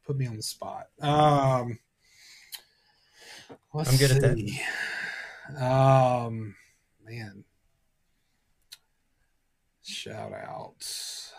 put 0.07 0.17
me 0.17 0.27
on 0.27 0.37
the 0.37 0.43
spot. 0.43 0.89
Um, 1.01 1.79
I'm 3.75 3.97
good 3.97 4.11
see. 4.11 4.61
at 5.49 5.57
that. 5.57 5.65
Um, 5.65 6.55
man, 7.07 7.45
shout 9.83 10.33
outs. 10.35 11.33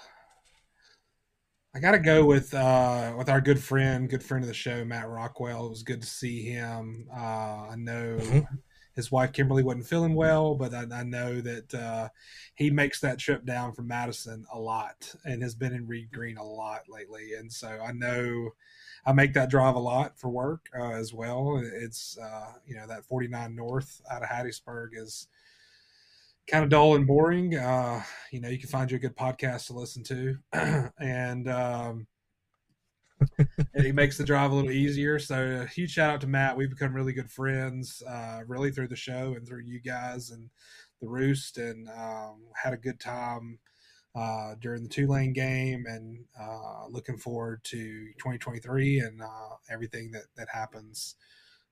I 1.75 1.80
got 1.80 1.91
to 1.91 1.99
go 1.99 2.25
with 2.25 2.55
uh, 2.55 3.13
with 3.15 3.30
our 3.30 3.39
good 3.39 3.61
friend, 3.61 4.09
good 4.09 4.23
friend 4.23 4.43
of 4.43 4.47
the 4.47 4.53
show, 4.55 4.84
Matt 4.84 5.07
Rockwell. 5.07 5.67
It 5.67 5.69
was 5.69 5.84
good 5.84 6.01
to 6.01 6.07
see 6.07 6.41
him. 6.41 7.07
Uh, 7.15 7.67
I 7.69 7.75
know 7.78 8.17
mm-hmm. 8.19 8.55
His 8.98 9.12
wife 9.12 9.32
Kimberly 9.32 9.62
wasn't 9.62 9.86
feeling 9.86 10.16
well, 10.16 10.56
but 10.56 10.74
I, 10.74 10.86
I 10.91 11.04
know 11.04 11.39
that 11.39 11.74
uh, 11.74 12.10
he 12.56 12.72
makes 12.72 13.00
that 13.02 13.20
trip 13.20 13.45
down 13.45 13.74
from 13.74 13.88
Madison 13.88 14.43
a 14.52 14.60
lot 14.60 15.14
and 15.24 15.43
has 15.43 15.54
been 15.54 15.72
in 15.72 15.86
Reed 15.86 16.12
Green 16.12 16.38
a 16.38 16.43
lot 16.43 16.82
lately. 16.89 17.36
And 17.38 17.54
so 17.54 17.68
I 17.68 17.91
know 17.91 18.50
I 19.06 19.14
make 19.14 19.34
that 19.34 19.52
drive 19.52 19.76
a 19.76 19.80
lot 19.80 20.18
for 20.18 20.30
work 20.30 20.66
uh, 20.76 20.93
as 20.93 21.14
well. 21.14 21.62
It's 21.64 22.18
uh, 22.18 22.54
you 22.66 22.76
know 22.76 22.88
that 22.88 23.06
49 23.06 23.56
North 23.56 24.02
out 24.10 24.24
of 24.24 24.30
Hattiesburg 24.30 24.89
is 24.93 25.28
kind 26.48 26.64
of 26.64 26.72
dull 26.72 26.95
and 26.95 27.06
boring. 27.06 27.56
Uh, 27.56 28.02
you 28.32 28.41
know, 28.41 28.50
you 28.50 28.58
can 28.58 28.70
find 28.70 28.89
you 28.89 28.98
a 28.98 29.00
good 29.00 29.16
podcast 29.16 29.68
to 29.68 29.74
listen 29.74 30.04
to, 30.06 30.38
and 31.00 31.48
um, 31.48 32.08
it 33.74 33.95
makes 33.95 34.18
the 34.18 34.24
drive 34.24 34.51
a 34.51 34.55
little 34.55 34.72
easier. 34.72 35.20
So, 35.20 35.61
a 35.63 35.68
huge 35.68 35.91
shout 35.91 36.09
out 36.09 36.22
to 36.22 36.28
Matt. 36.28 36.57
We've 36.57 36.70
become 36.70 36.93
really 36.93 37.13
good 37.13 37.32
friends, 37.32 38.01
uh, 38.07 38.41
really 38.47 38.72
through 38.72 38.89
the 38.89 38.95
show 38.95 39.34
and 39.36 39.47
through 39.47 39.63
you 39.63 39.80
guys 39.80 40.30
and 40.30 40.49
the 41.01 41.07
Roost, 41.07 41.57
and 41.57 41.88
um, 41.89 42.41
had 42.55 42.74
a 42.74 42.78
good 42.78 42.99
time. 42.99 43.59
Uh, 44.15 44.55
during 44.59 44.82
the 44.82 44.89
Tulane 44.89 45.32
game, 45.32 45.86
and 45.88 46.26
uh, 46.41 46.88
looking 46.89 47.18
forward 47.18 47.63
to 47.65 47.78
2023 48.18 48.99
and 48.99 49.22
uh, 49.22 49.57
everything 49.70 50.09
that 50.09 50.24
that 50.36 50.47
happens 50.51 51.18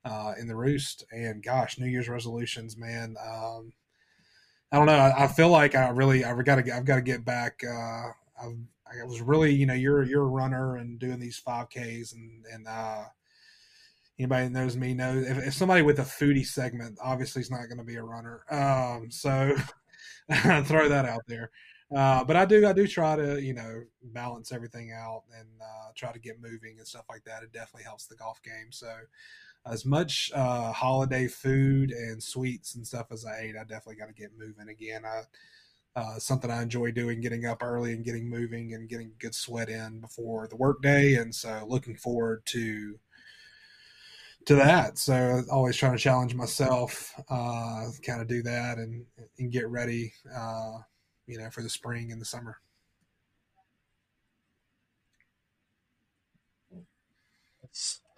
uh, 0.05 0.33
in 0.39 0.47
the 0.47 0.55
Roost. 0.55 1.03
And 1.11 1.43
gosh, 1.43 1.79
New 1.79 1.87
Year's 1.87 2.07
resolutions, 2.07 2.77
man. 2.77 3.15
Um, 3.19 3.73
I 4.71 4.77
don't 4.77 4.85
know. 4.85 4.93
I, 4.93 5.23
I 5.23 5.27
feel 5.27 5.49
like 5.49 5.75
I 5.75 5.89
really 5.89 6.23
I've 6.23 6.43
got 6.45 6.63
to 6.63 6.75
I've 6.75 6.85
got 6.85 6.95
to 6.95 7.01
get 7.01 7.25
back. 7.25 7.61
Uh, 7.63 8.09
I've, 8.41 8.57
I 8.87 9.03
was 9.03 9.21
really 9.21 9.53
you 9.53 9.65
know 9.65 9.73
you're 9.73 10.03
you're 10.03 10.23
a 10.23 10.27
runner 10.27 10.77
and 10.77 10.99
doing 10.99 11.19
these 11.19 11.37
five 11.37 11.69
Ks 11.69 12.13
and 12.13 12.45
and 12.51 12.67
uh, 12.67 13.03
anybody 14.19 14.45
that 14.45 14.51
knows 14.51 14.77
me 14.77 14.93
knows 14.93 15.27
if, 15.27 15.37
if, 15.47 15.53
somebody 15.53 15.81
with 15.81 15.99
a 15.99 16.03
foodie 16.03 16.45
segment 16.45 16.97
obviously 17.03 17.41
is 17.41 17.51
not 17.51 17.67
going 17.67 17.77
to 17.77 17.83
be 17.83 17.95
a 17.95 18.03
runner. 18.03 18.43
Um, 18.49 19.09
so 19.11 19.55
throw 20.63 20.89
that 20.89 21.05
out 21.05 21.23
there. 21.27 21.51
Uh, 21.95 22.23
but 22.23 22.35
I 22.35 22.45
do 22.45 22.65
I 22.65 22.73
do 22.73 22.87
try 22.87 23.15
to 23.15 23.41
you 23.41 23.53
know 23.53 23.83
balance 24.03 24.51
everything 24.51 24.91
out 24.91 25.23
and 25.37 25.47
uh, 25.61 25.91
try 25.95 26.11
to 26.11 26.19
get 26.19 26.41
moving 26.41 26.75
and 26.77 26.87
stuff 26.87 27.05
like 27.09 27.23
that. 27.25 27.43
It 27.43 27.53
definitely 27.53 27.83
helps 27.83 28.07
the 28.07 28.15
golf 28.15 28.41
game. 28.43 28.71
So 28.71 28.91
as 29.65 29.85
much 29.85 30.31
uh, 30.33 30.71
holiday 30.71 31.27
food 31.27 31.91
and 31.91 32.21
sweets 32.21 32.75
and 32.75 32.85
stuff 32.85 33.07
as 33.11 33.25
I 33.25 33.39
ate, 33.39 33.55
I 33.55 33.63
definitely 33.63 33.95
got 33.95 34.07
to 34.07 34.13
get 34.13 34.37
moving 34.37 34.69
again. 34.69 35.05
I 35.05 35.21
uh, 35.95 36.19
something 36.19 36.51
I 36.51 36.61
enjoy 36.61 36.91
doing, 36.91 37.21
getting 37.21 37.45
up 37.45 37.63
early 37.63 37.93
and 37.93 38.03
getting 38.03 38.29
moving 38.29 38.73
and 38.73 38.89
getting 38.89 39.11
good 39.19 39.33
sweat 39.33 39.69
in 39.69 40.01
before 40.01 40.47
the 40.47 40.57
workday, 40.57 41.15
and 41.15 41.33
so 41.33 41.65
looking 41.67 41.95
forward 41.95 42.45
to 42.47 42.99
to 44.45 44.55
that. 44.55 44.97
So 44.97 45.41
always 45.51 45.75
trying 45.75 45.93
to 45.93 46.03
challenge 46.03 46.35
myself, 46.35 47.13
uh, 47.29 47.85
kind 48.05 48.21
of 48.21 48.27
do 48.27 48.43
that 48.43 48.77
and 48.77 49.05
and 49.39 49.51
get 49.51 49.69
ready, 49.69 50.13
uh, 50.35 50.79
you 51.27 51.37
know, 51.37 51.49
for 51.49 51.61
the 51.61 51.69
spring 51.69 52.11
and 52.11 52.21
the 52.21 52.25
summer. 52.25 52.57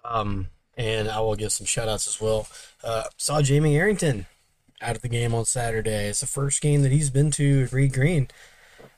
Um, 0.04 0.48
and 0.78 1.10
I 1.10 1.20
will 1.20 1.36
give 1.36 1.52
some 1.52 1.66
shout 1.66 1.88
outs 1.88 2.08
as 2.08 2.22
well. 2.22 2.48
Uh, 2.84 3.06
saw 3.18 3.42
Jamie 3.42 3.76
Arrington 3.76 4.26
out 4.82 4.96
of 4.96 5.02
the 5.02 5.10
game 5.10 5.34
on 5.34 5.46
Saturday. 5.46 6.08
It's 6.08 6.20
the 6.20 6.28
first 6.28 6.62
game 6.62 6.82
that 6.84 6.92
he's 6.92 7.10
been 7.10 7.32
to 7.32 7.64
at 7.64 7.74
Reed 7.74 7.94
Green. 7.94 8.28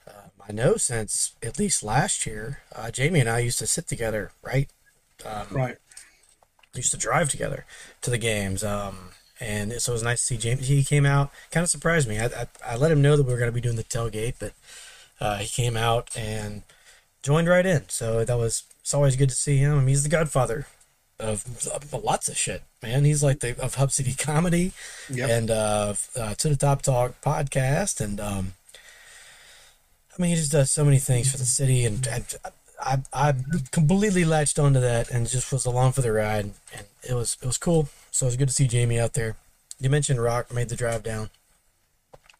Uh, 0.07 0.30
I 0.47 0.51
know 0.51 0.77
since 0.77 1.36
at 1.41 1.59
least 1.59 1.84
last 1.84 2.25
year. 2.25 2.59
Uh, 2.75 2.91
Jamie 2.91 3.19
and 3.19 3.30
I 3.30 3.39
used 3.39 3.59
to 3.59 3.67
sit 3.67 3.88
together, 3.88 4.32
right? 4.41 4.69
Um, 5.25 5.47
right. 5.51 5.77
Used 6.75 6.91
to 6.91 6.97
drive 6.97 7.30
together 7.30 7.65
to 8.01 8.09
the 8.09 8.17
games. 8.17 8.63
Um, 8.63 9.11
and 9.39 9.73
so 9.82 9.91
it 9.91 9.95
was 9.95 10.03
nice 10.03 10.21
to 10.21 10.25
see 10.25 10.38
James. 10.38 10.67
He 10.67 10.84
came 10.84 11.05
out, 11.05 11.32
kind 11.51 11.63
of 11.63 11.69
surprised 11.69 12.07
me. 12.07 12.19
I, 12.19 12.25
I, 12.25 12.47
I 12.65 12.75
let 12.75 12.91
him 12.91 13.01
know 13.01 13.15
that 13.15 13.23
we 13.23 13.32
were 13.32 13.39
going 13.39 13.51
to 13.51 13.55
be 13.55 13.61
doing 13.61 13.77
the 13.77 13.84
tailgate, 13.84 14.36
but 14.39 14.53
uh, 15.19 15.38
he 15.38 15.47
came 15.47 15.77
out 15.77 16.15
and 16.15 16.63
joined 17.23 17.47
right 17.47 17.65
in. 17.65 17.88
So 17.89 18.25
that 18.25 18.38
was 18.38 18.63
it's 18.82 18.93
always 18.93 19.15
good 19.15 19.30
to 19.30 19.36
see 19.36 19.57
him. 19.57 19.88
He's 19.88 20.03
the 20.03 20.09
godfather 20.09 20.67
of, 21.20 21.67
of, 21.67 22.03
lots 22.03 22.30
of 22.30 22.38
shit, 22.38 22.63
man. 22.82 23.05
He's 23.05 23.24
like 23.24 23.39
the 23.39 23.59
of 23.61 23.76
Hub 23.76 23.91
City 23.91 24.13
Comedy 24.13 24.72
yep. 25.09 25.30
and 25.30 25.51
uh, 25.51 25.93
uh, 26.15 26.34
To 26.36 26.49
the 26.49 26.55
Top 26.55 26.82
Talk 26.82 27.20
podcast, 27.22 28.01
and 28.01 28.20
um, 28.20 28.53
I 30.17 30.22
mean, 30.22 30.32
he 30.32 30.36
just 30.36 30.51
does 30.51 30.72
so 30.72 30.86
many 30.86 30.99
things 30.99 31.32
for 31.32 31.38
the 31.38 31.45
city, 31.45 31.86
and, 31.86 32.07
and 32.07 32.26
I 32.82 32.99
I 33.13 33.34
completely 33.72 34.26
latched 34.26 34.59
onto 34.59 34.80
that 34.80 35.09
and 35.09 35.28
just 35.28 35.51
was 35.51 35.65
along 35.65 35.93
for 35.93 36.01
the 36.01 36.11
ride, 36.11 36.51
and 36.74 36.86
it 37.07 37.13
was 37.13 37.38
it 37.41 37.45
was 37.45 37.57
cool. 37.57 37.89
So 38.11 38.26
it 38.26 38.30
was 38.30 38.38
good 38.38 38.47
to 38.49 38.53
see 38.53 38.67
Jamie 38.67 38.99
out 38.99 39.13
there. 39.13 39.36
You 39.80 39.89
mentioned 39.89 40.22
Rock 40.22 40.53
made 40.53 40.70
the 40.70 40.76
drive 40.76 41.03
down. 41.03 41.30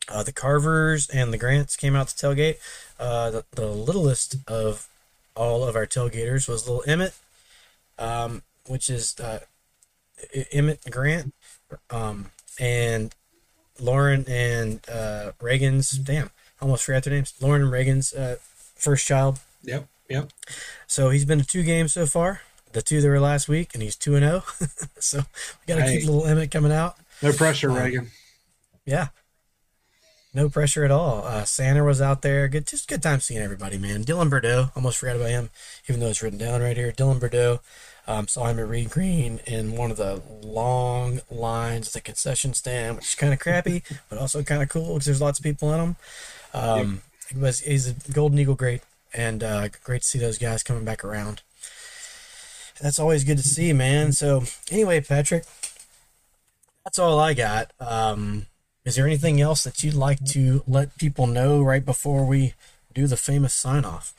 Uh, 0.08 0.24
the 0.24 0.32
Carvers 0.32 1.08
and 1.10 1.32
the 1.32 1.38
Grants 1.38 1.76
came 1.76 1.96
out 1.96 2.08
to 2.08 2.16
tailgate. 2.16 2.58
Uh, 3.00 3.30
the, 3.30 3.46
the 3.52 3.68
littlest 3.68 4.38
of 4.48 4.88
all 5.36 5.64
of 5.64 5.76
our 5.76 5.86
tailgaters 5.86 6.50
was 6.50 6.68
little 6.68 6.84
Emmett 6.88 7.14
um, 8.00 8.42
which 8.70 8.90
is 8.90 9.20
uh, 9.20 9.40
Emmett 10.52 10.80
Grant, 10.90 11.34
um, 11.90 12.28
and 12.60 13.14
Lauren 13.80 14.26
and 14.28 14.80
uh, 14.90 15.32
Reagan's. 15.42 15.92
Damn, 15.92 16.30
almost 16.62 16.84
forgot 16.84 17.04
their 17.04 17.14
names. 17.14 17.34
Lauren 17.42 17.64
and 17.64 17.72
Reagan's 17.72 18.14
uh, 18.14 18.38
first 18.76 19.06
child. 19.08 19.40
Yep. 19.64 19.88
Yep. 20.10 20.30
So 20.88 21.10
he's 21.10 21.26
been 21.26 21.40
to 21.40 21.46
two 21.46 21.64
games 21.64 21.94
so 21.94 22.06
far. 22.06 22.42
The 22.72 22.82
two 22.82 23.02
that 23.02 23.08
were 23.08 23.20
last 23.20 23.48
week, 23.48 23.72
and 23.74 23.82
he's 23.82 23.96
two 23.96 24.16
and 24.16 24.24
zero. 24.24 24.44
so 25.00 25.18
we 25.20 25.74
got 25.74 25.76
to 25.80 25.82
Hey. 25.84 26.00
keep 26.00 26.08
little 26.08 26.26
Emmett 26.26 26.52
coming 26.52 26.72
out. 26.72 26.98
No 27.22 27.32
pressure, 27.34 27.72
Um, 27.72 27.78
Reagan. 27.78 28.12
Yeah. 28.86 29.08
No 30.34 30.48
pressure 30.50 30.84
at 30.86 30.92
all. 30.92 31.24
Uh, 31.26 31.44
Santa 31.46 31.84
was 31.84 32.02
out 32.02 32.22
there. 32.22 32.48
Good, 32.48 32.68
just 32.68 32.88
good 32.88 33.02
time 33.02 33.20
seeing 33.20 33.42
everybody, 33.42 33.80
man. 33.80 34.04
Dylan 34.04 34.30
Bordeaux, 34.30 34.70
almost 34.76 35.00
forgot 35.00 35.16
about 35.16 35.32
him, 35.32 35.50
even 35.88 36.00
though 36.00 36.08
it's 36.10 36.22
written 36.22 36.38
down 36.38 36.62
right 36.62 36.78
here. 36.78 36.92
Dylan 36.92 37.20
Bordeaux, 37.20 37.62
um, 38.10 38.28
saw 38.28 38.48
him 38.48 38.58
at 38.58 38.68
Reed 38.68 38.90
Green 38.90 39.40
in 39.46 39.78
one 39.78 39.92
of 39.92 39.98
the 39.98 40.22
long 40.42 41.22
lines 41.30 41.88
at 41.88 41.94
the 41.94 42.02
concession 42.02 42.56
stand, 42.56 42.96
which 42.96 43.10
is 43.10 43.16
kind 43.16 43.32
of 43.32 43.40
crappy, 43.40 43.84
but 44.10 44.18
also 44.18 44.42
kind 44.42 44.64
of 44.64 44.70
cool 44.70 44.96
because 44.96 45.06
there's 45.06 45.22
lots 45.22 45.38
of 45.38 45.44
people 45.44 45.72
in 45.72 45.80
them. 45.80 45.96
Um, 46.52 47.02
he 47.30 47.38
was 47.38 47.60
he's 47.60 47.88
a 47.88 47.94
Golden 48.12 48.40
Eagle 48.40 48.56
great, 48.56 48.82
and 49.14 49.44
uh, 49.44 49.68
great 49.84 50.02
to 50.02 50.08
see 50.08 50.18
those 50.18 50.40
guys 50.40 50.64
coming 50.64 50.84
back 50.84 51.04
around. 51.04 51.44
That's 52.82 52.98
always 52.98 53.24
good 53.24 53.38
to 53.38 53.44
see, 53.44 53.74
man. 53.74 54.12
So 54.12 54.44
anyway, 54.72 55.02
Patrick, 55.02 55.44
that's 56.84 56.98
all 56.98 57.20
I 57.20 57.36
got. 57.36 57.72
Um, 57.80 58.48
is 58.86 58.96
there 58.96 59.06
anything 59.06 59.40
else 59.40 59.64
that 59.66 59.84
you'd 59.84 59.94
like 59.94 60.26
to 60.28 60.64
let 60.66 60.98
people 60.98 61.28
know 61.28 61.62
right 61.62 61.86
before 61.86 62.26
we 62.26 62.56
do 62.92 63.06
the 63.06 63.18
famous 63.18 63.54
sign 63.54 63.86
off? 63.86 64.14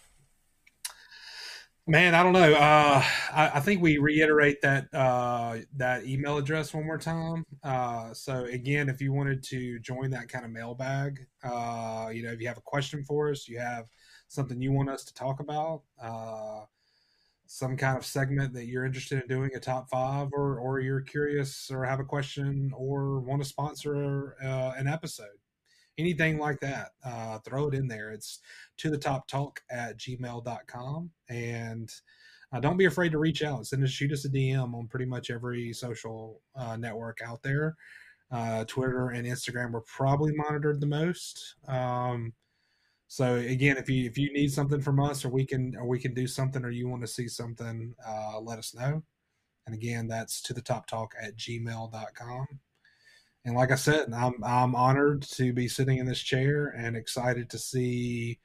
Man, 1.91 2.15
I 2.15 2.23
don't 2.23 2.33
know. 2.33 2.55
Uh, 2.55 3.03
I, 3.33 3.51
I 3.55 3.61
think 3.61 3.83
we 3.83 3.99
reiterate 3.99 4.63
that 4.63 4.87
uh, 4.95 5.57
that 5.77 6.07
email 6.07 6.39
address 6.39 6.73
one 6.73 6.87
more 6.87 6.99
time. 6.99 7.45
Uh, 7.65 8.15
so 8.15 8.45
again, 8.45 8.89
if 8.89 9.01
you 9.01 9.13
wanted 9.13 9.43
to 9.45 9.81
join 9.81 10.11
that 10.11 10.29
kind 10.29 10.45
of 10.45 10.53
mailbag, 10.53 11.27
uh, 11.43 12.09
you 12.13 12.23
know, 12.23 12.31
if 12.31 12.41
you 12.41 12.47
have 12.47 12.59
a 12.59 12.63
question 12.63 13.03
for 13.03 13.29
us, 13.33 13.49
you 13.49 13.59
have 13.59 13.89
something 14.29 14.63
you 14.63 14.71
want 14.71 14.89
us 14.89 15.03
to 15.07 15.15
talk 15.15 15.41
about, 15.41 15.83
uh, 16.01 16.61
some 17.47 17.77
kind 17.77 17.99
of 17.99 18.07
segment 18.07 18.55
that 18.55 18.67
you're 18.67 18.85
interested 18.87 19.21
in 19.21 19.27
doing, 19.27 19.51
a 19.57 19.59
top 19.59 19.91
five, 19.91 20.29
or 20.33 20.61
or 20.61 20.79
you're 20.79 21.01
curious 21.01 21.73
or 21.73 21.85
have 21.85 21.99
a 21.99 22.05
question 22.05 22.71
or 22.73 23.19
want 23.19 23.43
to 23.43 23.49
sponsor 23.49 24.37
uh, 24.45 24.75
an 24.79 24.87
episode, 24.87 25.40
anything 26.01 26.39
like 26.39 26.61
that, 26.61 26.91
uh, 27.05 27.39
throw 27.41 27.69
it 27.69 27.75
in 27.75 27.87
there. 27.87 28.11
It's 28.11 28.41
to 28.79 28.91
the 28.91 28.99
top 28.99 29.29
talk 29.29 29.61
at 29.71 29.99
gmail.com 29.99 31.11
and 31.29 31.93
uh, 32.53 32.61
don't 32.61 32.77
be 32.77 32.87
afraid 32.87 33.13
to 33.13 33.19
reach 33.19 33.43
out. 33.43 33.67
Send 33.67 33.85
us 33.85 33.91
shoot 33.91 34.13
us 34.13 34.25
a 34.25 34.29
dm 34.29 34.75
on 34.75 34.89
pretty 34.89 35.05
much 35.05 35.31
every 35.31 35.73
social 35.73 36.41
uh, 36.57 36.77
network 36.77 37.19
out 37.25 37.43
there. 37.43 37.77
Uh, 38.33 38.65
twitter 38.67 39.09
and 39.09 39.27
instagram 39.27 39.73
were 39.73 39.83
probably 39.83 40.33
monitored 40.35 40.81
the 40.81 40.87
most. 40.87 41.57
Um, 41.69 42.33
so 43.09 43.35
again 43.37 43.77
if 43.77 43.89
you 43.89 44.07
if 44.07 44.17
you 44.17 44.33
need 44.33 44.53
something 44.53 44.81
from 44.81 45.01
us 45.01 45.25
or 45.25 45.31
we 45.31 45.45
can 45.45 45.75
or 45.77 45.87
we 45.87 45.99
can 45.99 46.15
do 46.15 46.27
something 46.27 46.65
or 46.65 46.71
you 46.71 46.89
want 46.89 47.03
to 47.03 47.09
see 47.09 47.29
something 47.29 47.95
uh, 48.07 48.41
let 48.41 48.59
us 48.59 48.75
know. 48.75 49.03
And 49.67 49.75
again 49.75 50.09
that's 50.09 50.41
to 50.43 50.55
the 50.55 50.63
top 50.63 50.87
talk 50.87 51.15
at 51.21 51.37
gmail.com 51.37 52.47
and 53.45 53.55
like 53.55 53.71
i 53.71 53.75
said 53.75 54.13
i'm 54.15 54.35
i'm 54.45 54.75
honored 54.75 55.23
to 55.23 55.53
be 55.53 55.69
sitting 55.69 55.99
in 55.99 56.07
this 56.07 56.21
chair 56.21 56.67
and 56.77 56.97
excited 56.97 57.49
to 57.51 57.59
see 57.59 58.39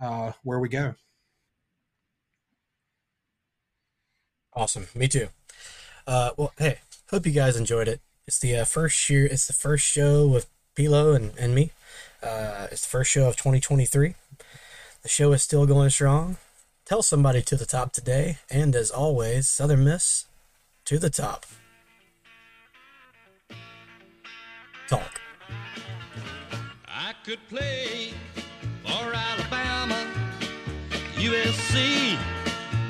uh, 0.00 0.32
where 0.42 0.60
we 0.60 0.68
go. 0.68 0.94
Awesome. 4.52 4.86
Me 4.94 5.08
too. 5.08 5.28
Uh, 6.06 6.30
well, 6.36 6.52
hey, 6.58 6.78
hope 7.10 7.26
you 7.26 7.32
guys 7.32 7.56
enjoyed 7.56 7.88
it. 7.88 8.00
It's 8.26 8.38
the 8.38 8.56
uh, 8.56 8.64
first 8.64 9.08
year. 9.10 9.26
It's 9.26 9.46
the 9.46 9.52
first 9.52 9.84
show 9.84 10.26
with 10.26 10.48
Pilo 10.76 11.14
and, 11.14 11.32
and 11.38 11.54
me. 11.54 11.72
Uh, 12.22 12.68
it's 12.70 12.82
the 12.82 12.88
first 12.88 13.10
show 13.10 13.28
of 13.28 13.36
2023. 13.36 14.14
The 15.02 15.08
show 15.08 15.32
is 15.32 15.42
still 15.42 15.66
going 15.66 15.90
strong. 15.90 16.36
Tell 16.86 17.02
somebody 17.02 17.42
to 17.42 17.56
the 17.56 17.66
top 17.66 17.92
today. 17.92 18.38
And 18.50 18.74
as 18.76 18.90
always, 18.90 19.48
Southern 19.48 19.84
Miss 19.84 20.26
to 20.84 20.98
the 20.98 21.10
top. 21.10 21.46
Talk. 24.94 25.20
I 26.86 27.14
could 27.24 27.40
play 27.48 28.12
for 28.84 29.04
Alabama, 29.30 30.00
USC, 31.14 32.16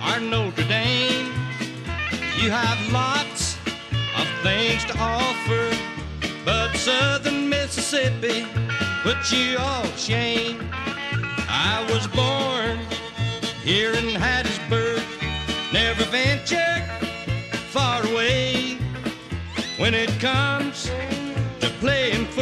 or 0.07 0.21
Notre 0.21 0.69
Dame. 0.69 1.33
You 2.41 2.51
have 2.51 2.79
lots 2.93 3.57
of 4.21 4.27
things 4.43 4.85
to 4.85 4.95
offer, 4.99 5.65
but 6.45 6.77
Southern 6.77 7.49
Mississippi 7.49 8.47
puts 9.03 9.33
you 9.33 9.57
all 9.59 9.87
shame. 9.97 10.59
I 11.49 11.87
was 11.91 12.07
born 12.09 12.81
here 13.63 13.93
in 13.93 14.09
Hattiesburg, 14.25 15.03
never 15.73 16.05
ventured 16.05 16.85
far 17.71 18.05
away. 18.07 18.77
When 19.79 19.95
it 19.95 20.11
comes 20.21 20.91